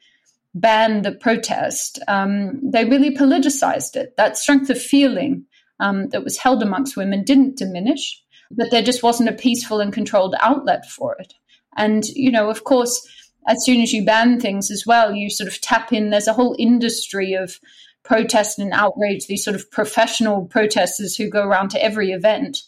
banned 0.54 1.06
the 1.06 1.14
protest 1.14 2.00
um, 2.10 2.60
they 2.62 2.84
really 2.84 3.16
politicized 3.16 3.96
it. 3.96 4.18
That 4.18 4.38
strength 4.38 4.70
of 4.70 4.82
feeling 4.82 5.46
um, 5.82 6.10
that 6.10 6.24
was 6.24 6.38
held 6.38 6.64
amongst 6.64 6.96
women 6.96 7.24
didn't 7.24 7.58
diminish 7.58 8.22
but 8.50 8.72
there 8.72 8.82
just 8.82 9.04
wasn't 9.04 9.30
a 9.30 9.34
peaceful 9.34 9.80
and 9.80 9.94
controlled 9.94 10.36
outlet 10.40 10.86
for 10.86 11.16
it 11.20 11.34
and 11.76 12.06
you 12.16 12.32
know 12.32 12.50
of 12.50 12.64
course 12.64 13.08
as 13.48 13.58
soon 13.66 13.82
as 13.82 13.92
you 13.92 14.06
ban 14.06 14.40
things 14.40 14.72
as 14.72 14.86
well 14.86 15.14
you 15.14 15.30
sort 15.30 15.48
of 15.48 15.60
tap 15.62 15.92
in 15.92 16.10
there's 16.10 16.28
a 16.28 16.34
whole 16.34 16.56
industry 16.58 17.34
of 17.34 17.60
protest 18.04 18.60
and 18.60 18.74
outrage, 18.74 19.28
these 19.28 19.44
sort 19.44 19.56
of 19.56 19.70
professional 19.72 20.46
protesters 20.46 21.16
who 21.16 21.30
go 21.30 21.44
around 21.44 21.70
to 21.72 21.84
every 21.84 22.12
event. 22.12 22.64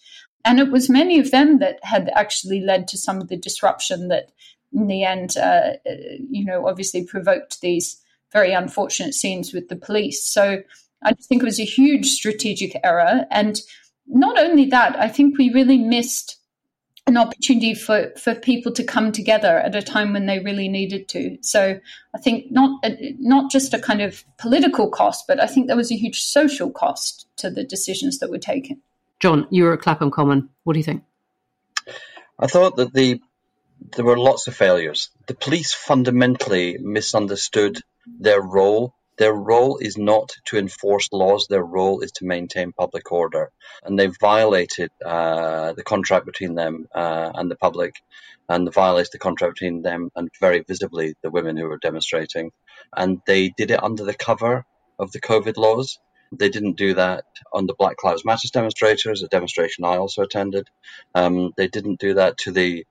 And 0.46 0.60
it 0.60 0.72
was 0.72 0.90
many 0.90 1.20
of 1.20 1.32
them 1.32 1.60
that 1.60 1.80
had 1.84 2.10
actually 2.16 2.62
led 2.62 2.88
to 2.90 2.98
some 2.98 3.22
of 3.22 3.30
the 3.30 3.38
disruption 3.38 4.10
that, 4.10 4.32
in 4.74 4.88
the 4.88 5.04
end, 5.04 5.38
uh, 5.38 5.74
you 6.30 6.44
know, 6.44 6.68
obviously 6.68 7.06
provoked 7.06 7.62
these 7.62 8.02
very 8.32 8.52
unfortunate 8.54 9.14
scenes 9.14 9.54
with 9.54 9.70
the 9.70 9.76
police. 9.76 10.26
So 10.26 10.64
I 11.04 11.14
just 11.14 11.30
think 11.30 11.42
it 11.42 11.46
was 11.46 11.60
a 11.60 11.66
huge 11.66 12.08
strategic 12.08 12.80
error. 12.84 13.26
And 13.32 13.60
not 14.08 14.40
only 14.40 14.66
that, 14.68 15.00
I 15.00 15.08
think 15.08 15.38
we 15.38 15.52
really 15.52 15.78
missed 15.78 16.38
an 17.06 17.18
opportunity 17.18 17.74
for, 17.74 18.12
for 18.18 18.34
people 18.34 18.72
to 18.72 18.84
come 18.84 19.12
together 19.12 19.58
at 19.58 19.76
a 19.76 19.82
time 19.82 20.14
when 20.14 20.26
they 20.26 20.40
really 20.40 20.70
needed 20.70 21.10
to. 21.10 21.38
So 21.42 21.80
I 22.16 22.18
think 22.18 22.50
not 22.50 22.86
not 23.20 23.52
just 23.52 23.74
a 23.74 23.80
kind 23.80 24.02
of 24.02 24.24
political 24.38 24.90
cost, 24.90 25.26
but 25.28 25.42
I 25.42 25.48
think 25.48 25.68
there 25.68 25.76
was 25.76 25.92
a 25.92 25.98
huge 25.98 26.22
social 26.22 26.72
cost 26.72 27.28
to 27.38 27.50
the 27.50 27.64
decisions 27.64 28.20
that 28.20 28.30
were 28.30 28.38
taken. 28.38 28.82
John, 29.20 29.48
you 29.50 29.66
were 29.66 29.74
at 29.74 29.82
Clapham 29.82 30.12
Common. 30.12 30.50
What 30.64 30.74
do 30.74 30.80
you 30.80 30.84
think? 30.84 31.04
I 32.40 32.48
thought 32.48 32.78
that 32.78 32.94
the 32.94 33.22
there 33.96 34.06
were 34.06 34.18
lots 34.18 34.48
of 34.48 34.56
failures. 34.56 35.10
The 35.28 35.36
police 35.36 35.74
fundamentally 35.74 36.78
misunderstood 36.80 37.82
their 38.20 38.42
role 38.42 38.96
their 39.18 39.34
role 39.34 39.78
is 39.78 39.98
not 39.98 40.30
to 40.46 40.58
enforce 40.58 41.10
laws, 41.12 41.48
their 41.48 41.64
role 41.64 42.02
is 42.02 42.12
to 42.14 42.26
maintain 42.26 42.74
public 42.74 43.12
order. 43.12 43.52
And 43.84 43.98
they've 43.98 44.16
violated 44.20 44.90
uh, 45.06 45.74
the 45.74 45.84
contract 45.84 46.26
between 46.26 46.56
them 46.56 46.88
uh, 46.94 47.32
and 47.36 47.50
the 47.50 47.56
public, 47.56 47.96
and 48.50 48.74
violated 48.74 49.12
the 49.12 49.20
contract 49.20 49.56
between 49.56 49.82
them 49.82 50.10
and 50.16 50.30
very 50.40 50.64
visibly 50.68 51.16
the 51.22 51.32
women 51.32 51.58
who 51.58 51.68
were 51.68 51.78
demonstrating. 51.78 52.52
And 52.96 53.22
they 53.26 53.50
did 53.50 53.72
it 53.72 53.84
under 53.84 54.04
the 54.04 54.14
cover 54.14 54.66
of 55.00 55.12
the 55.12 55.22
COVID 55.22 55.58
laws. 55.58 56.00
They 56.32 56.50
didn't 56.50 56.78
do 56.78 56.96
that 56.96 57.26
on 57.54 57.68
the 57.68 57.76
Black 57.78 58.04
Lives 58.04 58.26
Matter 58.26 58.48
demonstrators, 58.52 59.22
a 59.22 59.28
demonstration 59.28 59.86
I 59.86 59.98
also 59.98 60.24
attended. 60.24 60.68
Um, 61.14 61.54
they 61.58 61.68
didn't 61.68 62.00
do 62.00 62.16
that 62.16 62.38
to 62.40 62.52
the 62.52 62.86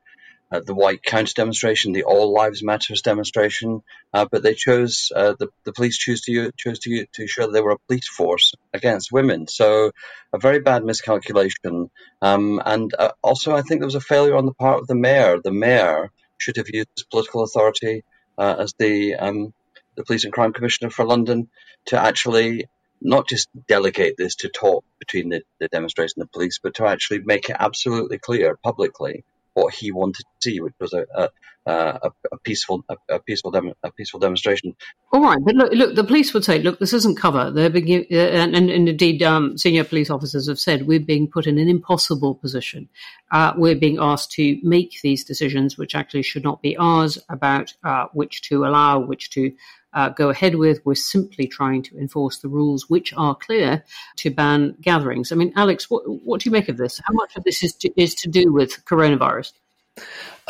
uh, 0.53 0.61
the 0.61 0.75
white 0.75 1.03
counter 1.03 1.33
demonstration, 1.35 1.93
the 1.93 2.05
All 2.05 2.33
Lives 2.35 2.63
Matters 2.63 3.01
demonstration, 3.01 3.83
uh, 4.13 4.27
but 4.31 4.43
they 4.43 4.55
chose 4.55 5.11
uh, 5.15 5.35
the 5.39 5.49
the 5.65 5.73
police 5.73 5.97
chose 5.97 6.21
to 6.23 6.53
chose 6.59 6.79
to 6.81 7.07
to 7.15 7.27
show 7.27 7.47
that 7.47 7.53
they 7.53 7.63
were 7.63 7.71
a 7.73 7.79
police 7.89 8.07
force 8.07 8.53
against 8.75 9.11
women. 9.11 9.49
So 9.49 9.93
a 10.33 10.39
very 10.39 10.61
bad 10.61 10.85
miscalculation, 10.85 11.91
um, 12.21 12.61
and 12.65 12.95
uh, 12.99 13.13
also 13.23 13.57
I 13.57 13.63
think 13.63 13.81
there 13.81 13.87
was 13.87 13.95
a 13.95 14.01
failure 14.01 14.37
on 14.37 14.45
the 14.45 14.55
part 14.55 14.81
of 14.81 14.87
the 14.87 14.95
mayor. 14.95 15.39
The 15.43 15.53
mayor 15.53 16.11
should 16.37 16.59
have 16.59 16.69
used 16.69 16.89
his 16.97 17.05
political 17.05 17.45
authority 17.45 18.05
uh, 18.37 18.57
as 18.59 18.75
the 18.79 19.15
um, 19.15 19.55
the 19.97 20.05
police 20.05 20.25
and 20.25 20.33
crime 20.35 20.53
commissioner 20.53 20.91
for 20.91 21.07
London 21.07 21.49
to 21.87 21.99
actually 21.99 22.67
not 23.01 23.27
just 23.27 23.49
delegate 23.67 24.17
this 24.17 24.37
to 24.37 24.49
talk 24.49 24.85
between 24.99 25.31
the, 25.31 25.43
the 25.59 25.69
demonstration 25.69 26.21
and 26.21 26.29
the 26.29 26.33
police, 26.33 26.61
but 26.63 26.75
to 26.75 26.87
actually 26.87 27.21
make 27.21 27.49
it 27.49 27.57
absolutely 27.59 28.19
clear 28.19 28.57
publicly 28.63 29.25
what 29.55 29.75
he 29.75 29.93
wanted 29.93 30.23
to 30.23 30.51
see, 30.51 30.61
which 30.61 30.75
was 30.81 30.93
a 30.93 31.07
a, 31.15 31.71
a, 31.71 32.11
a 32.33 32.39
peaceful 32.39 32.85
a, 32.89 32.97
a 33.09 33.19
peaceful 33.21 33.51
dem- 33.51 33.73
a 33.83 33.93
peaceful 33.93 34.21
demonstration. 34.21 34.75
All 35.13 35.23
right, 35.23 35.39
but 35.45 35.55
look, 35.55 35.73
look, 35.73 35.95
the 35.95 36.05
police 36.05 36.33
would 36.35 36.45
say, 36.45 36.61
look, 36.61 36.79
this 36.79 36.93
isn't 36.93 37.19
cover. 37.19 37.51
They're 37.51 37.71
being, 37.71 38.07
uh, 38.11 38.15
and, 38.15 38.57
and, 38.57 38.71
indeed, 38.71 39.23
um, 39.23 39.59
senior 39.59 39.85
police 39.85 40.11
officers 40.11 40.49
have 40.49 40.59
said 40.59 40.87
we're 40.87 41.01
being 41.01 41.29
put 41.29 41.47
in 41.47 41.59
an 41.59 41.69
impossible 41.69 42.35
position. 42.35 42.89
Uh, 43.31 43.53
we're 43.57 43.77
being 43.77 43.99
asked 44.01 44.33
to 44.33 44.59
make 44.63 45.01
these 45.03 45.25
decisions, 45.25 45.77
which 45.77 45.95
actually 45.95 46.23
should 46.23 46.45
not 46.45 46.63
be 46.63 46.77
ours, 46.77 47.19
about 47.29 47.75
uh, 47.85 48.07
which 48.13 48.43
to 48.49 48.65
allow, 48.65 48.99
which 48.99 49.31
to 49.31 49.53
uh, 49.95 50.09
go 50.11 50.31
ahead 50.31 50.57
with. 50.57 50.81
We're 50.85 50.95
simply 50.95 51.47
trying 51.47 51.83
to 51.85 51.99
enforce 51.99 52.39
the 52.39 52.49
rules, 52.49 52.89
which 52.89 53.13
are 53.15 53.35
clear, 53.35 53.85
to 54.17 54.31
ban 54.31 54.77
gatherings. 54.81 55.33
I 55.33 55.37
mean, 55.37 55.53
Alex, 55.57 55.91
what, 55.91 56.03
what 56.07 56.41
do 56.41 56.49
you 56.49 56.53
make 56.53 56.69
of 56.69 56.77
this? 56.77 57.01
How 57.05 57.15
much 57.15 57.37
of 57.37 57.45
this 57.45 57.63
is 57.63 57.75
to, 57.77 57.91
is 58.01 58.15
to 58.17 58.29
do 58.29 58.53
with 58.53 58.85
coronavirus? 58.85 59.53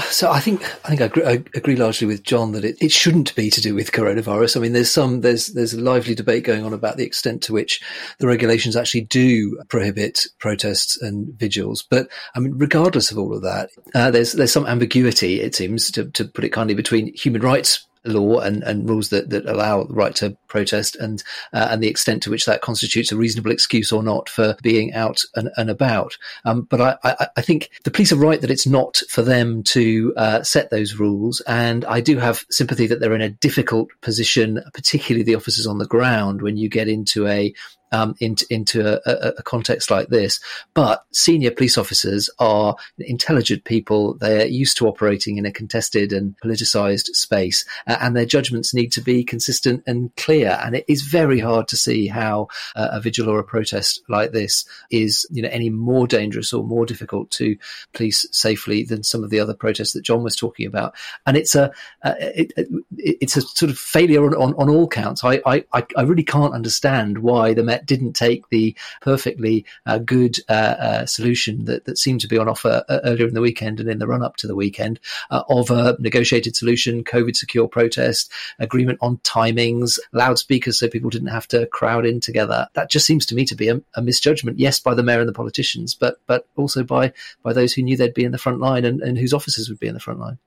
So 0.08 0.30
I 0.30 0.40
think 0.40 0.62
I 0.84 0.88
think 0.88 1.00
I 1.02 1.04
agree, 1.04 1.24
I 1.24 1.32
agree, 1.54 1.76
largely 1.76 2.06
with 2.06 2.22
John 2.22 2.52
that 2.52 2.64
it, 2.64 2.76
it 2.80 2.92
shouldn't 2.92 3.34
be 3.34 3.50
to 3.50 3.60
do 3.60 3.74
with 3.74 3.92
coronavirus. 3.92 4.56
I 4.56 4.60
mean, 4.60 4.72
there's 4.72 4.90
some 4.90 5.20
there's 5.20 5.48
there's 5.48 5.74
a 5.74 5.80
lively 5.80 6.14
debate 6.14 6.44
going 6.44 6.64
on 6.64 6.72
about 6.72 6.96
the 6.96 7.04
extent 7.04 7.42
to 7.42 7.52
which 7.52 7.82
the 8.18 8.26
regulations 8.26 8.74
actually 8.74 9.02
do 9.02 9.60
prohibit 9.68 10.26
protests 10.38 11.00
and 11.00 11.34
vigils. 11.38 11.82
But 11.82 12.08
I 12.34 12.40
mean, 12.40 12.54
regardless 12.56 13.10
of 13.10 13.18
all 13.18 13.34
of 13.34 13.42
that, 13.42 13.68
uh, 13.94 14.10
there's 14.10 14.32
there's 14.32 14.52
some 14.52 14.66
ambiguity, 14.66 15.40
it 15.42 15.54
seems, 15.54 15.90
to, 15.90 16.10
to 16.12 16.24
put 16.24 16.44
it 16.44 16.50
kindly, 16.50 16.74
between 16.74 17.12
human 17.14 17.42
rights 17.42 17.86
law 18.04 18.38
and, 18.38 18.62
and 18.62 18.88
rules 18.88 19.10
that, 19.10 19.30
that 19.30 19.46
allow 19.46 19.84
the 19.84 19.94
right 19.94 20.14
to 20.16 20.36
protest 20.48 20.96
and 20.96 21.22
uh, 21.52 21.68
and 21.70 21.82
the 21.82 21.88
extent 21.88 22.22
to 22.22 22.30
which 22.30 22.46
that 22.46 22.60
constitutes 22.60 23.12
a 23.12 23.16
reasonable 23.16 23.50
excuse 23.50 23.92
or 23.92 24.02
not 24.02 24.28
for 24.28 24.56
being 24.62 24.92
out 24.92 25.20
and, 25.34 25.50
and 25.56 25.70
about. 25.70 26.16
Um, 26.44 26.62
but 26.62 26.80
I, 26.80 26.96
I, 27.04 27.28
I, 27.36 27.42
think 27.42 27.70
the 27.84 27.90
police 27.90 28.12
are 28.12 28.16
right 28.16 28.40
that 28.40 28.50
it's 28.50 28.66
not 28.66 29.02
for 29.08 29.22
them 29.22 29.62
to 29.64 30.12
uh, 30.16 30.42
set 30.42 30.70
those 30.70 30.94
rules, 30.94 31.40
and 31.42 31.84
I 31.84 32.00
do 32.00 32.18
have 32.18 32.44
sympathy 32.50 32.86
that 32.86 33.00
they're 33.00 33.14
in 33.14 33.20
a 33.20 33.30
difficult 33.30 33.88
position, 34.00 34.62
particularly 34.74 35.24
the 35.24 35.36
officers 35.36 35.66
on 35.66 35.78
the 35.78 35.86
ground, 35.86 36.42
when 36.42 36.56
you 36.56 36.68
get 36.68 36.88
into 36.88 37.26
a 37.26 37.54
um, 37.92 38.14
into, 38.20 38.46
into 38.50 39.00
a, 39.06 39.34
a, 39.38 39.42
context 39.42 39.90
like 39.90 40.08
this. 40.08 40.40
But 40.74 41.04
senior 41.12 41.50
police 41.50 41.76
officers 41.76 42.30
are 42.38 42.74
intelligent 42.98 43.64
people. 43.64 44.14
They're 44.14 44.46
used 44.46 44.78
to 44.78 44.88
operating 44.88 45.36
in 45.36 45.46
a 45.46 45.52
contested 45.52 46.12
and 46.12 46.34
politicized 46.42 47.14
space, 47.14 47.64
uh, 47.86 47.98
and 48.00 48.16
their 48.16 48.26
judgments 48.26 48.74
need 48.74 48.92
to 48.92 49.00
be 49.00 49.24
consistent 49.24 49.82
and 49.86 50.14
clear. 50.16 50.58
And 50.62 50.74
it 50.74 50.84
is 50.88 51.02
very 51.02 51.38
hard 51.38 51.68
to 51.68 51.76
see 51.76 52.06
how 52.06 52.48
uh, 52.74 52.88
a 52.92 53.00
vigil 53.00 53.28
or 53.28 53.38
a 53.38 53.44
protest 53.44 54.02
like 54.08 54.32
this 54.32 54.64
is, 54.90 55.26
you 55.30 55.42
know, 55.42 55.50
any 55.50 55.70
more 55.70 56.06
dangerous 56.06 56.52
or 56.52 56.64
more 56.64 56.86
difficult 56.86 57.30
to 57.32 57.56
police 57.92 58.26
safely 58.32 58.82
than 58.82 59.02
some 59.02 59.22
of 59.22 59.30
the 59.30 59.40
other 59.40 59.54
protests 59.54 59.92
that 59.92 60.04
John 60.04 60.22
was 60.22 60.36
talking 60.36 60.66
about. 60.66 60.94
And 61.26 61.36
it's 61.36 61.54
a 61.54 61.70
uh, 62.02 62.14
it, 62.18 62.52
it, 62.56 62.68
it's 62.96 63.36
a 63.36 63.42
sort 63.42 63.70
of 63.70 63.78
failure 63.78 64.24
on, 64.24 64.34
on, 64.34 64.54
on 64.54 64.70
all 64.70 64.88
counts. 64.88 65.22
I, 65.24 65.40
I 65.44 65.64
I 65.72 66.02
really 66.02 66.24
can't 66.24 66.54
understand 66.54 67.18
why 67.18 67.52
the 67.54 67.62
Met 67.62 67.81
didn't 67.86 68.14
take 68.14 68.48
the 68.48 68.76
perfectly 69.00 69.64
uh, 69.86 69.98
good 69.98 70.38
uh, 70.48 70.52
uh, 70.52 71.06
solution 71.06 71.64
that, 71.64 71.84
that 71.84 71.98
seemed 71.98 72.20
to 72.20 72.28
be 72.28 72.38
on 72.38 72.48
offer 72.48 72.84
uh, 72.88 73.00
earlier 73.04 73.26
in 73.26 73.34
the 73.34 73.40
weekend 73.40 73.80
and 73.80 73.88
in 73.88 73.98
the 73.98 74.06
run 74.06 74.22
up 74.22 74.36
to 74.36 74.46
the 74.46 74.56
weekend 74.56 75.00
of 75.30 75.70
a 75.70 75.96
negotiated 75.98 76.56
solution, 76.56 77.04
COVID 77.04 77.36
secure 77.36 77.68
protest, 77.68 78.30
agreement 78.58 78.98
on 79.00 79.18
timings, 79.18 79.98
loudspeakers 80.12 80.78
so 80.78 80.88
people 80.88 81.10
didn't 81.10 81.28
have 81.28 81.48
to 81.48 81.66
crowd 81.66 82.06
in 82.06 82.20
together. 82.20 82.68
That 82.74 82.90
just 82.90 83.06
seems 83.06 83.26
to 83.26 83.34
me 83.34 83.44
to 83.46 83.54
be 83.54 83.68
a, 83.68 83.80
a 83.94 84.02
misjudgment, 84.02 84.58
yes, 84.58 84.78
by 84.78 84.94
the 84.94 85.02
mayor 85.02 85.20
and 85.20 85.28
the 85.28 85.32
politicians, 85.32 85.94
but 85.94 86.20
but 86.26 86.46
also 86.56 86.82
by 86.82 87.12
by 87.42 87.52
those 87.52 87.72
who 87.72 87.82
knew 87.82 87.96
they'd 87.96 88.14
be 88.14 88.24
in 88.24 88.32
the 88.32 88.38
front 88.38 88.60
line 88.60 88.84
and, 88.84 89.00
and 89.02 89.18
whose 89.18 89.32
officers 89.32 89.68
would 89.68 89.80
be 89.80 89.88
in 89.88 89.94
the 89.94 90.00
front 90.00 90.20
line. 90.20 90.38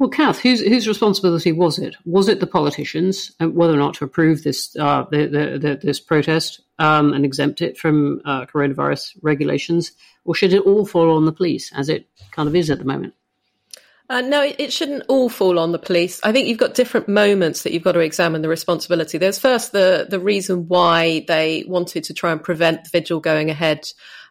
Well, 0.00 0.08
Cath, 0.08 0.40
whose 0.40 0.62
whose 0.62 0.88
responsibility 0.88 1.52
was 1.52 1.78
it? 1.78 1.94
Was 2.06 2.28
it 2.28 2.40
the 2.40 2.46
politicians, 2.46 3.32
uh, 3.38 3.50
whether 3.50 3.74
or 3.74 3.76
not 3.76 3.92
to 3.96 4.04
approve 4.06 4.42
this 4.42 4.74
uh, 4.76 5.04
the, 5.10 5.26
the, 5.26 5.58
the, 5.58 5.80
this 5.82 6.00
protest 6.00 6.62
um, 6.78 7.12
and 7.12 7.22
exempt 7.22 7.60
it 7.60 7.76
from 7.76 8.22
uh, 8.24 8.46
coronavirus 8.46 9.18
regulations, 9.20 9.92
or 10.24 10.34
should 10.34 10.54
it 10.54 10.62
all 10.62 10.86
fall 10.86 11.14
on 11.14 11.26
the 11.26 11.32
police, 11.32 11.70
as 11.74 11.90
it 11.90 12.08
kind 12.30 12.48
of 12.48 12.56
is 12.56 12.70
at 12.70 12.78
the 12.78 12.84
moment? 12.86 13.12
Uh, 14.08 14.22
no, 14.22 14.42
it 14.42 14.72
shouldn't 14.72 15.04
all 15.06 15.28
fall 15.28 15.58
on 15.58 15.72
the 15.72 15.78
police. 15.78 16.18
I 16.24 16.32
think 16.32 16.48
you've 16.48 16.56
got 16.56 16.72
different 16.72 17.06
moments 17.06 17.62
that 17.62 17.72
you've 17.74 17.84
got 17.84 17.92
to 17.92 18.00
examine 18.00 18.40
the 18.40 18.48
responsibility. 18.48 19.18
There's 19.18 19.38
first 19.38 19.72
the 19.72 20.06
the 20.08 20.18
reason 20.18 20.66
why 20.66 21.26
they 21.28 21.64
wanted 21.68 22.04
to 22.04 22.14
try 22.14 22.32
and 22.32 22.42
prevent 22.42 22.84
the 22.84 22.90
vigil 22.90 23.20
going 23.20 23.50
ahead 23.50 23.86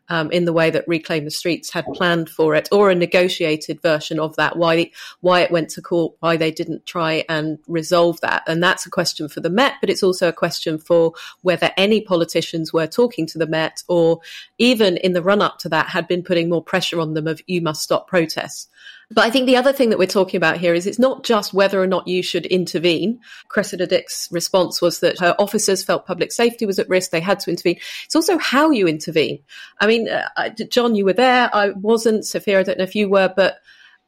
um, 0.09 0.31
in 0.31 0.45
the 0.45 0.53
way 0.53 0.69
that 0.69 0.87
Reclaim 0.87 1.25
the 1.25 1.31
Streets 1.31 1.71
had 1.71 1.85
planned 1.93 2.29
for 2.29 2.55
it, 2.55 2.67
or 2.71 2.89
a 2.89 2.95
negotiated 2.95 3.81
version 3.81 4.19
of 4.19 4.35
that. 4.35 4.57
Why 4.57 4.91
why 5.21 5.41
it 5.41 5.51
went 5.51 5.69
to 5.71 5.81
court, 5.81 6.15
why 6.19 6.37
they 6.37 6.51
didn't 6.51 6.85
try 6.85 7.25
and 7.29 7.59
resolve 7.67 8.19
that, 8.21 8.43
and 8.47 8.61
that's 8.61 8.85
a 8.85 8.89
question 8.89 9.29
for 9.29 9.39
the 9.39 9.49
Met, 9.49 9.75
but 9.81 9.89
it's 9.89 10.03
also 10.03 10.27
a 10.27 10.33
question 10.33 10.77
for 10.77 11.13
whether 11.41 11.71
any 11.77 12.01
politicians 12.01 12.73
were 12.73 12.87
talking 12.87 13.25
to 13.27 13.37
the 13.37 13.47
Met, 13.47 13.83
or 13.87 14.19
even 14.57 14.97
in 14.97 15.13
the 15.13 15.21
run 15.21 15.41
up 15.41 15.59
to 15.59 15.69
that 15.69 15.87
had 15.87 16.07
been 16.07 16.23
putting 16.23 16.49
more 16.49 16.63
pressure 16.63 16.99
on 16.99 17.13
them 17.13 17.27
of 17.27 17.41
you 17.47 17.61
must 17.61 17.81
stop 17.81 18.07
protests. 18.07 18.67
But 19.11 19.25
I 19.25 19.31
think 19.31 19.47
the 19.47 19.55
other 19.55 19.73
thing 19.73 19.89
that 19.89 19.97
we're 19.97 20.05
talking 20.05 20.37
about 20.37 20.57
here 20.57 20.75
is 20.75 20.85
it's 20.85 20.99
not 20.99 21.23
just 21.23 21.53
whether 21.53 21.81
or 21.81 21.87
not 21.87 22.07
you 22.07 22.21
should 22.21 22.45
intervene. 22.45 23.19
Cressida 23.47 23.87
Dick's 23.87 24.29
response 24.31 24.81
was 24.81 24.99
that 24.99 25.19
her 25.19 25.35
officers 25.39 25.83
felt 25.83 26.05
public 26.05 26.31
safety 26.31 26.65
was 26.67 26.77
at 26.77 26.89
risk. 26.89 27.09
They 27.09 27.19
had 27.19 27.39
to 27.41 27.49
intervene. 27.49 27.79
It's 28.05 28.15
also 28.15 28.37
how 28.37 28.69
you 28.69 28.87
intervene. 28.87 29.39
I 29.79 29.87
mean, 29.87 30.09
uh, 30.09 30.49
John, 30.69 30.95
you 30.95 31.05
were 31.05 31.13
there. 31.13 31.49
I 31.53 31.69
wasn't. 31.71 32.25
Sophia, 32.25 32.59
I 32.59 32.63
don't 32.63 32.77
know 32.77 32.83
if 32.83 32.95
you 32.95 33.09
were, 33.09 33.33
but 33.35 33.57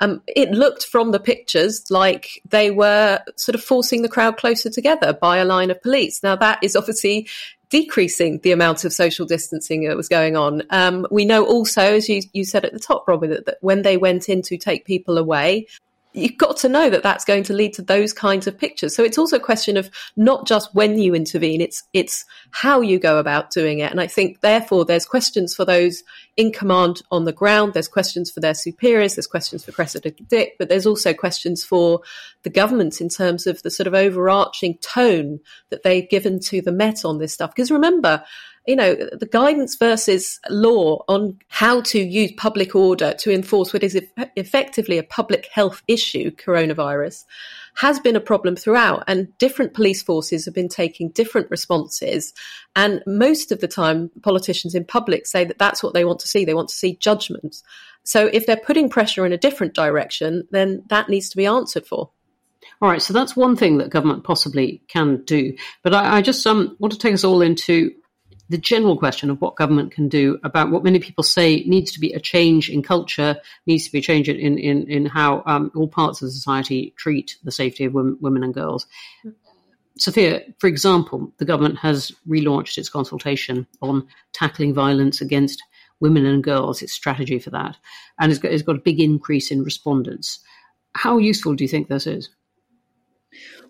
um, 0.02 0.22
it 0.28 0.52
looked 0.52 0.86
from 0.86 1.12
the 1.12 1.20
pictures 1.20 1.90
like 1.90 2.42
they 2.48 2.70
were 2.70 3.22
sort 3.38 3.56
of 3.56 3.64
forcing 3.64 4.04
the 4.04 4.10
crowd 4.10 4.38
closer 4.38 4.70
together 4.70 5.14
by 5.14 5.38
a 5.38 5.46
line 5.46 5.72
of 5.72 5.82
police. 5.82 6.22
Now, 6.22 6.36
that 6.36 6.64
is 6.64 6.76
obviously 6.76 7.28
decreasing 7.72 8.38
the 8.40 8.52
amount 8.52 8.86
of 8.86 8.94
social 8.94 9.26
distancing 9.26 9.86
that 9.86 9.98
was 9.98 10.08
going 10.08 10.36
on. 10.36 10.62
Um, 10.70 11.08
we 11.10 11.26
know 11.26 11.44
also, 11.46 11.82
as 11.82 12.08
you, 12.08 12.22
you 12.34 12.44
said 12.44 12.66
at 12.66 12.74
the 12.74 12.80
top, 12.80 13.08
Robbie, 13.08 13.28
that, 13.28 13.46
that 13.46 13.58
when 13.62 13.82
they 13.82 13.98
went 13.98 14.30
in 14.30 14.44
to 14.44 14.58
take 14.58 14.86
people 14.86 15.18
away, 15.18 15.68
you've 16.14 16.38
got 16.38 16.58
to 16.58 16.70
know 16.70 16.90
that 16.90 17.04
that's 17.04 17.26
going 17.26 17.44
to 17.44 17.54
lead 17.54 17.74
to 17.74 17.82
those 17.82 18.14
kinds 18.14 18.48
of 18.48 18.58
pictures. 18.58 18.96
So 18.96 19.04
it's 19.04 19.18
also 19.18 19.38
a 19.38 19.42
question 19.42 19.78
of 19.78 19.90
not 20.16 20.46
just 20.46 20.74
when 20.76 20.98
you 21.00 21.16
intervene, 21.16 21.62
it's, 21.62 21.84
it's 21.94 22.26
how 22.52 22.82
you 22.82 23.00
go 23.00 23.18
about 23.18 23.52
doing 23.52 23.80
it. 23.80 23.92
And 23.92 24.02
I 24.02 24.08
think 24.08 24.42
therefore 24.42 24.86
there's 24.86 25.06
questions 25.06 25.56
for 25.56 25.66
those 25.66 26.04
in 26.38 26.52
command 26.52 27.02
on 27.12 27.26
the 27.26 27.32
ground. 27.32 27.74
There's 27.74 27.88
questions 27.88 28.30
for 28.32 28.40
their 28.40 28.54
superiors. 28.54 29.16
There's 29.16 29.28
questions 29.28 29.64
for 29.64 29.72
Cressida 29.72 30.12
Dick, 30.12 30.56
but 30.58 30.70
there's 30.70 30.86
also 30.86 31.14
questions 31.14 31.64
for 31.64 32.02
the 32.44 32.50
government 32.50 33.02
in 33.02 33.10
terms 33.10 33.48
of 33.48 33.62
the 33.64 33.72
sort 33.72 33.88
of 33.88 33.94
overarching 33.94 34.78
tone 34.80 35.40
that 35.70 35.84
they've 35.84 36.10
given 36.10 36.40
to 36.42 36.62
the 36.62 36.72
Met 36.72 37.06
on 37.06 37.20
this 37.20 37.34
stuff. 37.34 37.52
Because 37.52 37.72
remember, 37.72 38.24
you 38.68 38.76
know, 38.76 38.96
the 38.96 39.28
guidance 39.32 39.76
versus 39.76 40.40
law 40.50 41.04
on 41.08 41.40
how 41.48 41.82
to 41.82 42.00
use 42.00 42.32
public 42.34 42.76
order 42.76 43.14
to 43.20 43.34
enforce 43.34 43.74
what 43.74 43.84
is 43.84 44.00
effectively 44.36 45.00
a 45.00 45.04
public 45.04 45.48
health 45.52 45.82
issue, 45.88 46.30
coronavirus, 46.32 47.26
has 47.76 48.00
been 48.00 48.16
a 48.16 48.22
problem 48.22 48.56
throughout. 48.56 49.04
And 49.08 49.36
different 49.40 49.74
police 49.74 50.04
forces 50.04 50.46
have 50.46 50.54
been 50.54 50.70
taking 50.70 51.10
different 51.10 51.50
responses. 51.50 52.34
And 52.76 53.02
most 53.08 53.52
of 53.52 53.62
the 53.62 53.68
time, 53.68 54.12
politicians 54.22 54.76
in 54.76 54.86
public 54.86 55.26
say 55.26 55.44
that 55.44 55.58
that's 55.58 55.82
what 55.82 55.94
they 55.94 56.06
want 56.06 56.20
to 56.20 56.28
see. 56.28 56.46
They 56.46 56.54
want 56.54 56.70
to 56.70 56.76
see 56.76 56.98
judgment. 56.98 57.64
So 58.04 58.30
if 58.32 58.46
they're 58.46 58.58
putting 58.58 58.90
pressure 58.90 59.26
in 59.26 59.34
a 59.34 59.38
different 59.38 59.74
direction, 59.74 60.48
then 60.52 60.84
that 60.90 61.10
needs 61.10 61.30
to 61.30 61.38
be 61.38 61.48
answered 61.48 61.88
for. 61.88 62.12
All 62.82 62.90
right, 62.90 63.02
so 63.02 63.14
that's 63.14 63.36
one 63.36 63.56
thing 63.56 63.78
that 63.78 63.90
government 63.90 64.24
possibly 64.24 64.82
can 64.88 65.24
do. 65.24 65.56
But 65.84 65.94
I, 65.94 66.18
I 66.18 66.22
just 66.22 66.46
um, 66.48 66.76
want 66.80 66.94
to 66.94 67.00
take 67.00 67.14
us 67.14 67.24
all 67.24 67.42
into 67.42 67.92
the 68.52 68.58
general 68.58 68.98
question 68.98 69.30
of 69.30 69.40
what 69.40 69.56
government 69.56 69.94
can 69.94 70.10
do 70.10 70.38
about 70.44 70.72
what 70.72 70.84
many 70.84 71.00
people 71.00 71.24
say 71.24 71.64
needs 71.64 71.92
to 71.94 72.02
be 72.02 72.12
a 72.12 72.20
change 72.20 72.70
in 72.70 72.84
culture, 72.84 73.38
needs 73.66 73.86
to 73.86 73.92
be 73.92 74.00
a 74.00 74.02
change 74.02 74.28
in 74.28 74.58
in, 74.58 74.90
in 74.90 75.06
how 75.06 75.42
um, 75.46 75.72
all 75.74 75.88
parts 75.88 76.22
of 76.22 76.32
society 76.32 76.94
treat 76.98 77.38
the 77.46 77.52
safety 77.52 77.86
of 77.86 77.94
women, 77.94 78.18
women 78.20 78.44
and 78.44 78.54
girls. 78.54 78.86
Sophia, 79.98 80.42
for 80.60 80.68
example, 80.68 81.32
the 81.38 81.46
government 81.46 81.78
has 81.80 82.12
relaunched 82.28 82.78
its 82.78 82.90
consultation 82.90 83.68
on 83.82 84.06
tackling 84.34 84.74
violence 84.74 85.22
against 85.22 85.64
women 86.02 86.26
and 86.26 86.44
girls, 86.44 86.82
its 86.82 86.94
strategy 86.94 87.40
for 87.40 87.52
that, 87.52 87.78
and 88.20 88.32
it's 88.32 88.42
got, 88.42 88.52
it's 88.52 88.64
got 88.64 88.76
a 88.76 88.82
big 88.82 89.00
increase 89.00 89.50
in 89.50 89.64
respondents. 89.64 90.40
How 90.94 91.20
useful 91.20 91.56
do 91.56 91.64
you 91.64 91.70
think 91.70 91.88
this 91.88 92.06
is? 92.06 92.30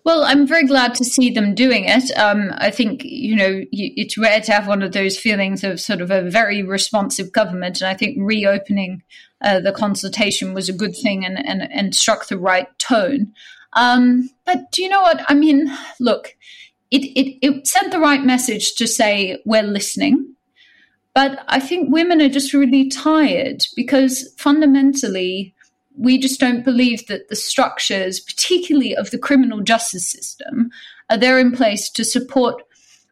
Well, 0.04 0.24
I'm 0.24 0.46
very 0.46 0.66
glad 0.66 0.94
to 0.96 1.04
see 1.04 1.30
them 1.30 1.54
doing 1.54 1.84
it. 1.86 2.10
Um, 2.18 2.50
I 2.56 2.70
think, 2.70 3.04
you 3.04 3.36
know, 3.36 3.62
it's 3.70 4.18
rare 4.18 4.40
to 4.40 4.52
have 4.52 4.66
one 4.66 4.82
of 4.82 4.92
those 4.92 5.18
feelings 5.18 5.62
of 5.62 5.80
sort 5.80 6.00
of 6.00 6.10
a 6.10 6.28
very 6.28 6.62
responsive 6.62 7.32
government. 7.32 7.80
And 7.80 7.88
I 7.88 7.94
think 7.94 8.16
reopening 8.20 9.02
uh, 9.40 9.60
the 9.60 9.72
consultation 9.72 10.54
was 10.54 10.68
a 10.68 10.72
good 10.72 10.96
thing 10.96 11.24
and, 11.24 11.38
and, 11.46 11.70
and 11.70 11.94
struck 11.94 12.26
the 12.26 12.38
right 12.38 12.66
tone. 12.78 13.32
Um, 13.74 14.30
but 14.44 14.72
do 14.72 14.82
you 14.82 14.88
know 14.88 15.02
what? 15.02 15.24
I 15.28 15.34
mean, 15.34 15.70
look, 16.00 16.36
it, 16.90 17.04
it, 17.16 17.38
it 17.40 17.66
sent 17.66 17.92
the 17.92 18.00
right 18.00 18.24
message 18.24 18.74
to 18.74 18.86
say 18.86 19.40
we're 19.46 19.62
listening. 19.62 20.34
But 21.14 21.44
I 21.46 21.60
think 21.60 21.92
women 21.92 22.20
are 22.22 22.28
just 22.28 22.54
really 22.54 22.88
tired 22.88 23.64
because 23.76 24.32
fundamentally, 24.38 25.54
we 25.96 26.18
just 26.18 26.40
don't 26.40 26.64
believe 26.64 27.06
that 27.06 27.28
the 27.28 27.36
structures, 27.36 28.20
particularly 28.20 28.94
of 28.96 29.10
the 29.10 29.18
criminal 29.18 29.60
justice 29.60 30.10
system, 30.10 30.70
are 31.10 31.18
there 31.18 31.38
in 31.38 31.52
place 31.52 31.90
to 31.90 32.04
support 32.04 32.62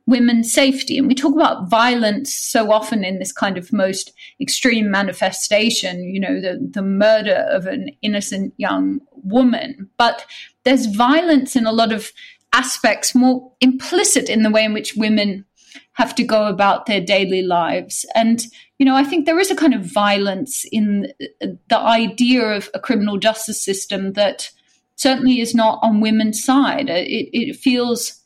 women's 0.07 0.53
safety. 0.53 0.99
And 0.99 1.07
we 1.07 1.15
talk 1.15 1.35
about 1.35 1.71
violence 1.71 2.35
so 2.35 2.73
often 2.73 3.05
in 3.05 3.19
this 3.19 3.33
kind 3.33 3.57
of 3.57 3.73
most 3.73 4.13
extreme 4.41 4.91
manifestation, 4.91 6.03
you 6.03 6.19
know, 6.19 6.41
the, 6.41 6.59
the 6.61 6.83
murder 6.83 7.47
of 7.51 7.67
an 7.67 7.91
innocent 8.03 8.53
young 8.57 9.01
woman. 9.23 9.89
But 9.97 10.27
there's 10.65 10.87
violence 10.87 11.55
in 11.55 11.67
a 11.67 11.73
lot 11.73 11.93
of 11.93 12.13
aspects 12.53 13.15
more 13.15 13.53
implicit 13.61 14.29
in 14.29 14.43
the 14.43 14.51
way 14.51 14.65
in 14.65 14.73
which 14.73 14.97
women 14.97 15.45
have 16.01 16.15
to 16.15 16.25
go 16.25 16.47
about 16.47 16.87
their 16.87 17.01
daily 17.01 17.43
lives. 17.43 18.07
And 18.15 18.43
you 18.79 18.87
know, 18.87 18.97
I 18.97 19.05
think 19.05 19.27
there 19.27 19.39
is 19.39 19.51
a 19.51 19.57
kind 19.63 19.75
of 19.75 19.83
violence 19.85 20.65
in 20.73 21.13
the 21.69 21.79
idea 21.79 22.43
of 22.57 22.71
a 22.73 22.81
criminal 22.81 23.19
justice 23.19 23.63
system 23.63 24.15
that 24.15 24.51
certainly 24.97 25.41
is 25.41 25.55
not 25.55 25.79
on 25.83 26.01
women's 26.01 26.43
side. 26.43 26.89
It, 26.89 27.29
it 27.35 27.57
feels 27.57 28.19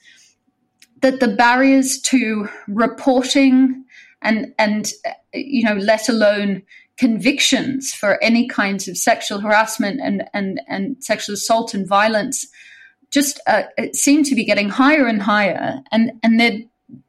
that 1.03 1.18
the 1.18 1.35
barriers 1.35 2.01
to 2.03 2.49
reporting 2.68 3.85
and 4.22 4.55
and 4.57 4.93
you 5.33 5.64
know, 5.64 5.75
let 5.75 6.09
alone 6.09 6.62
convictions 6.97 7.93
for 7.93 8.22
any 8.22 8.47
kinds 8.47 8.87
of 8.87 8.97
sexual 8.97 9.41
harassment 9.41 10.01
and 10.01 10.22
and 10.33 10.61
and 10.68 11.03
sexual 11.03 11.35
assault 11.35 11.75
and 11.75 11.89
violence 11.89 12.47
just 13.11 13.41
uh, 13.49 13.64
seem 13.93 14.22
to 14.22 14.37
be 14.37 14.45
getting 14.45 14.68
higher 14.68 15.09
and 15.09 15.22
higher 15.22 15.81
and 15.91 16.12
and 16.22 16.39
there 16.39 16.59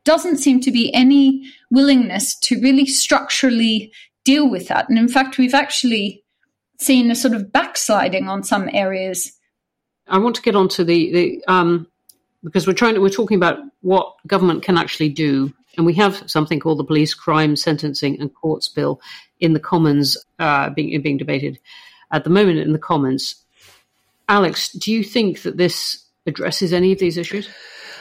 doesn't 0.04 0.38
seem 0.38 0.60
to 0.62 0.72
be 0.72 0.94
any 0.94 1.52
willingness 1.70 2.38
to 2.40 2.60
really 2.62 2.86
structurally 2.86 3.92
deal 4.24 4.50
with 4.50 4.68
that. 4.68 4.90
And 4.90 4.98
in 4.98 5.08
fact, 5.08 5.38
we've 5.38 5.54
actually 5.54 6.24
seen 6.80 7.12
a 7.12 7.16
sort 7.16 7.34
of 7.34 7.52
backsliding 7.52 8.28
on 8.28 8.44
some 8.44 8.70
areas. 8.74 9.32
I 10.08 10.18
want 10.18 10.36
to 10.36 10.42
get 10.42 10.56
on 10.56 10.68
to 10.70 10.84
the, 10.84 11.12
the 11.12 11.44
um, 11.48 11.88
because 12.44 12.68
we're 12.68 12.74
trying 12.74 12.96
to, 12.96 13.02
we're 13.02 13.10
talking 13.10 13.38
about 13.38 13.60
what 13.82 14.16
government 14.28 14.64
can 14.64 14.78
actually 14.78 15.10
do. 15.10 15.54
And 15.78 15.86
we 15.86 15.94
have 15.96 16.30
something 16.30 16.60
called 16.60 16.80
the 16.80 16.86
Police 16.86 17.14
Crime 17.14 17.56
Sentencing 17.56 18.20
and 18.22 18.34
Courts 18.34 18.70
Bill 18.70 19.02
in 19.40 19.54
the 19.54 19.60
Commons 19.60 20.16
uh, 20.40 20.70
being, 20.70 21.02
being 21.02 21.18
debated 21.18 21.60
at 22.12 22.24
the 22.24 22.30
moment 22.30 22.60
in 22.60 22.72
the 22.72 22.80
Commons. 22.80 23.36
Alex, 24.30 24.72
do 24.72 24.92
you 24.92 25.04
think 25.04 25.42
that 25.42 25.58
this 25.58 26.06
addresses 26.26 26.72
any 26.72 26.92
of 26.94 27.00
these 27.00 27.18
issues? 27.18 27.50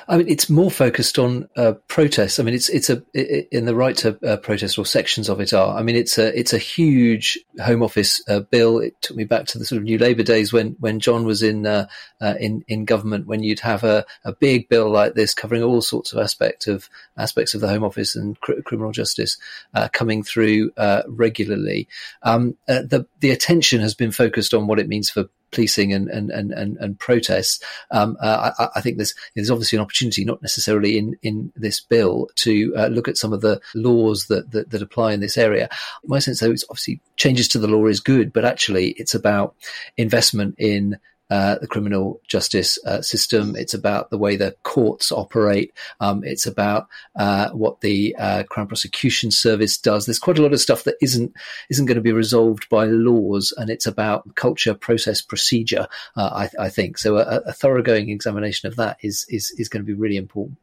I 0.08 0.18
mean, 0.18 0.28
it's 0.28 0.50
more 0.50 0.70
focused 0.70 1.18
on 1.18 1.48
uh, 1.56 1.72
protests. 1.88 2.38
I 2.38 2.42
mean, 2.42 2.54
it's 2.54 2.68
it's 2.68 2.90
a 2.90 3.02
it, 3.14 3.48
in 3.50 3.64
the 3.64 3.74
right 3.74 3.96
to 3.98 4.18
uh, 4.26 4.36
protest 4.36 4.78
or 4.78 4.84
sections 4.84 5.28
of 5.28 5.40
it 5.40 5.52
are. 5.52 5.76
I 5.76 5.82
mean, 5.82 5.96
it's 5.96 6.18
a 6.18 6.38
it's 6.38 6.52
a 6.52 6.58
huge 6.58 7.38
Home 7.62 7.82
Office 7.82 8.22
uh, 8.28 8.40
bill. 8.40 8.78
It 8.78 9.00
took 9.00 9.16
me 9.16 9.24
back 9.24 9.46
to 9.46 9.58
the 9.58 9.64
sort 9.64 9.78
of 9.78 9.84
New 9.84 9.98
Labour 9.98 10.22
days 10.22 10.52
when 10.52 10.76
when 10.80 11.00
John 11.00 11.24
was 11.24 11.42
in 11.42 11.66
uh, 11.66 11.86
uh, 12.20 12.34
in 12.38 12.64
in 12.68 12.84
government. 12.84 13.26
When 13.26 13.42
you'd 13.42 13.60
have 13.60 13.84
a, 13.84 14.04
a 14.24 14.32
big 14.32 14.68
bill 14.68 14.90
like 14.90 15.14
this 15.14 15.34
covering 15.34 15.62
all 15.62 15.80
sorts 15.80 16.12
of 16.12 16.18
aspects 16.18 16.66
of 16.66 16.88
aspects 17.16 17.54
of 17.54 17.60
the 17.60 17.68
Home 17.68 17.84
Office 17.84 18.14
and 18.14 18.38
cr- 18.40 18.60
criminal 18.64 18.92
justice 18.92 19.38
uh, 19.74 19.88
coming 19.92 20.22
through 20.22 20.72
regularly. 21.06 21.88
Um, 22.22 22.56
the 22.66 23.06
the 23.20 23.30
attention 23.30 23.80
has 23.80 23.94
been 23.94 24.12
focused 24.12 24.54
on 24.54 24.66
what 24.66 24.78
it 24.78 24.88
means 24.88 25.08
for 25.10 25.28
policing 25.54 25.92
and 25.92 26.08
and 26.08 26.30
and 26.30 26.52
and, 26.52 26.76
and 26.78 26.98
protests, 26.98 27.62
um, 27.90 28.16
uh, 28.20 28.50
I, 28.58 28.68
I, 28.76 28.80
think 28.80 28.96
there's 28.96 29.14
there's 29.34 29.50
obviously 29.50 29.76
an 29.76 29.82
opportunity, 29.82 30.24
not 30.24 30.42
necessarily 30.42 30.98
in 30.98 31.16
in 31.22 31.52
this 31.56 31.80
bill, 31.80 32.28
to 32.36 32.74
uh, 32.76 32.86
look 32.88 33.08
at 33.08 33.16
some 33.16 33.32
of 33.32 33.40
the 33.40 33.60
laws 33.74 34.26
that, 34.26 34.50
that, 34.50 34.70
that 34.70 34.82
apply 34.82 35.12
in 35.12 35.20
this 35.20 35.38
area. 35.38 35.68
My 36.04 36.18
sense, 36.18 36.40
though, 36.40 36.52
is 36.52 36.64
obviously 36.68 37.00
changes 37.16 37.48
to 37.48 37.58
the 37.58 37.68
law 37.68 37.86
is 37.86 38.00
good, 38.00 38.32
but 38.32 38.44
actually 38.44 38.90
it's 38.92 39.14
about 39.14 39.54
investment 39.96 40.56
in 40.58 40.98
uh, 41.34 41.58
the 41.58 41.66
criminal 41.66 42.20
justice 42.28 42.78
uh, 42.86 43.02
system. 43.02 43.56
It's 43.56 43.74
about 43.74 44.10
the 44.10 44.18
way 44.18 44.36
the 44.36 44.54
courts 44.62 45.10
operate. 45.10 45.72
Um, 45.98 46.22
it's 46.22 46.46
about 46.46 46.86
uh, 47.16 47.50
what 47.50 47.80
the 47.80 48.14
uh, 48.16 48.44
Crown 48.44 48.68
Prosecution 48.68 49.32
Service 49.32 49.76
does. 49.76 50.06
There's 50.06 50.20
quite 50.20 50.38
a 50.38 50.42
lot 50.42 50.52
of 50.52 50.60
stuff 50.60 50.84
that 50.84 50.94
isn't 51.02 51.34
isn't 51.70 51.86
going 51.86 51.96
to 51.96 52.08
be 52.08 52.12
resolved 52.12 52.68
by 52.68 52.84
laws, 52.84 53.52
and 53.56 53.68
it's 53.68 53.84
about 53.84 54.36
culture, 54.36 54.74
process, 54.74 55.20
procedure. 55.20 55.88
Uh, 56.16 56.46
I, 56.56 56.66
I, 56.66 56.68
think 56.68 56.98
so. 56.98 57.16
A, 57.16 57.40
a 57.46 57.52
thoroughgoing 57.52 58.10
examination 58.10 58.68
of 58.68 58.76
that 58.76 58.98
is 59.02 59.26
is 59.28 59.50
is 59.58 59.68
going 59.68 59.82
to 59.82 59.92
be 59.92 60.00
really 60.00 60.16
important. 60.16 60.58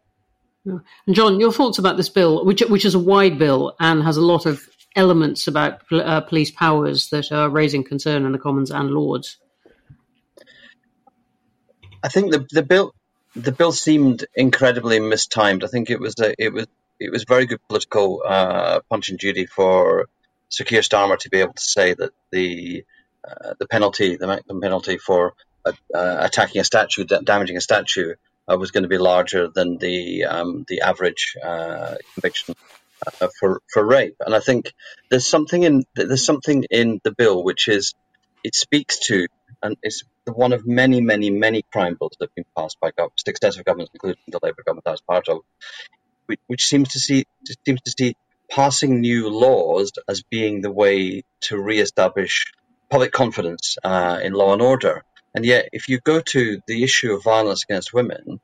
And 0.64 0.82
John, 1.12 1.42
your 1.42 1.52
thoughts 1.52 1.80
about 1.80 1.98
this 1.98 2.08
bill, 2.08 2.46
which 2.46 2.62
which 2.62 2.86
is 2.86 2.96
a 2.96 3.00
wide 3.00 3.38
bill 3.38 3.76
and 3.82 4.04
has 4.04 4.16
a 4.16 4.22
lot 4.22 4.46
of 4.46 4.70
elements 4.96 5.48
about 5.48 5.82
uh, 5.92 6.22
police 6.22 6.52
powers 6.52 7.10
that 7.10 7.30
are 7.34 7.50
raising 7.50 7.84
concern 7.84 8.26
in 8.26 8.32
the 8.32 8.40
Commons 8.40 8.72
and 8.72 8.92
Lords. 8.92 9.38
I 12.04 12.10
think 12.10 12.32
the 12.32 12.48
the 12.52 12.64
bill 12.64 12.94
the 13.36 13.52
bill 13.52 13.72
seemed 13.72 14.26
incredibly 14.36 15.00
mistimed. 15.00 15.64
I 15.64 15.68
think 15.68 15.90
it 15.90 16.00
was 16.00 16.16
a, 16.20 16.34
it 16.38 16.54
was 16.54 16.68
it 17.00 17.12
was 17.12 17.24
very 17.24 17.46
good 17.46 17.66
political 17.68 18.24
uh, 18.26 18.82
Punch 18.90 19.10
and 19.10 19.20
Judy 19.20 19.46
for 19.46 20.08
Sir 20.50 20.64
Keir 20.64 20.82
Starmer 20.82 21.18
to 21.20 21.30
be 21.30 21.40
able 21.40 21.54
to 21.54 21.64
say 21.64 21.94
that 21.94 22.12
the 22.32 22.86
uh, 23.28 23.54
the 23.60 23.68
penalty 23.68 24.18
the 24.18 24.28
maximum 24.28 24.62
penalty 24.62 24.98
for 24.98 25.34
uh, 25.66 25.74
attacking 25.94 26.60
a 26.62 26.64
statue, 26.64 27.06
damaging 27.06 27.58
a 27.58 27.62
statue, 27.62 28.16
uh, 28.52 28.58
was 28.58 28.72
going 28.72 28.84
to 28.84 28.90
be 28.90 28.98
larger 28.98 29.48
than 29.48 29.78
the 29.78 30.26
um, 30.26 30.66
the 30.68 30.82
average 30.82 31.36
uh, 31.44 31.96
conviction 32.14 32.56
uh, 33.22 33.28
for 33.40 33.62
for 33.72 33.86
rape. 33.86 34.16
And 34.20 34.36
I 34.36 34.40
think 34.40 34.74
there's 35.10 35.28
something 35.28 35.64
in 35.64 35.84
there's 35.96 36.26
something 36.26 36.66
in 36.70 37.00
the 37.04 37.12
bill 37.12 37.44
which 37.44 37.68
is 37.68 37.94
it 38.44 38.56
speaks 38.56 39.00
to 39.08 39.28
and 39.64 39.78
it's 39.84 40.04
one 40.26 40.54
of 40.54 40.66
many 40.66 41.02
many 41.02 41.30
many 41.30 41.64
crime 41.72 41.96
bills 42.00 42.14
that 42.20 42.30
have 42.30 42.36
been 42.36 42.46
passed 42.58 42.80
by 42.80 42.92
successive 43.18 43.66
governments, 43.66 43.92
including 43.94 44.22
the 44.28 44.40
Labour 44.42 44.64
government 44.66 44.88
I 44.88 44.92
was 44.92 45.02
part 45.02 45.28
of, 45.28 45.40
which, 46.26 46.40
which 46.48 46.66
seems 46.66 46.90
to 46.90 47.00
see 47.00 47.26
seems 47.66 47.82
to 47.82 47.94
see 47.98 48.16
passing 48.50 49.02
new 49.02 49.30
laws 49.30 49.92
as 50.08 50.24
being 50.24 50.62
the 50.62 50.72
way 50.72 51.24
to 51.42 51.58
re-establish 51.60 52.46
public 52.90 53.12
confidence 53.12 53.78
uh, 53.84 54.20
in 54.22 54.34
law 54.34 54.54
and 54.54 54.62
order. 54.62 55.04
And 55.34 55.46
yet, 55.46 55.70
if 55.72 55.88
you 55.88 56.00
go 56.00 56.20
to 56.20 56.60
the 56.68 56.84
issue 56.84 57.14
of 57.14 57.24
violence 57.24 57.64
against 57.64 57.94
women, 57.94 58.42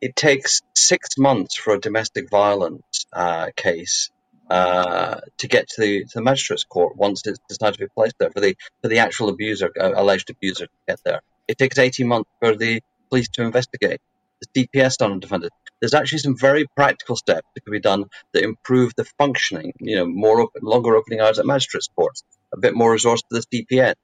it 0.00 0.16
takes 0.16 0.62
six 0.74 1.16
months 1.16 1.54
for 1.54 1.74
a 1.74 1.80
domestic 1.80 2.28
violence 2.28 3.06
uh, 3.12 3.50
case 3.54 4.10
uh, 4.52 5.18
to 5.38 5.48
get 5.48 5.66
to 5.66 5.80
the, 5.80 6.04
to 6.04 6.10
the 6.16 6.20
magistrate's 6.20 6.64
court 6.64 6.94
once 6.94 7.26
it's 7.26 7.38
decided 7.48 7.78
to 7.78 7.86
be 7.86 7.90
placed 7.94 8.16
there 8.18 8.30
for 8.30 8.40
the 8.40 8.54
for 8.82 8.88
the 8.88 8.98
actual 8.98 9.30
abuser, 9.30 9.70
uh, 9.80 9.92
alleged 9.94 10.28
abuser, 10.28 10.66
to 10.66 10.72
get 10.86 11.00
there. 11.06 11.22
It 11.48 11.56
takes 11.56 11.78
18 11.78 12.06
months 12.06 12.28
for 12.38 12.54
the 12.54 12.82
police 13.08 13.30
to 13.30 13.44
investigate. 13.44 14.02
The 14.42 14.66
DPS 14.66 14.98
done 14.98 15.12
on 15.12 15.20
defendant. 15.20 15.54
There's 15.80 15.94
actually 15.94 16.18
some 16.18 16.36
very 16.36 16.66
practical 16.76 17.16
steps 17.16 17.46
that 17.54 17.64
can 17.64 17.72
be 17.72 17.80
done 17.80 18.04
that 18.32 18.44
improve 18.44 18.92
the 18.94 19.06
functioning. 19.16 19.72
You 19.80 19.96
know, 19.96 20.06
more 20.06 20.42
open, 20.42 20.60
longer 20.62 20.96
opening 20.96 21.20
hours 21.20 21.38
at 21.38 21.46
magistrates' 21.46 21.88
courts, 21.96 22.22
a 22.52 22.58
bit 22.58 22.74
more 22.74 22.92
resource 22.92 23.22
to 23.22 23.40
the 23.40 23.64
DPS, 23.64 23.94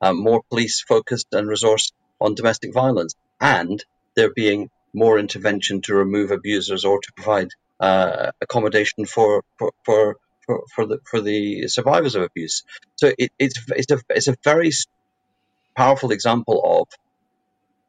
um, 0.00 0.22
more 0.22 0.42
police 0.48 0.80
focused 0.80 1.26
and 1.32 1.46
resource 1.46 1.92
on 2.18 2.34
domestic 2.34 2.72
violence, 2.72 3.14
and 3.42 3.84
there 4.16 4.32
being 4.32 4.70
more 4.94 5.18
intervention 5.18 5.82
to 5.82 5.94
remove 5.94 6.30
abusers 6.30 6.86
or 6.86 6.98
to 6.98 7.12
provide 7.14 7.50
uh, 7.80 8.30
accommodation 8.40 9.04
for 9.06 9.42
for, 9.58 9.72
for 9.84 10.16
for, 10.46 10.62
for 10.74 10.86
the 10.86 10.98
for 11.10 11.20
the 11.20 11.68
survivors 11.68 12.14
of 12.14 12.22
abuse. 12.22 12.64
So 12.96 13.12
it, 13.18 13.32
it's 13.38 13.60
it's 13.68 13.92
a 13.92 14.00
it's 14.10 14.28
a 14.28 14.36
very 14.44 14.70
powerful 15.76 16.10
example 16.10 16.60
of 16.64 16.88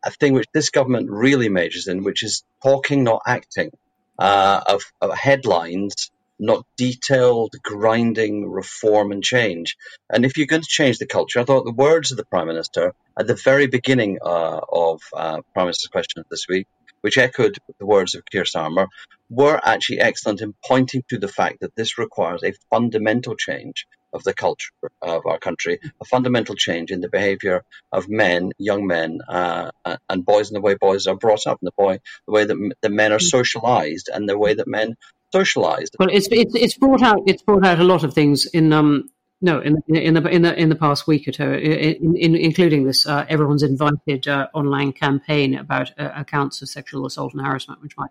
a 0.03 0.11
thing 0.11 0.33
which 0.33 0.47
this 0.53 0.69
government 0.69 1.09
really 1.09 1.49
majors 1.49 1.87
in, 1.87 2.03
which 2.03 2.23
is 2.23 2.43
talking, 2.63 3.03
not 3.03 3.21
acting, 3.27 3.71
uh, 4.17 4.61
of, 4.67 4.83
of 5.01 5.13
headlines 5.13 6.11
not 6.39 6.65
detailed, 6.77 7.53
grinding 7.61 8.49
reform 8.49 9.11
and 9.11 9.23
change. 9.23 9.75
And 10.09 10.25
if 10.25 10.37
you're 10.37 10.47
going 10.47 10.61
to 10.61 10.67
change 10.67 10.97
the 10.97 11.05
culture, 11.05 11.39
I 11.39 11.43
thought 11.43 11.65
the 11.65 11.71
words 11.71 12.11
of 12.11 12.17
the 12.17 12.25
Prime 12.25 12.47
Minister 12.47 12.93
at 13.17 13.27
the 13.27 13.35
very 13.35 13.67
beginning 13.67 14.19
uh, 14.23 14.61
of 14.71 15.01
uh, 15.13 15.41
Prime 15.53 15.65
Minister's 15.65 15.89
question 15.89 16.23
this 16.31 16.47
week, 16.47 16.67
which 17.01 17.17
echoed 17.17 17.57
the 17.79 17.85
words 17.85 18.15
of 18.15 18.25
Keir 18.25 18.43
Starmer, 18.43 18.87
were 19.29 19.59
actually 19.63 19.99
excellent 19.99 20.41
in 20.41 20.53
pointing 20.65 21.03
to 21.09 21.19
the 21.19 21.27
fact 21.27 21.59
that 21.61 21.75
this 21.75 21.97
requires 21.97 22.43
a 22.43 22.53
fundamental 22.69 23.35
change 23.35 23.85
of 24.11 24.23
the 24.23 24.33
culture 24.33 24.71
of 25.01 25.25
our 25.25 25.37
country, 25.37 25.79
a 26.01 26.05
fundamental 26.05 26.55
change 26.55 26.91
in 26.91 27.01
the 27.01 27.09
behaviour 27.09 27.63
of 27.91 28.09
men, 28.09 28.51
young 28.57 28.87
men, 28.87 29.19
uh, 29.27 29.69
and 30.09 30.25
boys, 30.25 30.49
and 30.49 30.55
the 30.55 30.61
way 30.61 30.75
boys 30.75 31.05
are 31.07 31.15
brought 31.15 31.45
up, 31.45 31.59
and 31.61 31.67
the 31.67 31.73
boy, 31.77 31.99
the 32.25 32.31
way 32.31 32.43
that 32.45 32.73
the 32.81 32.89
men 32.89 33.11
are 33.11 33.19
socialised, 33.19 34.09
and 34.11 34.27
the 34.27 34.37
way 34.37 34.53
that 34.55 34.67
men 34.67 34.95
socialized. 35.31 35.95
Well, 35.99 36.09
it's, 36.11 36.27
it's 36.31 36.55
it's 36.55 36.77
brought 36.77 37.03
out 37.03 37.21
it's 37.27 37.43
brought 37.43 37.65
out 37.65 37.79
a 37.79 37.83
lot 37.83 38.03
of 38.03 38.13
things 38.13 38.45
in 38.47 38.73
um 38.73 39.09
no 39.41 39.59
in 39.59 39.81
in 39.87 40.13
the 40.13 40.27
in 40.29 40.41
the 40.41 40.59
in 40.59 40.69
the 40.69 40.75
past 40.75 41.07
week 41.07 41.27
or 41.27 41.31
two, 41.31 41.53
in, 41.53 42.15
in, 42.15 42.35
including 42.35 42.83
this 42.83 43.05
uh, 43.05 43.25
everyone's 43.29 43.63
invited 43.63 44.27
uh, 44.27 44.47
online 44.53 44.91
campaign 44.91 45.55
about 45.55 45.91
uh, 45.97 46.11
accounts 46.15 46.61
of 46.61 46.69
sexual 46.69 47.05
assault 47.05 47.33
and 47.33 47.45
harassment, 47.45 47.81
which 47.81 47.97
my 47.97 48.07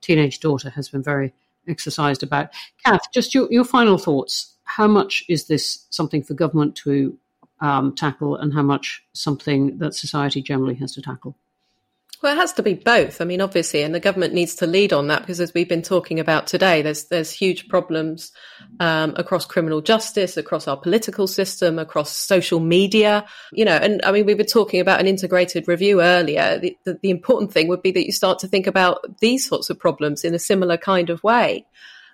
teenage 0.00 0.40
daughter 0.40 0.70
has 0.70 0.88
been 0.88 1.02
very 1.02 1.32
exercised 1.68 2.22
about. 2.22 2.50
Cath, 2.84 3.12
just 3.12 3.34
your 3.34 3.46
your 3.50 3.64
final 3.64 3.98
thoughts. 3.98 4.54
How 4.64 4.86
much 4.86 5.24
is 5.28 5.46
this 5.46 5.86
something 5.90 6.22
for 6.22 6.34
government 6.34 6.76
to 6.76 7.16
um, 7.60 7.94
tackle, 7.94 8.36
and 8.36 8.52
how 8.52 8.62
much 8.62 9.04
something 9.12 9.78
that 9.78 9.94
society 9.94 10.42
generally 10.42 10.74
has 10.76 10.92
to 10.94 11.02
tackle? 11.02 11.36
Well, 12.22 12.34
it 12.34 12.40
has 12.40 12.52
to 12.52 12.62
be 12.62 12.74
both. 12.74 13.20
I 13.20 13.24
mean, 13.24 13.40
obviously, 13.40 13.82
and 13.82 13.92
the 13.92 13.98
government 13.98 14.32
needs 14.32 14.54
to 14.56 14.66
lead 14.66 14.92
on 14.92 15.08
that 15.08 15.22
because, 15.22 15.40
as 15.40 15.52
we've 15.54 15.68
been 15.68 15.82
talking 15.82 16.20
about 16.20 16.46
today, 16.46 16.80
there's 16.80 17.06
there's 17.06 17.32
huge 17.32 17.68
problems 17.68 18.30
um, 18.78 19.14
across 19.16 19.44
criminal 19.44 19.80
justice, 19.80 20.36
across 20.36 20.68
our 20.68 20.76
political 20.76 21.26
system, 21.26 21.80
across 21.80 22.16
social 22.16 22.60
media. 22.60 23.26
You 23.52 23.64
know, 23.64 23.76
and 23.76 24.00
I 24.04 24.12
mean, 24.12 24.24
we 24.24 24.34
were 24.34 24.44
talking 24.44 24.78
about 24.78 25.00
an 25.00 25.08
integrated 25.08 25.66
review 25.66 26.00
earlier. 26.00 26.58
The, 26.58 26.78
the, 26.84 26.98
the 27.02 27.10
important 27.10 27.52
thing 27.52 27.66
would 27.66 27.82
be 27.82 27.90
that 27.90 28.06
you 28.06 28.12
start 28.12 28.38
to 28.40 28.48
think 28.48 28.68
about 28.68 29.18
these 29.18 29.44
sorts 29.44 29.68
of 29.68 29.80
problems 29.80 30.22
in 30.22 30.32
a 30.32 30.38
similar 30.38 30.76
kind 30.76 31.10
of 31.10 31.24
way. 31.24 31.66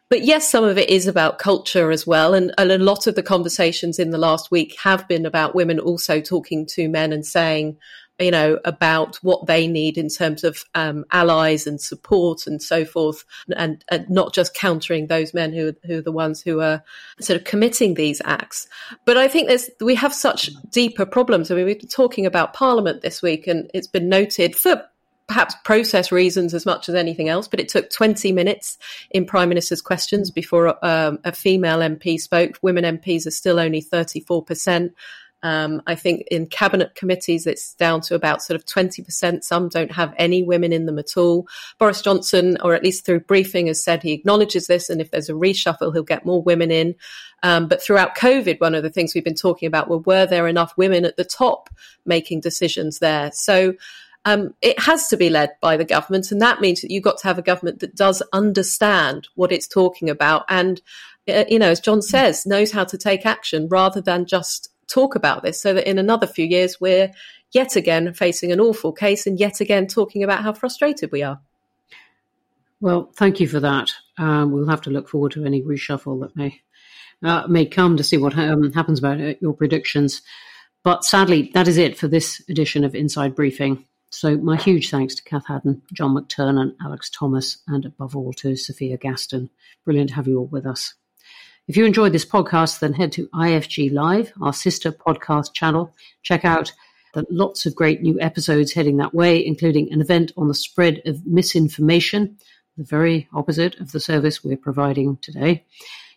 But 0.08 0.24
yes, 0.24 0.48
some 0.48 0.64
of 0.64 0.78
it 0.78 0.88
is 0.88 1.06
about 1.06 1.38
culture 1.38 1.90
as 1.90 2.06
well. 2.06 2.32
And, 2.32 2.54
and, 2.56 2.72
a 2.72 2.78
lot 2.78 3.06
of 3.06 3.14
the 3.14 3.22
conversations 3.22 3.98
in 3.98 4.08
the 4.08 4.16
last 4.16 4.50
week 4.50 4.74
have 4.82 5.06
been 5.06 5.26
about 5.26 5.54
women 5.54 5.78
also 5.78 6.22
talking 6.22 6.64
to 6.68 6.88
men 6.88 7.12
and 7.12 7.26
saying, 7.26 7.76
you 8.18 8.30
know, 8.30 8.58
about 8.64 9.16
what 9.16 9.46
they 9.46 9.66
need 9.66 9.96
in 9.96 10.08
terms 10.08 10.42
of 10.42 10.64
um, 10.74 11.04
allies 11.12 11.66
and 11.66 11.80
support 11.80 12.46
and 12.46 12.60
so 12.60 12.84
forth, 12.84 13.24
and, 13.56 13.84
and, 13.90 14.08
not 14.10 14.34
just 14.34 14.54
countering 14.54 15.06
those 15.06 15.32
men 15.32 15.52
who, 15.52 15.74
who 15.84 15.98
are 15.98 16.02
the 16.02 16.12
ones 16.12 16.40
who 16.40 16.60
are 16.60 16.82
sort 17.20 17.38
of 17.38 17.44
committing 17.44 17.94
these 17.94 18.20
acts. 18.24 18.66
But 19.04 19.16
I 19.16 19.28
think 19.28 19.48
there's 19.48 19.70
we 19.80 19.94
have 19.94 20.12
such 20.12 20.50
deeper 20.70 21.06
problems. 21.06 21.50
I 21.50 21.54
mean, 21.54 21.66
we've 21.66 21.78
been 21.78 21.88
talking 21.88 22.26
about 22.26 22.54
Parliament 22.54 23.02
this 23.02 23.22
week, 23.22 23.46
and 23.46 23.70
it's 23.72 23.86
been 23.86 24.08
noted 24.08 24.56
for 24.56 24.84
perhaps 25.28 25.54
process 25.62 26.10
reasons 26.10 26.54
as 26.54 26.66
much 26.66 26.88
as 26.88 26.94
anything 26.94 27.28
else, 27.28 27.46
but 27.46 27.60
it 27.60 27.68
took 27.68 27.90
20 27.90 28.32
minutes 28.32 28.78
in 29.10 29.26
Prime 29.26 29.50
Minister's 29.50 29.82
questions 29.82 30.30
before 30.30 30.84
um, 30.84 31.18
a 31.22 31.32
female 31.32 31.78
MP 31.78 32.18
spoke. 32.18 32.58
Women 32.62 32.98
MPs 32.98 33.26
are 33.26 33.30
still 33.30 33.60
only 33.60 33.82
34%. 33.82 34.90
Um, 35.42 35.82
I 35.86 35.94
think 35.94 36.26
in 36.30 36.46
cabinet 36.46 36.94
committees, 36.94 37.46
it's 37.46 37.74
down 37.74 38.00
to 38.02 38.14
about 38.14 38.42
sort 38.42 38.56
of 38.56 38.66
20%. 38.66 39.44
Some 39.44 39.68
don't 39.68 39.92
have 39.92 40.14
any 40.16 40.42
women 40.42 40.72
in 40.72 40.86
them 40.86 40.98
at 40.98 41.16
all. 41.16 41.46
Boris 41.78 42.02
Johnson, 42.02 42.58
or 42.62 42.74
at 42.74 42.82
least 42.82 43.04
through 43.04 43.20
briefing, 43.20 43.68
has 43.68 43.82
said 43.82 44.02
he 44.02 44.12
acknowledges 44.12 44.66
this. 44.66 44.90
And 44.90 45.00
if 45.00 45.10
there's 45.10 45.28
a 45.28 45.34
reshuffle, 45.34 45.92
he'll 45.92 46.02
get 46.02 46.26
more 46.26 46.42
women 46.42 46.70
in. 46.70 46.94
Um, 47.42 47.68
but 47.68 47.82
throughout 47.82 48.16
COVID, 48.16 48.60
one 48.60 48.74
of 48.74 48.82
the 48.82 48.90
things 48.90 49.14
we've 49.14 49.24
been 49.24 49.34
talking 49.34 49.66
about 49.66 49.88
were, 49.88 49.98
were 49.98 50.26
there 50.26 50.48
enough 50.48 50.76
women 50.76 51.04
at 51.04 51.16
the 51.16 51.24
top 51.24 51.70
making 52.04 52.40
decisions 52.40 52.98
there? 52.98 53.30
So, 53.32 53.74
um, 54.24 54.52
it 54.60 54.78
has 54.80 55.06
to 55.08 55.16
be 55.16 55.30
led 55.30 55.52
by 55.60 55.76
the 55.76 55.84
government, 55.84 56.32
and 56.32 56.42
that 56.42 56.60
means 56.60 56.80
that 56.80 56.90
you've 56.90 57.04
got 57.04 57.18
to 57.18 57.28
have 57.28 57.38
a 57.38 57.42
government 57.42 57.78
that 57.80 57.94
does 57.94 58.20
understand 58.32 59.28
what 59.36 59.52
it's 59.52 59.68
talking 59.68 60.10
about, 60.10 60.44
and 60.48 60.82
uh, 61.28 61.44
you 61.48 61.58
know, 61.58 61.70
as 61.70 61.80
John 61.80 62.02
says, 62.02 62.46
knows 62.46 62.72
how 62.72 62.84
to 62.84 62.98
take 62.98 63.26
action 63.26 63.68
rather 63.68 64.00
than 64.00 64.26
just 64.26 64.70
talk 64.88 65.14
about 65.14 65.42
this 65.42 65.60
so 65.60 65.74
that 65.74 65.88
in 65.88 65.98
another 65.98 66.26
few 66.26 66.46
years 66.46 66.80
we're 66.80 67.10
yet 67.52 67.76
again 67.76 68.12
facing 68.12 68.52
an 68.52 68.60
awful 68.60 68.92
case 68.92 69.26
and 69.26 69.38
yet 69.38 69.60
again 69.60 69.86
talking 69.86 70.22
about 70.22 70.42
how 70.42 70.52
frustrated 70.52 71.12
we 71.12 71.22
are. 71.22 71.40
Well, 72.80 73.10
thank 73.16 73.40
you 73.40 73.48
for 73.48 73.60
that. 73.60 73.90
Um, 74.18 74.52
we'll 74.52 74.68
have 74.68 74.82
to 74.82 74.90
look 74.90 75.08
forward 75.08 75.32
to 75.32 75.44
any 75.44 75.62
reshuffle 75.62 76.20
that 76.20 76.36
may 76.36 76.60
uh, 77.22 77.46
may 77.48 77.66
come 77.66 77.96
to 77.96 78.04
see 78.04 78.16
what 78.16 78.38
um, 78.38 78.72
happens 78.72 79.00
about 79.00 79.20
uh, 79.20 79.34
your 79.40 79.52
predictions. 79.52 80.22
But 80.84 81.04
sadly, 81.04 81.50
that 81.54 81.66
is 81.66 81.76
it 81.76 81.98
for 81.98 82.06
this 82.06 82.40
edition 82.48 82.84
of 82.84 82.94
Inside 82.94 83.34
Briefing. 83.34 83.84
So, 84.10 84.36
my 84.36 84.56
huge 84.56 84.90
thanks 84.90 85.16
to 85.16 85.24
Cath 85.24 85.46
Haddon, 85.46 85.82
John 85.92 86.14
McTernan, 86.14 86.74
Alex 86.82 87.10
Thomas, 87.10 87.58
and 87.66 87.84
above 87.84 88.16
all 88.16 88.32
to 88.34 88.56
Sophia 88.56 88.96
Gaston. 88.96 89.50
Brilliant 89.84 90.10
to 90.10 90.14
have 90.16 90.28
you 90.28 90.38
all 90.38 90.46
with 90.46 90.64
us. 90.64 90.94
If 91.68 91.76
you 91.76 91.84
enjoyed 91.84 92.12
this 92.12 92.24
podcast, 92.24 92.80
then 92.80 92.94
head 92.94 93.12
to 93.12 93.28
IFG 93.28 93.92
Live, 93.92 94.32
our 94.40 94.54
sister 94.54 94.90
podcast 94.90 95.52
channel. 95.52 95.94
Check 96.22 96.46
out 96.46 96.72
There 97.12 97.24
lots 97.28 97.66
of 97.66 97.74
great 97.74 98.00
new 98.00 98.18
episodes 98.22 98.72
heading 98.72 98.96
that 98.96 99.12
way, 99.12 99.44
including 99.44 99.92
an 99.92 100.00
event 100.00 100.32
on 100.38 100.48
the 100.48 100.54
spread 100.54 101.02
of 101.04 101.26
misinformation, 101.26 102.38
the 102.78 102.84
very 102.84 103.28
opposite 103.34 103.78
of 103.80 103.92
the 103.92 104.00
service 104.00 104.42
we're 104.42 104.56
providing 104.56 105.18
today. 105.18 105.66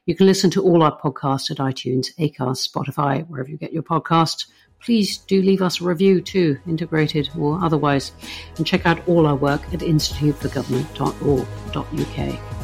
You 0.05 0.15
can 0.15 0.25
listen 0.25 0.51
to 0.51 0.63
all 0.63 0.83
our 0.83 0.97
podcasts 0.97 1.51
at 1.51 1.57
iTunes, 1.57 2.15
Acast, 2.17 2.69
Spotify, 2.69 3.27
wherever 3.27 3.49
you 3.49 3.57
get 3.57 3.73
your 3.73 3.83
podcasts. 3.83 4.45
Please 4.79 5.17
do 5.17 5.41
leave 5.41 5.61
us 5.61 5.81
a 5.81 5.83
review 5.83 6.21
too, 6.21 6.57
integrated 6.65 7.29
or 7.37 7.61
otherwise, 7.61 8.13
and 8.55 8.65
check 8.65 8.85
out 8.85 9.05
all 9.05 9.27
our 9.27 9.35
work 9.35 9.61
at 9.73 9.81
instituteforgovernment.org.uk. 9.81 12.60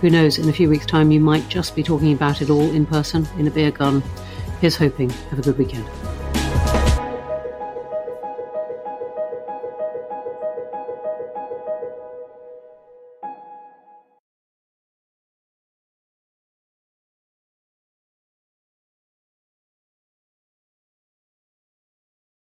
Who 0.00 0.10
knows, 0.10 0.38
in 0.38 0.48
a 0.48 0.52
few 0.52 0.68
weeks' 0.68 0.86
time, 0.86 1.10
you 1.10 1.18
might 1.18 1.48
just 1.48 1.74
be 1.74 1.82
talking 1.82 2.12
about 2.12 2.40
it 2.40 2.50
all 2.50 2.70
in 2.70 2.86
person 2.86 3.26
in 3.36 3.48
a 3.48 3.50
beer 3.50 3.72
garden. 3.72 4.02
Here's 4.60 4.76
hoping. 4.76 5.10
Have 5.30 5.40
a 5.40 5.42
good 5.42 5.58
weekend. 5.58 5.88